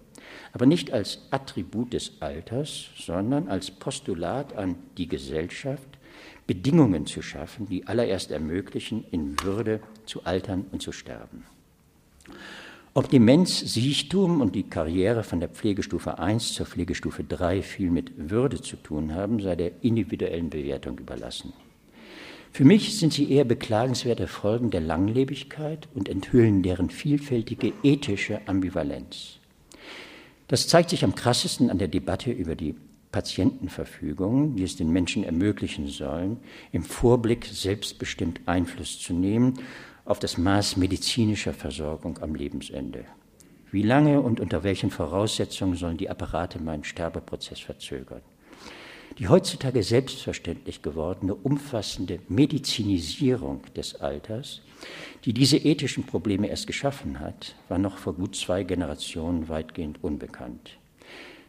aber 0.55 0.65
nicht 0.65 0.93
als 0.93 1.29
Attribut 1.31 1.93
des 1.93 2.21
Alters, 2.21 2.87
sondern 2.97 3.49
als 3.49 3.71
Postulat 3.71 4.57
an 4.57 4.77
die 4.97 5.09
Gesellschaft, 5.09 5.87
Bedingungen 6.47 7.05
zu 7.05 7.21
schaffen, 7.21 7.69
die 7.69 7.87
allererst 7.87 8.31
ermöglichen, 8.31 9.05
in 9.11 9.37
Würde 9.43 9.81
zu 10.07 10.25
altern 10.25 10.65
und 10.73 10.81
zu 10.81 10.91
sterben. 10.91 11.45
Ob 12.95 13.11
Demenz, 13.11 13.61
Siechtum 13.61 14.41
und 14.41 14.55
die 14.55 14.63
Karriere 14.63 15.23
von 15.23 15.39
der 15.39 15.51
Pflegestufe 15.51 16.19
1 16.19 16.55
zur 16.55 16.65
Pflegestufe 16.65 17.25
3 17.25 17.61
viel 17.61 17.91
mit 17.91 18.31
Würde 18.31 18.63
zu 18.63 18.77
tun 18.77 19.15
haben, 19.15 19.41
sei 19.43 19.55
der 19.55 19.73
individuellen 19.83 20.49
Bewertung 20.49 20.99
überlassen. 20.99 21.53
Für 22.53 22.65
mich 22.65 22.99
sind 22.99 23.13
sie 23.13 23.31
eher 23.31 23.45
beklagenswerte 23.45 24.27
Folgen 24.27 24.71
der 24.71 24.81
Langlebigkeit 24.81 25.89
und 25.95 26.09
enthüllen 26.09 26.63
deren 26.63 26.89
vielfältige 26.89 27.75
ethische 27.83 28.41
Ambivalenz. 28.49 29.41
Das 30.49 30.67
zeigt 30.67 30.89
sich 30.89 31.05
am 31.05 31.15
krassesten 31.15 31.69
an 31.69 31.77
der 31.77 31.89
Debatte 31.89 32.31
über 32.31 32.55
die 32.55 32.77
Patientenverfügung, 33.13 34.57
die 34.57 34.63
es 34.63 34.77
den 34.77 34.91
Menschen 34.91 35.23
ermöglichen 35.23 35.89
sollen, 35.89 36.39
im 36.73 36.83
Vorblick 36.83 37.45
selbstbestimmt 37.45 38.41
Einfluss 38.47 39.01
zu 39.01 39.13
nehmen 39.13 39.59
auf 40.07 40.21
das 40.21 40.39
Maß 40.39 40.77
medizinischer 40.77 41.53
Versorgung 41.53 42.19
am 42.23 42.35
Lebensende. 42.35 43.05
Wie 43.71 43.83
lange 43.83 44.21
und 44.21 44.41
unter 44.41 44.63
welchen 44.63 44.91
Voraussetzungen 44.91 45.75
sollen 45.75 45.97
die 45.97 46.09
Apparate 46.09 46.63
meinen 46.63 46.85
Sterbeprozess 46.85 47.61
verzögern? 47.61 48.23
Die 49.19 49.29
heutzutage 49.29 49.83
selbstverständlich 49.83 50.83
gewordene 50.83 51.35
umfassende 51.35 52.21
Medizinisierung 52.29 53.63
des 53.75 53.97
Alters, 54.01 54.63
die 55.25 55.33
diese 55.33 55.57
ethischen 55.57 56.05
Probleme 56.05 56.49
erst 56.49 56.67
geschaffen 56.67 57.19
hat, 57.19 57.57
war 57.69 57.79
noch 57.79 57.99
vor 57.99 58.15
gut 58.15 58.37
zwei 58.37 58.63
Generationen 58.63 59.49
weitgehend 59.49 60.03
unbekannt. 60.05 60.79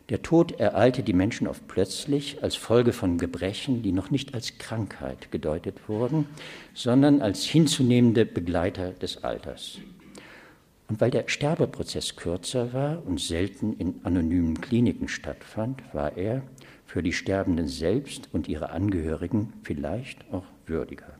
Der 0.09 0.21
Tod 0.21 0.53
ereilte 0.53 1.03
die 1.03 1.13
Menschen 1.13 1.47
oft 1.47 1.67
plötzlich 1.67 2.41
als 2.41 2.55
Folge 2.55 2.93
von 2.93 3.17
Gebrechen, 3.17 3.83
die 3.83 3.91
noch 3.91 4.09
nicht 4.09 4.33
als 4.33 4.57
Krankheit 4.57 5.31
gedeutet 5.31 5.89
wurden, 5.89 6.27
sondern 6.73 7.21
als 7.21 7.43
hinzunehmende 7.43 8.25
Begleiter 8.25 8.91
des 8.91 9.25
Alters. 9.25 9.79
Und 10.87 11.01
weil 11.01 11.11
der 11.11 11.27
Sterbeprozess 11.27 12.15
kürzer 12.15 12.71
war 12.71 13.05
und 13.05 13.19
selten 13.19 13.73
in 13.73 13.99
anonymen 14.03 14.61
Kliniken 14.61 15.09
stattfand, 15.09 15.83
war 15.93 16.15
er 16.15 16.41
für 16.85 17.03
die 17.03 17.11
Sterbenden 17.11 17.67
selbst 17.67 18.29
und 18.31 18.47
ihre 18.47 18.69
Angehörigen 18.69 19.51
vielleicht 19.63 20.19
auch 20.31 20.45
würdiger. 20.65 21.19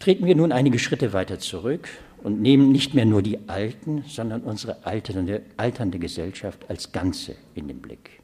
Treten 0.00 0.26
wir 0.26 0.34
nun 0.34 0.50
einige 0.50 0.80
Schritte 0.80 1.12
weiter 1.12 1.38
zurück 1.38 1.88
und 2.22 2.40
nehmen 2.40 2.70
nicht 2.72 2.94
mehr 2.94 3.06
nur 3.06 3.22
die 3.22 3.48
Alten, 3.48 4.04
sondern 4.06 4.42
unsere 4.42 4.84
alternde, 4.86 5.42
alternde 5.56 5.98
Gesellschaft 5.98 6.68
als 6.68 6.92
Ganze 6.92 7.36
in 7.54 7.68
den 7.68 7.80
Blick. 7.80 8.20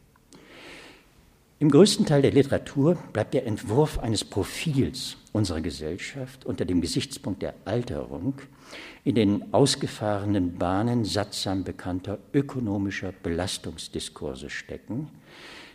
Im 1.58 1.70
größten 1.70 2.04
Teil 2.04 2.20
der 2.20 2.32
Literatur 2.32 2.98
bleibt 3.14 3.32
der 3.32 3.46
Entwurf 3.46 3.98
eines 3.98 4.24
Profils 4.24 5.16
unserer 5.32 5.62
Gesellschaft 5.62 6.44
unter 6.44 6.66
dem 6.66 6.82
Gesichtspunkt 6.82 7.40
der 7.40 7.54
Alterung 7.64 8.34
in 9.04 9.14
den 9.14 9.54
ausgefahrenen 9.54 10.58
Bahnen 10.58 11.06
sattsam 11.06 11.64
bekannter 11.64 12.18
ökonomischer 12.34 13.12
Belastungsdiskurse 13.22 14.50
stecken, 14.50 15.08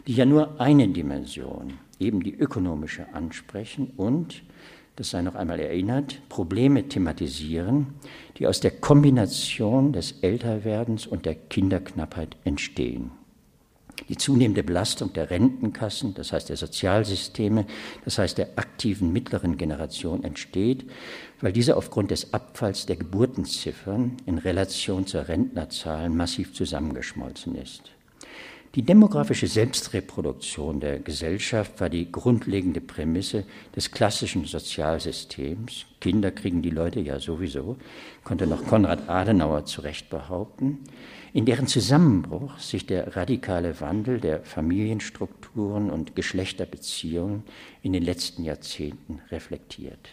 die 0.05 0.13
ja 0.13 0.25
nur 0.25 0.61
eine 0.61 0.87
Dimension, 0.87 1.79
eben 1.99 2.21
die 2.21 2.35
ökonomische, 2.35 3.11
ansprechen 3.13 3.91
und 3.97 4.43
das 5.01 5.09
sei 5.09 5.23
noch 5.23 5.33
einmal 5.33 5.59
erinnert, 5.59 6.21
Probleme 6.29 6.87
thematisieren, 6.87 7.87
die 8.37 8.45
aus 8.45 8.59
der 8.59 8.69
Kombination 8.69 9.93
des 9.93 10.11
Älterwerdens 10.21 11.07
und 11.07 11.25
der 11.25 11.33
Kinderknappheit 11.33 12.37
entstehen. 12.43 13.09
Die 14.09 14.17
zunehmende 14.17 14.61
Belastung 14.61 15.11
der 15.11 15.31
Rentenkassen, 15.31 16.13
das 16.13 16.31
heißt 16.33 16.49
der 16.49 16.55
Sozialsysteme, 16.57 17.65
das 18.05 18.19
heißt 18.19 18.37
der 18.37 18.49
aktiven 18.57 19.11
mittleren 19.11 19.57
Generation 19.57 20.23
entsteht, 20.23 20.85
weil 21.39 21.51
diese 21.51 21.77
aufgrund 21.77 22.11
des 22.11 22.31
Abfalls 22.31 22.85
der 22.85 22.97
Geburtenziffern 22.97 24.17
in 24.27 24.37
Relation 24.37 25.07
zur 25.07 25.27
Rentnerzahl 25.27 26.11
massiv 26.11 26.53
zusammengeschmolzen 26.53 27.55
ist. 27.55 27.89
Die 28.73 28.83
demografische 28.83 29.47
Selbstreproduktion 29.47 30.79
der 30.79 30.99
Gesellschaft 30.99 31.81
war 31.81 31.89
die 31.89 32.09
grundlegende 32.09 32.79
Prämisse 32.79 33.43
des 33.75 33.91
klassischen 33.91 34.45
Sozialsystems. 34.45 35.87
Kinder 35.99 36.31
kriegen 36.31 36.61
die 36.61 36.69
Leute 36.69 37.01
ja 37.01 37.19
sowieso, 37.19 37.75
konnte 38.23 38.47
noch 38.47 38.65
Konrad 38.65 39.09
Adenauer 39.09 39.65
zu 39.65 39.81
Recht 39.81 40.09
behaupten, 40.09 40.79
in 41.33 41.45
deren 41.45 41.67
Zusammenbruch 41.67 42.59
sich 42.59 42.85
der 42.85 43.17
radikale 43.17 43.81
Wandel 43.81 44.21
der 44.21 44.39
Familienstrukturen 44.39 45.91
und 45.91 46.15
Geschlechterbeziehungen 46.15 47.43
in 47.81 47.91
den 47.91 48.03
letzten 48.03 48.45
Jahrzehnten 48.45 49.19
reflektiert. 49.31 50.11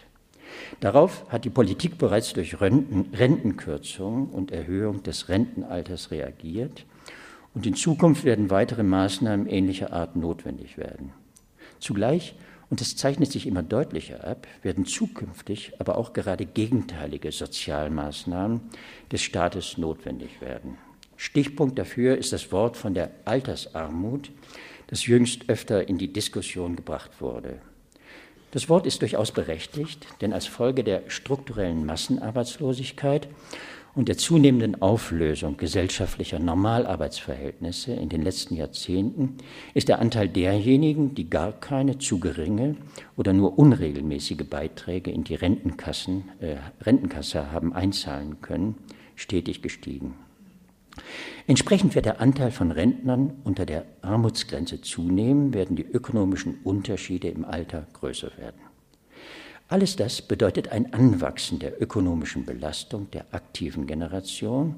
Darauf 0.81 1.23
hat 1.29 1.45
die 1.45 1.49
Politik 1.49 1.97
bereits 1.97 2.33
durch 2.33 2.59
Rentenkürzungen 2.59 4.27
und 4.27 4.51
Erhöhung 4.51 5.01
des 5.01 5.29
Rentenalters 5.29 6.11
reagiert 6.11 6.83
und 7.59 7.65
in 7.65 7.75
Zukunft 7.75 8.23
werden 8.23 8.49
weitere 8.49 8.83
Maßnahmen 8.83 9.45
ähnlicher 9.45 9.91
Art 9.91 10.15
notwendig 10.15 10.77
werden. 10.77 11.11
Zugleich, 11.81 12.35
und 12.69 12.79
das 12.79 12.95
zeichnet 12.95 13.33
sich 13.33 13.45
immer 13.47 13.63
deutlicher 13.63 14.25
ab, 14.25 14.47
werden 14.61 14.85
zukünftig 14.85 15.73
aber 15.77 15.97
auch 15.97 16.13
gerade 16.13 16.45
gegenteilige 16.45 17.33
Sozialmaßnahmen 17.33 18.61
des 19.11 19.23
Staates 19.23 19.77
notwendig 19.77 20.39
werden. 20.39 20.77
Stichpunkt 21.17 21.77
dafür 21.77 22.17
ist 22.17 22.31
das 22.31 22.53
Wort 22.53 22.77
von 22.77 22.93
der 22.93 23.11
Altersarmut, 23.25 24.31
das 24.87 25.05
jüngst 25.05 25.49
öfter 25.49 25.89
in 25.89 25.97
die 25.97 26.13
Diskussion 26.13 26.77
gebracht 26.77 27.19
wurde. 27.19 27.59
Das 28.51 28.69
Wort 28.69 28.85
ist 28.87 29.01
durchaus 29.01 29.33
berechtigt, 29.33 30.07
denn 30.21 30.31
als 30.31 30.45
Folge 30.45 30.85
der 30.85 31.03
strukturellen 31.09 31.85
Massenarbeitslosigkeit 31.85 33.27
und 33.99 34.07
der 34.07 34.17
zunehmenden 34.17 34.81
Auflösung 34.81 35.57
gesellschaftlicher 35.57 36.39
Normalarbeitsverhältnisse 36.39 37.91
in 37.91 38.07
den 38.07 38.21
letzten 38.21 38.55
Jahrzehnten 38.55 39.35
ist 39.73 39.89
der 39.89 39.99
Anteil 39.99 40.29
derjenigen, 40.29 41.15
die 41.15 41.29
gar 41.29 41.51
keine 41.51 41.97
zu 41.97 42.17
geringe 42.21 42.77
oder 43.17 43.33
nur 43.33 43.59
unregelmäßige 43.59 44.47
Beiträge 44.49 45.11
in 45.11 45.25
die 45.25 45.35
Rentenkassen, 45.35 46.23
äh, 46.39 46.55
Rentenkasse 46.81 47.51
haben 47.51 47.73
einzahlen 47.73 48.39
können, 48.39 48.75
stetig 49.15 49.61
gestiegen. 49.61 50.13
Entsprechend 51.45 51.93
wird 51.93 52.05
der 52.05 52.21
Anteil 52.21 52.51
von 52.51 52.71
Rentnern 52.71 53.33
unter 53.43 53.65
der 53.65 53.83
Armutsgrenze 54.01 54.79
zunehmen, 54.79 55.53
werden 55.53 55.75
die 55.75 55.85
ökonomischen 55.85 56.59
Unterschiede 56.63 57.27
im 57.27 57.43
Alter 57.43 57.85
größer 57.91 58.31
werden. 58.37 58.68
Alles 59.69 59.95
das 59.95 60.21
bedeutet 60.21 60.69
ein 60.69 60.93
Anwachsen 60.93 61.59
der 61.59 61.81
ökonomischen 61.81 62.43
Belastung 62.43 63.09
der 63.11 63.25
aktiven 63.31 63.85
Generation 63.85 64.75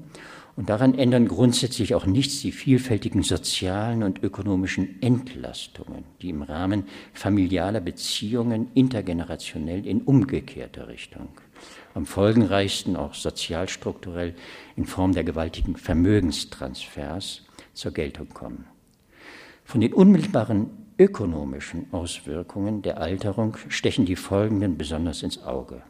und 0.54 0.68
daran 0.68 0.98
ändern 0.98 1.28
grundsätzlich 1.28 1.94
auch 1.94 2.04
nichts 2.04 2.42
die 2.42 2.52
vielfältigen 2.52 3.22
sozialen 3.22 4.02
und 4.02 4.22
ökonomischen 4.22 5.00
Entlastungen, 5.00 6.04
die 6.20 6.28
im 6.28 6.42
Rahmen 6.42 6.84
familialer 7.14 7.80
Beziehungen 7.80 8.68
intergenerationell 8.74 9.86
in 9.86 10.02
umgekehrter 10.02 10.88
Richtung 10.88 11.28
am 11.94 12.06
folgenreichsten 12.06 12.96
auch 12.96 13.14
sozialstrukturell 13.14 14.34
in 14.76 14.86
Form 14.86 15.12
der 15.12 15.24
gewaltigen 15.24 15.76
Vermögenstransfers 15.76 17.42
zur 17.74 17.92
Geltung 17.92 18.28
kommen. 18.30 18.66
Von 19.64 19.80
den 19.80 19.92
unmittelbaren 19.92 20.70
ökonomischen 21.02 21.86
Auswirkungen 21.90 22.80
der 22.80 23.00
Alterung 23.00 23.56
stechen 23.66 24.06
die 24.06 24.14
folgenden 24.14 24.78
besonders 24.78 25.24
ins 25.24 25.42
Auge. 25.42 25.82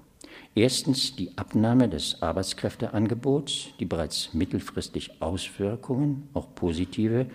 Erstens 0.55 1.17
die 1.17 1.37
Abnahme 1.37 1.91
des 1.91 2.23
Arbeitskräfteangebots, 2.23 3.75
die 3.79 3.85
bereits 3.85 4.33
mittelfristig 4.33 5.21
Auswirkungen, 5.21 6.31
auch 6.33 6.55
positive, 6.55 7.27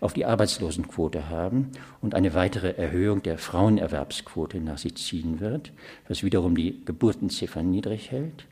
auf 0.00 0.12
die 0.12 0.26
Arbeitslosenquote 0.26 1.30
haben 1.30 1.70
und 2.02 2.14
eine 2.14 2.34
weitere 2.34 2.72
Erhöhung 2.72 3.22
der 3.22 3.38
Frauenerwerbsquote 3.38 4.60
nach 4.60 4.76
sich 4.76 4.96
ziehen 4.96 5.40
wird, 5.40 5.72
was 6.08 6.24
wiederum 6.24 6.54
die 6.54 6.84
Geburtenziffer 6.84 7.62
niedrig 7.62 8.10
hält. 8.10 8.44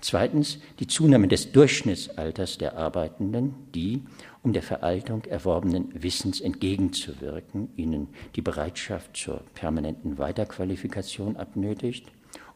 Zweitens 0.00 0.60
die 0.78 0.86
Zunahme 0.86 1.28
des 1.28 1.52
Durchschnittsalters 1.52 2.56
der 2.56 2.78
Arbeitenden, 2.78 3.54
die, 3.74 4.02
um 4.44 4.52
der 4.52 4.62
Veraltung 4.62 5.24
erworbenen 5.24 5.88
Wissens 5.94 6.40
entgegenzuwirken, 6.40 7.70
ihnen 7.76 8.08
die 8.36 8.42
Bereitschaft 8.42 9.16
zur 9.16 9.40
permanenten 9.54 10.18
Weiterqualifikation 10.18 11.36
abnötigt 11.36 12.06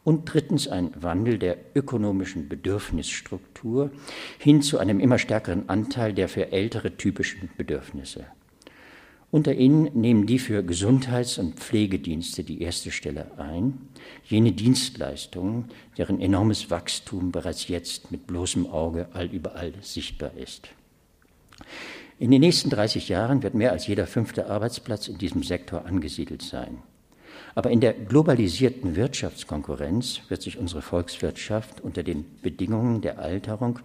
und 0.03 0.31
drittens 0.31 0.67
ein 0.67 0.91
Wandel 1.01 1.39
der 1.39 1.57
ökonomischen 1.75 2.47
Bedürfnisstruktur 2.47 3.91
hin 4.37 4.61
zu 4.61 4.77
einem 4.77 4.99
immer 4.99 5.17
stärkeren 5.17 5.67
Anteil 5.67 6.13
der 6.13 6.29
für 6.29 6.51
ältere 6.51 6.95
typischen 6.95 7.49
Bedürfnisse. 7.57 8.25
Unter 9.31 9.53
ihnen 9.53 9.89
nehmen 9.99 10.25
die 10.25 10.39
für 10.39 10.63
Gesundheits- 10.63 11.37
und 11.37 11.55
Pflegedienste 11.59 12.43
die 12.43 12.61
erste 12.61 12.91
Stelle 12.91 13.31
ein, 13.37 13.89
jene 14.25 14.51
Dienstleistungen, 14.51 15.65
deren 15.97 16.19
enormes 16.19 16.69
Wachstum 16.69 17.31
bereits 17.31 17.67
jetzt 17.67 18.11
mit 18.11 18.25
bloßem 18.25 18.67
Auge 18.67 19.07
allüberall 19.13 19.73
sichtbar 19.81 20.31
ist. 20.35 20.69
In 22.19 22.31
den 22.31 22.41
nächsten 22.41 22.69
30 22.69 23.09
Jahren 23.09 23.43
wird 23.43 23.53
mehr 23.53 23.71
als 23.71 23.87
jeder 23.87 24.05
fünfte 24.05 24.49
Arbeitsplatz 24.49 25.07
in 25.07 25.17
diesem 25.17 25.43
Sektor 25.43 25.85
angesiedelt 25.85 26.41
sein. 26.41 26.79
Aber 27.55 27.71
in 27.71 27.79
der 27.79 27.93
globalisierten 27.93 28.95
Wirtschaftskonkurrenz 28.95 30.21
wird 30.27 30.41
sich 30.41 30.57
unsere 30.57 30.81
Volkswirtschaft 30.81 31.81
unter 31.81 32.03
den 32.03 32.25
Bedingungen 32.41 33.01
der 33.01 33.19
Alterung 33.19 33.79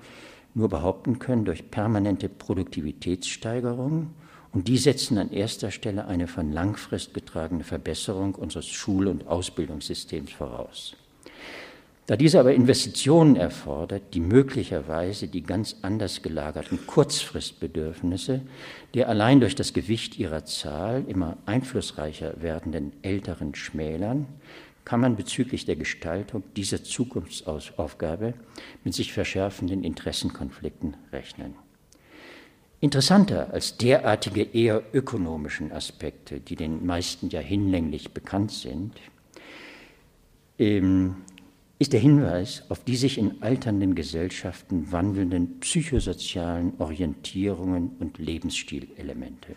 nur 0.54 0.68
behaupten 0.68 1.18
können 1.18 1.44
durch 1.44 1.70
permanente 1.70 2.28
Produktivitätssteigerung 2.28 4.10
und 4.52 4.68
die 4.68 4.78
setzen 4.78 5.18
an 5.18 5.32
erster 5.32 5.70
Stelle 5.72 6.06
eine 6.06 6.28
von 6.28 6.52
Langfrist 6.52 7.12
getragene 7.12 7.64
Verbesserung 7.64 8.36
unseres 8.36 8.68
Schul- 8.68 9.08
und 9.08 9.26
Ausbildungssystems 9.26 10.30
voraus. 10.30 10.96
Da 12.06 12.16
diese 12.16 12.38
aber 12.38 12.52
Investitionen 12.52 13.34
erfordert, 13.34 14.12
die 14.12 14.20
möglicherweise 14.20 15.26
die 15.26 15.42
ganz 15.42 15.76
anders 15.80 16.20
gelagerten 16.20 16.86
Kurzfristbedürfnisse 16.86 18.42
der 18.94 19.08
allein 19.08 19.40
durch 19.40 19.54
das 19.54 19.72
Gewicht 19.72 20.18
ihrer 20.18 20.44
Zahl 20.44 21.04
immer 21.08 21.36
einflussreicher 21.46 22.34
werdenden 22.40 22.92
Älteren 23.02 23.54
schmälern, 23.54 24.26
kann 24.84 25.00
man 25.00 25.16
bezüglich 25.16 25.64
der 25.64 25.76
Gestaltung 25.76 26.44
dieser 26.56 26.84
Zukunftsaufgabe 26.84 28.34
mit 28.84 28.94
sich 28.94 29.12
verschärfenden 29.12 29.82
Interessenkonflikten 29.82 30.96
rechnen. 31.10 31.54
Interessanter 32.80 33.52
als 33.52 33.78
derartige 33.78 34.42
eher 34.42 34.82
ökonomischen 34.92 35.72
Aspekte, 35.72 36.38
die 36.38 36.54
den 36.54 36.84
meisten 36.84 37.30
ja 37.30 37.40
hinlänglich 37.40 38.12
bekannt 38.12 38.52
sind, 38.52 38.92
ähm, 40.58 41.16
ist 41.78 41.92
der 41.92 42.00
Hinweis 42.00 42.62
auf 42.68 42.84
die 42.84 42.96
sich 42.96 43.18
in 43.18 43.42
alternden 43.42 43.94
Gesellschaften 43.94 44.92
wandelnden 44.92 45.58
psychosozialen 45.60 46.74
Orientierungen 46.78 47.96
und 47.98 48.18
Lebensstilelemente. 48.18 49.56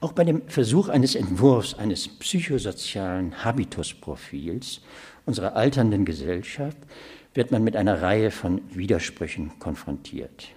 Auch 0.00 0.12
bei 0.12 0.24
dem 0.24 0.42
Versuch 0.48 0.88
eines 0.88 1.14
Entwurfs 1.14 1.74
eines 1.74 2.08
psychosozialen 2.08 3.44
Habitusprofils 3.44 4.80
unserer 5.26 5.56
alternden 5.56 6.04
Gesellschaft 6.04 6.78
wird 7.34 7.50
man 7.50 7.64
mit 7.64 7.76
einer 7.76 8.00
Reihe 8.00 8.30
von 8.30 8.62
Widersprüchen 8.72 9.58
konfrontiert. 9.58 10.48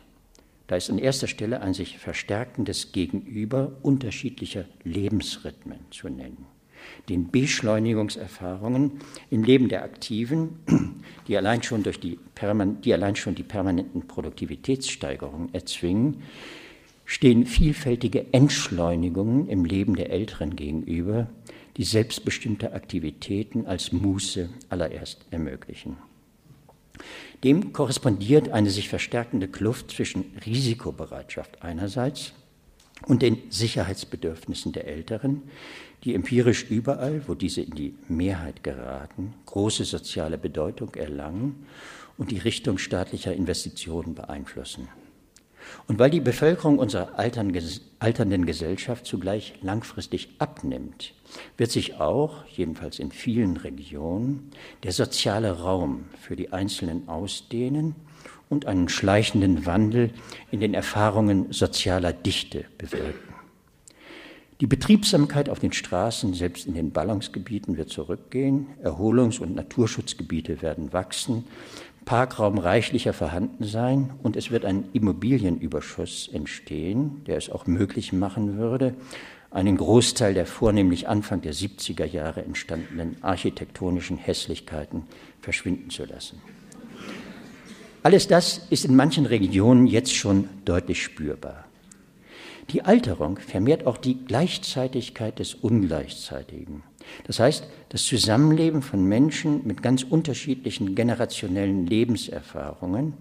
Da 0.68 0.78
ist 0.78 0.89
an 0.89 0.97
erster 0.97 1.28
Stelle 1.28 1.61
ein 1.61 1.74
sich 1.74 1.97
verstärkendes 1.97 2.93
Gegenüber 2.93 3.74
unterschiedlicher 3.82 4.66
Lebensrhythmen 4.84 5.80
zu 5.91 6.07
nennen 6.07 6.53
den 7.10 7.32
Beschleunigungserfahrungen 7.32 9.00
im 9.30 9.44
Leben 9.44 9.70
der 9.70 9.84
Aktiven, 9.84 10.60
die 11.28 11.38
allein 11.38 11.64
schon, 11.64 11.84
durch 11.84 12.00
die, 12.00 12.20
die, 12.84 12.94
allein 12.94 13.16
schon 13.16 13.36
die 13.36 13.44
permanenten 13.44 14.08
Produktivitätssteigerungen 14.08 15.54
erzwingen, 15.54 16.24
stehen 17.06 17.46
vielfältige 17.46 18.34
Entschleunigungen 18.34 19.48
im 19.50 19.66
Leben 19.66 19.96
der 19.96 20.10
Älteren 20.10 20.56
gegenüber, 20.56 21.30
die 21.78 21.84
selbstbestimmte 21.84 22.74
Aktivitäten 22.74 23.66
als 23.66 23.92
Muße 23.92 24.50
allererst 24.70 25.26
ermöglichen. 25.32 25.98
Dem 27.44 27.74
korrespondiert 27.74 28.50
eine 28.50 28.70
sich 28.70 28.88
verstärkende 28.88 29.48
Kluft 29.48 29.92
zwischen 29.92 30.26
Risikobereitschaft 30.46 31.62
einerseits 31.62 32.34
und 33.06 33.22
den 33.22 33.38
Sicherheitsbedürfnissen 33.50 34.72
der 34.72 34.88
Älteren, 34.88 35.42
die 36.04 36.16
empirisch 36.16 36.66
überall, 36.70 37.22
wo 37.28 37.34
diese 37.34 37.62
in 37.62 37.76
die 37.76 37.95
Mehrheit 38.08 38.64
geraten, 38.64 39.34
große 39.45 39.86
soziale 39.86 40.38
Bedeutung 40.38 40.93
erlangen 40.95 41.66
und 42.18 42.32
die 42.32 42.39
Richtung 42.39 42.78
staatlicher 42.78 43.34
Investitionen 43.34 44.14
beeinflussen. 44.14 44.89
Und 45.88 45.97
weil 45.97 46.10
die 46.10 46.20
Bevölkerung 46.20 46.78
unserer 46.78 47.18
alternden 47.18 48.45
Gesellschaft 48.45 49.06
zugleich 49.06 49.54
langfristig 49.62 50.30
abnimmt, 50.38 51.14
wird 51.58 51.72
sich 51.72 51.95
auch, 51.95 52.45
jedenfalls 52.47 52.99
in 52.99 53.12
vielen 53.12 53.56
Regionen, 53.58 54.51
der 54.84 54.91
soziale 54.91 55.60
Raum 55.62 56.06
für 56.20 56.36
die 56.36 56.51
Einzelnen 56.51 57.08
ausdehnen 57.08 57.95
und 58.49 58.66
einen 58.66 58.89
schleichenden 58.89 59.66
Wandel 59.66 60.12
in 60.51 60.60
den 60.60 60.74
Erfahrungen 60.74 61.51
sozialer 61.54 62.12
Dichte 62.12 62.66
bewirken. 62.78 63.33
Die 64.64 64.68
Betriebsamkeit 64.68 65.49
auf 65.49 65.59
den 65.59 65.74
Straßen, 65.74 66.34
selbst 66.34 66.68
in 66.68 66.74
den 66.74 66.91
Ballungsgebieten, 66.91 67.76
wird 67.76 67.89
zurückgehen, 67.89 68.68
Erholungs- 68.82 69.39
und 69.41 69.55
Naturschutzgebiete 69.55 70.61
werden 70.61 70.93
wachsen, 70.93 71.43
Parkraum 72.05 72.57
reichlicher 72.57 73.11
vorhanden 73.11 73.66
sein 73.66 74.11
und 74.24 74.38
es 74.38 74.51
wird 74.51 74.64
ein 74.64 74.86
Immobilienüberschuss 74.93 76.30
entstehen, 76.32 77.26
der 77.28 77.36
es 77.36 77.49
auch 77.49 77.68
möglich 77.68 78.14
machen 78.14 78.57
würde, 78.57 78.95
einen 79.51 79.76
Großteil 79.76 80.34
der 80.34 80.45
vornehmlich 80.45 81.09
Anfang 81.09 81.41
der 81.41 81.53
70er 81.53 82.05
Jahre 82.05 82.45
entstandenen 82.45 83.18
architektonischen 83.22 84.16
Hässlichkeiten 84.16 85.03
verschwinden 85.41 85.89
zu 85.89 86.05
lassen. 86.05 86.41
Alles 88.01 88.30
das 88.30 88.66
ist 88.70 88.86
in 88.86 88.95
manchen 88.95 89.26
Regionen 89.26 89.88
jetzt 89.88 90.16
schon 90.16 90.47
deutlich 90.64 91.03
spürbar. 91.03 91.66
Die 92.70 92.84
Alterung 92.84 93.38
vermehrt 93.38 93.86
auch 93.86 93.97
die 93.97 94.26
Gleichzeitigkeit 94.26 95.39
des 95.39 95.53
Ungleichzeitigen. 95.55 96.84
Das 97.26 97.39
heißt, 97.39 97.68
das 97.89 98.03
Zusammenleben 98.05 98.82
von 98.82 99.03
Menschen 99.03 99.66
mit 99.68 99.84
ganz 99.84 100.03
unterschiedlichen 100.03 100.95
generationellen 100.95 101.86
Lebenserfahrungen. 101.86 103.14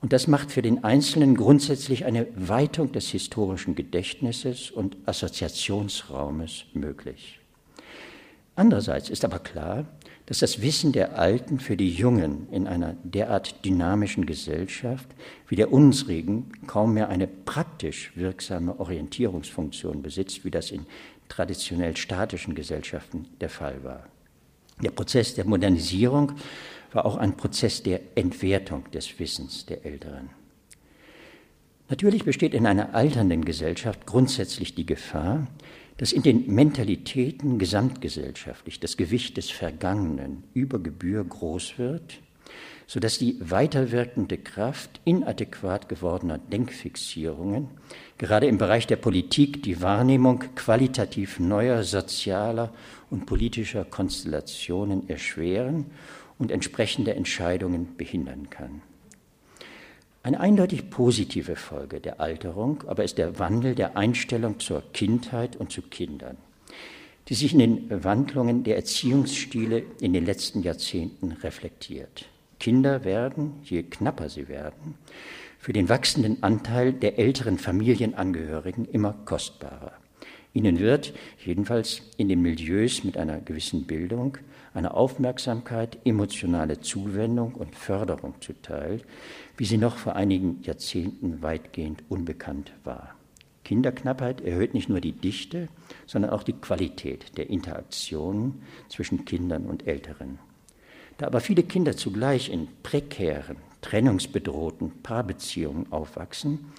Und 0.00 0.12
das 0.12 0.26
macht 0.26 0.50
für 0.50 0.62
den 0.62 0.82
Einzelnen 0.82 1.36
grundsätzlich 1.36 2.04
eine 2.04 2.26
Weitung 2.34 2.90
des 2.92 3.08
historischen 3.10 3.74
Gedächtnisses 3.76 4.70
und 4.70 4.96
Assoziationsraumes 5.06 6.64
möglich. 6.74 7.38
Andererseits 8.56 9.10
ist 9.10 9.24
aber 9.24 9.38
klar, 9.38 9.86
dass 10.32 10.38
das 10.38 10.62
Wissen 10.62 10.92
der 10.92 11.18
Alten 11.18 11.60
für 11.60 11.76
die 11.76 11.90
Jungen 11.90 12.48
in 12.50 12.66
einer 12.66 12.96
derart 13.04 13.66
dynamischen 13.66 14.24
Gesellschaft 14.24 15.06
wie 15.46 15.56
der 15.56 15.70
unsrigen 15.70 16.50
kaum 16.66 16.94
mehr 16.94 17.10
eine 17.10 17.26
praktisch 17.26 18.12
wirksame 18.14 18.80
Orientierungsfunktion 18.80 20.00
besitzt, 20.00 20.42
wie 20.46 20.50
das 20.50 20.70
in 20.70 20.86
traditionell 21.28 21.98
statischen 21.98 22.54
Gesellschaften 22.54 23.26
der 23.42 23.50
Fall 23.50 23.84
war. 23.84 24.06
Der 24.82 24.92
Prozess 24.92 25.34
der 25.34 25.44
Modernisierung 25.44 26.32
war 26.92 27.04
auch 27.04 27.16
ein 27.16 27.36
Prozess 27.36 27.82
der 27.82 28.00
Entwertung 28.14 28.90
des 28.90 29.18
Wissens 29.18 29.66
der 29.66 29.84
Älteren. 29.84 30.30
Natürlich 31.90 32.24
besteht 32.24 32.54
in 32.54 32.66
einer 32.66 32.94
alternden 32.94 33.44
Gesellschaft 33.44 34.06
grundsätzlich 34.06 34.74
die 34.74 34.86
Gefahr, 34.86 35.46
dass 36.02 36.10
in 36.10 36.24
den 36.24 36.52
Mentalitäten 36.52 37.60
gesamtgesellschaftlich 37.60 38.80
das 38.80 38.96
Gewicht 38.96 39.36
des 39.36 39.50
Vergangenen 39.52 40.42
über 40.52 40.80
Gebühr 40.80 41.22
groß 41.22 41.78
wird, 41.78 42.18
sodass 42.88 43.18
die 43.18 43.36
weiterwirkende 43.38 44.36
Kraft 44.36 45.00
inadäquat 45.04 45.88
gewordener 45.88 46.38
Denkfixierungen 46.38 47.68
gerade 48.18 48.48
im 48.48 48.58
Bereich 48.58 48.88
der 48.88 48.96
Politik 48.96 49.62
die 49.62 49.80
Wahrnehmung 49.80 50.40
qualitativ 50.56 51.38
neuer 51.38 51.84
sozialer 51.84 52.74
und 53.08 53.24
politischer 53.24 53.84
Konstellationen 53.84 55.08
erschweren 55.08 55.86
und 56.36 56.50
entsprechende 56.50 57.14
Entscheidungen 57.14 57.96
behindern 57.96 58.50
kann. 58.50 58.82
Eine 60.24 60.38
eindeutig 60.38 60.88
positive 60.88 61.56
Folge 61.56 61.98
der 61.98 62.20
Alterung 62.20 62.84
aber 62.86 63.02
ist 63.02 63.18
der 63.18 63.40
Wandel 63.40 63.74
der 63.74 63.96
Einstellung 63.96 64.60
zur 64.60 64.84
Kindheit 64.92 65.56
und 65.56 65.72
zu 65.72 65.82
Kindern, 65.82 66.36
die 67.28 67.34
sich 67.34 67.52
in 67.54 67.58
den 67.58 68.04
Wandlungen 68.04 68.62
der 68.62 68.76
Erziehungsstile 68.76 69.82
in 70.00 70.12
den 70.12 70.24
letzten 70.24 70.62
Jahrzehnten 70.62 71.32
reflektiert. 71.32 72.26
Kinder 72.60 73.02
werden, 73.02 73.54
je 73.64 73.82
knapper 73.82 74.28
sie 74.28 74.46
werden, 74.46 74.94
für 75.58 75.72
den 75.72 75.88
wachsenden 75.88 76.40
Anteil 76.44 76.92
der 76.92 77.18
älteren 77.18 77.58
Familienangehörigen 77.58 78.84
immer 78.84 79.14
kostbarer. 79.24 79.92
Ihnen 80.54 80.78
wird, 80.78 81.14
jedenfalls 81.44 82.02
in 82.16 82.28
den 82.28 82.42
Milieus 82.42 83.02
mit 83.02 83.16
einer 83.16 83.40
gewissen 83.40 83.86
Bildung, 83.86 84.38
eine 84.74 84.94
Aufmerksamkeit, 84.94 85.98
emotionale 86.04 86.80
Zuwendung 86.80 87.54
und 87.54 87.74
Förderung 87.74 88.34
zuteil, 88.40 89.00
wie 89.56 89.64
sie 89.64 89.78
noch 89.78 89.96
vor 89.96 90.16
einigen 90.16 90.62
Jahrzehnten 90.62 91.42
weitgehend 91.42 92.02
unbekannt 92.08 92.72
war. 92.84 93.14
Kinderknappheit 93.64 94.40
erhöht 94.40 94.74
nicht 94.74 94.88
nur 94.88 95.00
die 95.00 95.12
Dichte, 95.12 95.68
sondern 96.06 96.32
auch 96.32 96.42
die 96.42 96.54
Qualität 96.54 97.36
der 97.38 97.48
Interaktionen 97.48 98.62
zwischen 98.88 99.24
Kindern 99.24 99.66
und 99.66 99.86
Älteren. 99.86 100.38
Da 101.18 101.26
aber 101.26 101.40
viele 101.40 101.62
Kinder 101.62 101.96
zugleich 101.96 102.48
in 102.50 102.68
prekären, 102.82 103.58
trennungsbedrohten 103.80 105.02
Paarbeziehungen 105.02 105.92
aufwachsen, 105.92 106.72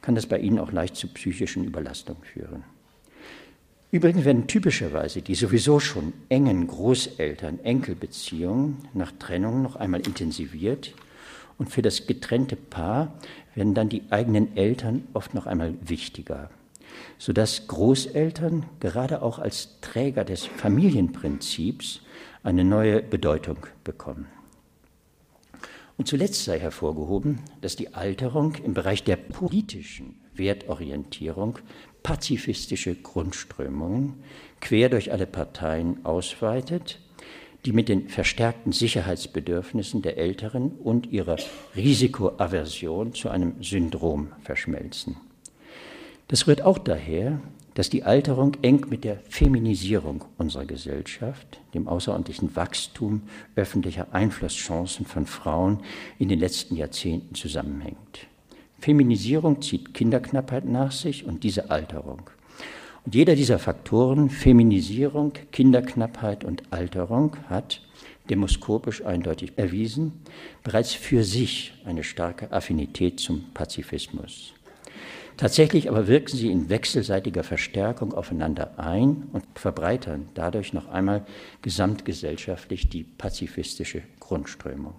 kann 0.00 0.14
das 0.14 0.26
bei 0.26 0.38
ihnen 0.38 0.58
auch 0.58 0.72
leicht 0.72 0.96
zu 0.96 1.08
psychischen 1.08 1.64
Überlastungen 1.64 2.22
führen. 2.22 2.64
Übrigens 3.92 4.24
werden 4.24 4.46
typischerweise 4.46 5.20
die 5.20 5.34
sowieso 5.34 5.80
schon 5.80 6.12
engen 6.28 6.68
Großeltern-Enkelbeziehungen 6.68 8.78
nach 8.94 9.10
Trennung 9.18 9.62
noch 9.62 9.74
einmal 9.74 9.98
intensiviert 10.00 10.94
und 11.58 11.70
für 11.70 11.82
das 11.82 12.06
getrennte 12.06 12.54
Paar 12.54 13.18
werden 13.56 13.74
dann 13.74 13.88
die 13.88 14.04
eigenen 14.10 14.56
Eltern 14.56 15.08
oft 15.12 15.34
noch 15.34 15.46
einmal 15.46 15.74
wichtiger, 15.82 16.50
sodass 17.18 17.66
Großeltern 17.66 18.64
gerade 18.78 19.22
auch 19.22 19.40
als 19.40 19.80
Träger 19.80 20.24
des 20.24 20.44
Familienprinzips 20.44 22.02
eine 22.44 22.62
neue 22.62 23.02
Bedeutung 23.02 23.66
bekommen. 23.82 24.28
Und 25.96 26.06
zuletzt 26.06 26.44
sei 26.44 26.60
hervorgehoben, 26.60 27.40
dass 27.60 27.74
die 27.76 27.92
Alterung 27.92 28.54
im 28.64 28.72
Bereich 28.72 29.04
der 29.04 29.16
politischen 29.16 30.14
Wertorientierung 30.34 31.58
pazifistische 32.02 32.94
Grundströmungen 32.94 34.14
quer 34.60 34.88
durch 34.88 35.12
alle 35.12 35.26
Parteien 35.26 36.04
ausweitet, 36.04 37.00
die 37.64 37.72
mit 37.72 37.88
den 37.88 38.08
verstärkten 38.08 38.72
Sicherheitsbedürfnissen 38.72 40.02
der 40.02 40.16
Älteren 40.16 40.72
und 40.72 41.12
ihrer 41.12 41.36
Risikoaversion 41.76 43.14
zu 43.14 43.28
einem 43.28 43.62
Syndrom 43.62 44.28
verschmelzen. 44.42 45.16
Das 46.28 46.46
rührt 46.46 46.62
auch 46.62 46.78
daher, 46.78 47.40
dass 47.74 47.90
die 47.90 48.02
Alterung 48.02 48.56
eng 48.62 48.86
mit 48.88 49.04
der 49.04 49.18
Feminisierung 49.28 50.24
unserer 50.38 50.64
Gesellschaft, 50.64 51.60
dem 51.74 51.86
außerordentlichen 51.86 52.56
Wachstum 52.56 53.22
öffentlicher 53.56 54.12
Einflusschancen 54.12 55.06
von 55.06 55.26
Frauen 55.26 55.80
in 56.18 56.28
den 56.28 56.40
letzten 56.40 56.76
Jahrzehnten 56.76 57.34
zusammenhängt. 57.34 58.26
Feminisierung 58.80 59.60
zieht 59.62 59.94
Kinderknappheit 59.94 60.64
nach 60.64 60.92
sich 60.92 61.24
und 61.24 61.44
diese 61.44 61.70
Alterung. 61.70 62.22
Und 63.04 63.14
jeder 63.14 63.34
dieser 63.34 63.58
Faktoren, 63.58 64.30
Feminisierung, 64.30 65.32
Kinderknappheit 65.52 66.44
und 66.44 66.62
Alterung, 66.70 67.36
hat 67.48 67.80
demoskopisch 68.28 69.04
eindeutig 69.04 69.52
erwiesen, 69.56 70.12
bereits 70.62 70.92
für 70.94 71.24
sich 71.24 71.74
eine 71.84 72.04
starke 72.04 72.52
Affinität 72.52 73.18
zum 73.20 73.46
Pazifismus. 73.52 74.52
Tatsächlich 75.36 75.88
aber 75.88 76.06
wirken 76.06 76.36
sie 76.36 76.50
in 76.50 76.68
wechselseitiger 76.68 77.42
Verstärkung 77.42 78.12
aufeinander 78.12 78.78
ein 78.78 79.28
und 79.32 79.44
verbreitern 79.54 80.28
dadurch 80.34 80.72
noch 80.72 80.88
einmal 80.88 81.24
gesamtgesellschaftlich 81.62 82.90
die 82.90 83.04
pazifistische 83.04 84.02
Grundströmung. 84.20 84.94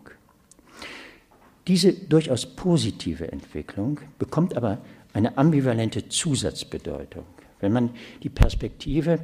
Diese 1.68 1.93
durchaus 1.93 2.45
positive 2.45 3.32
Entwicklung 3.32 3.99
bekommt 4.18 4.57
aber 4.57 4.80
eine 5.14 5.38
ambivalente 5.38 6.09
Zusatzbedeutung, 6.09 7.26
wenn 7.59 7.72
man 7.72 7.91
die 8.24 8.30
Perspektive 8.30 9.20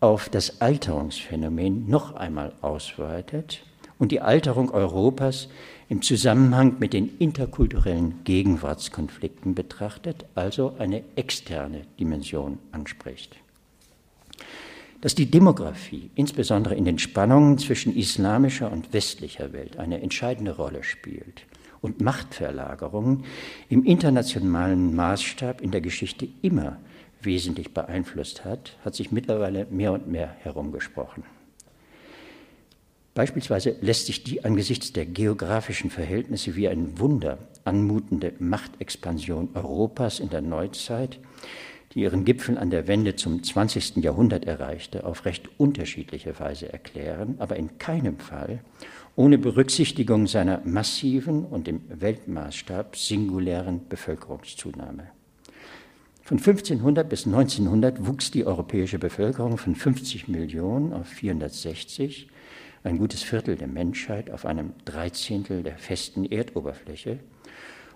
auf 0.00 0.28
das 0.28 0.60
Alterungsphänomen 0.60 1.88
noch 1.88 2.14
einmal 2.14 2.52
ausweitet 2.60 3.62
und 3.98 4.12
die 4.12 4.20
Alterung 4.20 4.70
Europas 4.70 5.48
im 5.88 6.02
Zusammenhang 6.02 6.76
mit 6.80 6.92
den 6.92 7.16
interkulturellen 7.18 8.24
Gegenwartskonflikten 8.24 9.54
betrachtet, 9.54 10.26
also 10.34 10.74
eine 10.78 11.04
externe 11.14 11.82
Dimension 12.00 12.58
anspricht. 12.72 13.36
Dass 15.00 15.14
die 15.14 15.30
Demografie, 15.30 16.10
insbesondere 16.16 16.74
in 16.74 16.84
den 16.84 16.98
Spannungen 16.98 17.58
zwischen 17.58 17.94
islamischer 17.94 18.72
und 18.72 18.92
westlicher 18.92 19.52
Welt, 19.52 19.76
eine 19.76 20.00
entscheidende 20.00 20.56
Rolle 20.56 20.82
spielt 20.82 21.46
und 21.80 22.00
Machtverlagerungen 22.00 23.24
im 23.68 23.84
internationalen 23.84 24.94
Maßstab 24.94 25.60
in 25.60 25.70
der 25.70 25.80
Geschichte 25.80 26.28
immer 26.42 26.78
wesentlich 27.20 27.72
beeinflusst 27.74 28.44
hat, 28.44 28.76
hat 28.84 28.94
sich 28.94 29.12
mittlerweile 29.12 29.66
mehr 29.66 29.92
und 29.92 30.08
mehr 30.08 30.34
herumgesprochen. 30.40 31.24
Beispielsweise 33.14 33.76
lässt 33.80 34.06
sich 34.06 34.24
die 34.24 34.44
angesichts 34.44 34.92
der 34.92 35.06
geografischen 35.06 35.88
Verhältnisse 35.88 36.54
wie 36.54 36.68
ein 36.68 36.98
Wunder 36.98 37.38
anmutende 37.64 38.34
Machtexpansion 38.38 39.48
Europas 39.54 40.20
in 40.20 40.28
der 40.28 40.42
Neuzeit, 40.42 41.18
die 41.94 42.00
ihren 42.00 42.26
Gipfel 42.26 42.58
an 42.58 42.68
der 42.68 42.86
Wende 42.88 43.16
zum 43.16 43.42
20. 43.42 43.96
Jahrhundert 44.04 44.44
erreichte, 44.44 45.06
auf 45.06 45.24
recht 45.24 45.48
unterschiedliche 45.56 46.38
Weise 46.38 46.70
erklären, 46.70 47.36
aber 47.38 47.56
in 47.56 47.78
keinem 47.78 48.18
Fall 48.18 48.60
ohne 49.16 49.38
Berücksichtigung 49.38 50.26
seiner 50.26 50.60
massiven 50.64 51.44
und 51.46 51.68
im 51.68 51.80
Weltmaßstab 51.88 52.96
singulären 52.96 53.88
Bevölkerungszunahme. 53.88 55.08
Von 56.22 56.38
1500 56.38 57.08
bis 57.08 57.24
1900 57.24 58.06
wuchs 58.06 58.30
die 58.30 58.44
europäische 58.44 58.98
Bevölkerung 58.98 59.56
von 59.56 59.74
50 59.74 60.28
Millionen 60.28 60.92
auf 60.92 61.06
460, 61.06 62.28
ein 62.84 62.98
gutes 62.98 63.22
Viertel 63.22 63.56
der 63.56 63.68
Menschheit 63.68 64.30
auf 64.30 64.44
einem 64.44 64.72
Dreizehntel 64.84 65.62
der 65.62 65.78
festen 65.78 66.24
Erdoberfläche. 66.26 67.18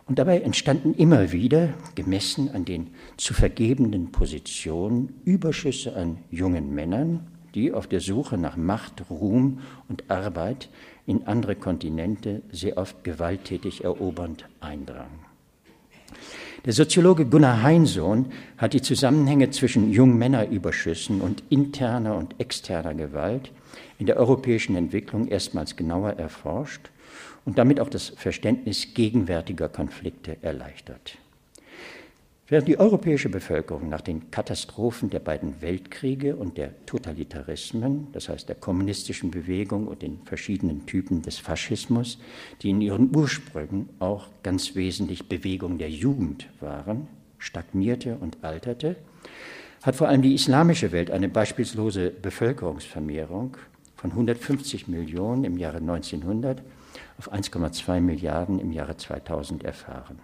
Und 0.06 0.18
dabei 0.18 0.40
entstanden 0.40 0.94
immer 0.94 1.32
wieder, 1.32 1.74
gemessen 1.96 2.50
an 2.50 2.64
den 2.64 2.88
zu 3.16 3.34
vergebenden 3.34 4.10
Positionen, 4.10 5.20
Überschüsse 5.24 5.94
an 5.94 6.18
jungen 6.30 6.74
Männern, 6.74 7.26
die 7.54 7.72
auf 7.72 7.86
der 7.86 8.00
Suche 8.00 8.38
nach 8.38 8.56
Macht, 8.56 9.10
Ruhm 9.10 9.60
und 9.88 10.10
Arbeit 10.10 10.68
in 11.10 11.26
andere 11.26 11.56
Kontinente 11.56 12.42
sehr 12.52 12.78
oft 12.78 13.02
gewalttätig 13.02 13.82
erobernd 13.82 14.48
eindrangen. 14.60 15.26
Der 16.64 16.72
Soziologe 16.72 17.26
Gunnar 17.26 17.62
Heinsohn 17.62 18.26
hat 18.56 18.74
die 18.74 18.82
Zusammenhänge 18.82 19.50
zwischen 19.50 19.90
Jungmännerüberschüssen 19.90 21.20
und 21.20 21.42
interner 21.48 22.16
und 22.16 22.38
externer 22.38 22.94
Gewalt 22.94 23.50
in 23.98 24.06
der 24.06 24.18
europäischen 24.18 24.76
Entwicklung 24.76 25.26
erstmals 25.26 25.74
genauer 25.74 26.12
erforscht 26.12 26.90
und 27.44 27.58
damit 27.58 27.80
auch 27.80 27.88
das 27.88 28.10
Verständnis 28.10 28.94
gegenwärtiger 28.94 29.68
Konflikte 29.68 30.36
erleichtert. 30.42 31.18
Während 32.50 32.66
die 32.66 32.80
europäische 32.80 33.28
Bevölkerung 33.28 33.88
nach 33.88 34.00
den 34.00 34.32
Katastrophen 34.32 35.08
der 35.08 35.20
beiden 35.20 35.62
Weltkriege 35.62 36.34
und 36.34 36.58
der 36.58 36.84
Totalitarismen, 36.84 38.08
das 38.10 38.28
heißt 38.28 38.48
der 38.48 38.56
kommunistischen 38.56 39.30
Bewegung 39.30 39.86
und 39.86 40.02
den 40.02 40.18
verschiedenen 40.24 40.84
Typen 40.84 41.22
des 41.22 41.38
Faschismus, 41.38 42.18
die 42.60 42.70
in 42.70 42.80
ihren 42.80 43.14
Ursprüngen 43.14 43.88
auch 44.00 44.26
ganz 44.42 44.74
wesentlich 44.74 45.28
Bewegung 45.28 45.78
der 45.78 45.90
Jugend 45.90 46.48
waren, 46.58 47.06
stagnierte 47.38 48.16
und 48.16 48.38
alterte, 48.42 48.96
hat 49.82 49.94
vor 49.94 50.08
allem 50.08 50.22
die 50.22 50.34
islamische 50.34 50.90
Welt 50.90 51.12
eine 51.12 51.28
beispiellose 51.28 52.10
Bevölkerungsvermehrung 52.10 53.58
von 53.94 54.10
150 54.10 54.88
Millionen 54.88 55.44
im 55.44 55.56
Jahre 55.56 55.76
1900 55.76 56.62
auf 57.16 57.32
1,2 57.32 58.00
Milliarden 58.00 58.58
im 58.58 58.72
Jahre 58.72 58.96
2000 58.96 59.62
erfahren. 59.62 60.18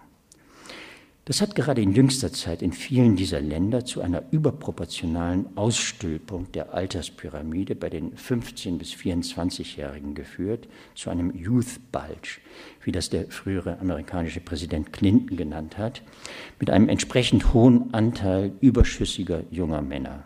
Das 1.27 1.41
hat 1.41 1.55
gerade 1.55 1.81
in 1.81 1.91
jüngster 1.91 2.31
Zeit 2.31 2.61
in 2.61 2.71
vielen 2.71 3.17
dieser 3.17 3.41
Länder 3.41 3.83
zu 3.83 3.99
einer 3.99 4.23
überproportionalen 4.31 5.57
Ausstülpung 5.57 6.49
der 6.53 6.73
Alterspyramide 6.73 7.75
bei 7.75 7.89
den 7.89 8.15
15- 8.15 8.77
bis 8.77 8.93
24-Jährigen 8.93 10.15
geführt, 10.15 10.69
zu 10.95 11.09
einem 11.09 11.35
Youth 11.35 11.91
Bulge, 11.91 12.39
wie 12.81 12.93
das 12.93 13.09
der 13.09 13.27
frühere 13.27 13.77
amerikanische 13.79 14.39
Präsident 14.39 14.93
Clinton 14.93 15.35
genannt 15.35 15.77
hat, 15.77 16.01
mit 16.61 16.69
einem 16.69 16.87
entsprechend 16.87 17.53
hohen 17.53 17.93
Anteil 17.93 18.53
überschüssiger 18.61 19.43
junger 19.51 19.81
Männer. 19.81 20.23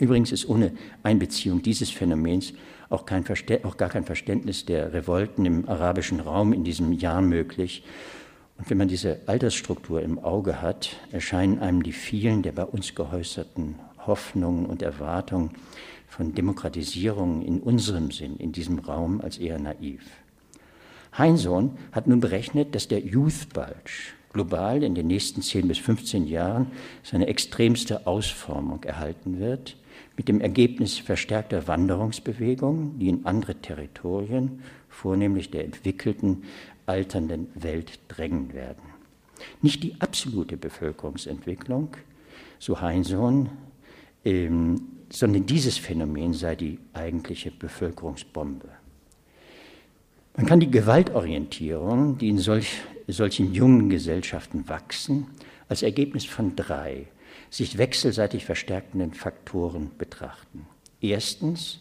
Übrigens 0.00 0.32
ist 0.32 0.48
ohne 0.48 0.72
Einbeziehung 1.04 1.62
dieses 1.62 1.90
Phänomens 1.90 2.52
auch, 2.88 3.06
kein 3.06 3.24
auch 3.62 3.76
gar 3.76 3.88
kein 3.88 4.04
Verständnis 4.04 4.66
der 4.66 4.92
Revolten 4.92 5.46
im 5.46 5.68
arabischen 5.68 6.18
Raum 6.18 6.52
in 6.52 6.64
diesem 6.64 6.92
Jahr 6.92 7.22
möglich 7.22 7.84
und 8.60 8.68
wenn 8.68 8.76
man 8.76 8.88
diese 8.88 9.20
Altersstruktur 9.24 10.02
im 10.02 10.18
Auge 10.18 10.60
hat, 10.60 10.96
erscheinen 11.12 11.60
einem 11.60 11.82
die 11.82 11.94
vielen 11.94 12.42
der 12.42 12.52
bei 12.52 12.64
uns 12.64 12.94
gehäuserten 12.94 13.76
Hoffnungen 14.06 14.66
und 14.66 14.82
Erwartungen 14.82 15.52
von 16.08 16.34
Demokratisierung 16.34 17.40
in 17.40 17.60
unserem 17.60 18.10
Sinn, 18.10 18.36
in 18.36 18.52
diesem 18.52 18.78
Raum, 18.78 19.22
als 19.22 19.38
eher 19.38 19.58
naiv. 19.58 20.02
Heinsohn 21.16 21.78
hat 21.92 22.06
nun 22.06 22.20
berechnet, 22.20 22.74
dass 22.74 22.86
der 22.86 23.00
Youth 23.00 23.48
Bulge 23.54 24.12
global 24.34 24.82
in 24.82 24.94
den 24.94 25.06
nächsten 25.06 25.40
10 25.40 25.66
bis 25.66 25.78
15 25.78 26.26
Jahren 26.26 26.66
seine 27.02 27.28
extremste 27.28 28.06
Ausformung 28.06 28.84
erhalten 28.84 29.40
wird, 29.40 29.76
mit 30.18 30.28
dem 30.28 30.42
Ergebnis 30.42 30.98
verstärkter 30.98 31.66
Wanderungsbewegungen, 31.66 32.98
die 32.98 33.08
in 33.08 33.24
andere 33.24 33.54
Territorien, 33.54 34.60
vornehmlich 34.90 35.50
der 35.50 35.64
entwickelten, 35.64 36.42
alternden 36.90 37.48
Welt 37.54 38.00
drängen 38.08 38.52
werden. 38.52 38.82
Nicht 39.62 39.82
die 39.82 39.94
absolute 40.00 40.56
Bevölkerungsentwicklung, 40.56 41.96
so 42.58 42.80
Heinsohn, 42.80 43.48
ähm, 44.24 44.82
sondern 45.10 45.46
dieses 45.46 45.78
Phänomen 45.78 46.34
sei 46.34 46.56
die 46.56 46.78
eigentliche 46.92 47.50
Bevölkerungsbombe. 47.50 48.68
Man 50.36 50.46
kann 50.46 50.60
die 50.60 50.70
Gewaltorientierung, 50.70 52.18
die 52.18 52.28
in 52.28 52.38
solch, 52.38 52.80
solchen 53.08 53.52
jungen 53.52 53.88
Gesellschaften 53.88 54.68
wachsen, 54.68 55.26
als 55.68 55.82
Ergebnis 55.82 56.24
von 56.24 56.56
drei 56.56 57.06
sich 57.50 57.78
wechselseitig 57.78 58.44
verstärkenden 58.44 59.14
Faktoren 59.14 59.90
betrachten. 59.96 60.66
Erstens 61.00 61.80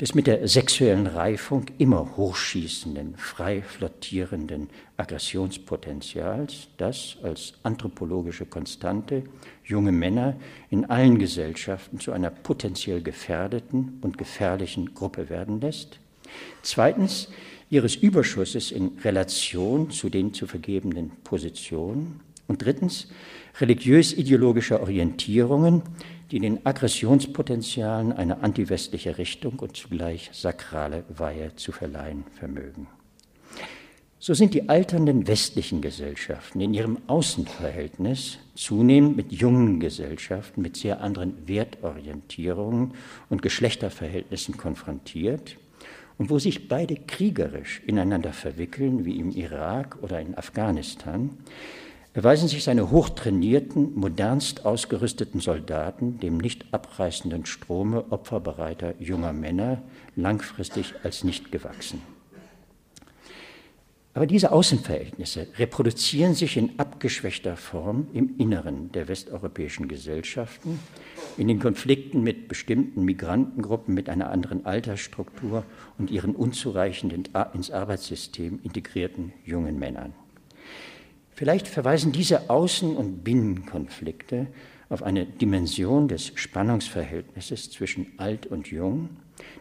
des 0.00 0.14
mit 0.14 0.26
der 0.26 0.46
sexuellen 0.46 1.06
Reifung 1.06 1.66
immer 1.78 2.16
hochschießenden, 2.16 3.16
frei 3.16 3.62
flottierenden 3.62 4.68
Aggressionspotenzials, 4.98 6.68
das 6.76 7.16
als 7.22 7.54
anthropologische 7.62 8.44
Konstante 8.44 9.22
junge 9.64 9.92
Männer 9.92 10.36
in 10.70 10.84
allen 10.84 11.18
Gesellschaften 11.18 11.98
zu 11.98 12.12
einer 12.12 12.30
potenziell 12.30 13.00
gefährdeten 13.02 13.98
und 14.02 14.18
gefährlichen 14.18 14.94
Gruppe 14.94 15.30
werden 15.30 15.60
lässt. 15.60 15.98
Zweitens 16.62 17.28
ihres 17.70 17.96
Überschusses 17.96 18.70
in 18.70 18.98
Relation 19.02 19.90
zu 19.90 20.08
den 20.08 20.34
zu 20.34 20.46
vergebenen 20.46 21.10
Positionen. 21.24 22.20
Und 22.48 22.64
drittens 22.64 23.08
religiös-ideologischer 23.60 24.80
Orientierungen, 24.80 25.82
die 26.30 26.40
den 26.40 26.64
Aggressionspotenzialen 26.66 28.12
eine 28.12 28.42
antiwestliche 28.42 29.18
Richtung 29.18 29.58
und 29.58 29.76
zugleich 29.76 30.30
sakrale 30.32 31.04
Weihe 31.08 31.54
zu 31.56 31.72
verleihen 31.72 32.24
vermögen. 32.38 32.88
So 34.18 34.34
sind 34.34 34.54
die 34.54 34.68
alternden 34.68 35.28
westlichen 35.28 35.82
Gesellschaften 35.82 36.60
in 36.60 36.74
ihrem 36.74 36.98
Außenverhältnis 37.06 38.38
zunehmend 38.54 39.16
mit 39.16 39.30
jungen 39.30 39.78
Gesellschaften 39.78 40.62
mit 40.62 40.76
sehr 40.76 41.00
anderen 41.00 41.46
Wertorientierungen 41.46 42.94
und 43.28 43.42
Geschlechterverhältnissen 43.42 44.56
konfrontiert 44.56 45.58
und 46.18 46.30
wo 46.30 46.38
sich 46.38 46.66
beide 46.66 46.96
kriegerisch 46.96 47.82
ineinander 47.86 48.32
verwickeln, 48.32 49.04
wie 49.04 49.18
im 49.20 49.30
Irak 49.30 49.98
oder 50.02 50.20
in 50.20 50.36
Afghanistan, 50.36 51.30
erweisen 52.16 52.48
sich 52.48 52.64
seine 52.64 52.90
hochtrainierten, 52.90 53.94
modernst 53.94 54.64
ausgerüsteten 54.64 55.38
Soldaten 55.40 56.18
dem 56.18 56.38
nicht 56.38 56.64
abreißenden 56.72 57.44
Strome 57.44 58.06
opferbereiter 58.08 58.94
junger 58.98 59.34
Männer 59.34 59.82
langfristig 60.16 60.94
als 61.02 61.24
nicht 61.24 61.52
gewachsen. 61.52 62.00
Aber 64.14 64.24
diese 64.24 64.50
Außenverhältnisse 64.50 65.48
reproduzieren 65.58 66.34
sich 66.34 66.56
in 66.56 66.78
abgeschwächter 66.78 67.54
Form 67.54 68.06
im 68.14 68.38
Inneren 68.38 68.90
der 68.92 69.08
westeuropäischen 69.08 69.86
Gesellschaften, 69.86 70.78
in 71.36 71.48
den 71.48 71.60
Konflikten 71.60 72.22
mit 72.22 72.48
bestimmten 72.48 73.04
Migrantengruppen 73.04 73.92
mit 73.92 74.08
einer 74.08 74.30
anderen 74.30 74.64
Altersstruktur 74.64 75.64
und 75.98 76.10
ihren 76.10 76.34
unzureichend 76.34 77.28
ins 77.52 77.70
Arbeitssystem 77.70 78.60
integrierten 78.62 79.34
jungen 79.44 79.78
Männern. 79.78 80.14
Vielleicht 81.36 81.68
verweisen 81.68 82.12
diese 82.12 82.48
Außen- 82.48 82.96
und 82.96 83.22
Binnenkonflikte 83.22 84.46
auf 84.88 85.02
eine 85.02 85.26
Dimension 85.26 86.08
des 86.08 86.32
Spannungsverhältnisses 86.34 87.70
zwischen 87.70 88.14
alt 88.16 88.46
und 88.46 88.68
jung, 88.68 89.10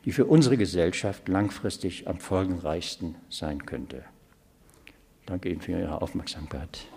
die 0.05 0.13
für 0.13 0.25
unsere 0.25 0.55
Gesellschaft 0.55 1.27
langfristig 1.27 2.07
am 2.07 2.19
folgenreichsten 2.19 3.15
sein 3.29 3.65
könnte. 3.65 4.05
Danke 5.25 5.49
Ihnen 5.49 5.59
für 5.59 5.73
Ihre 5.73 6.01
Aufmerksamkeit. 6.01 6.87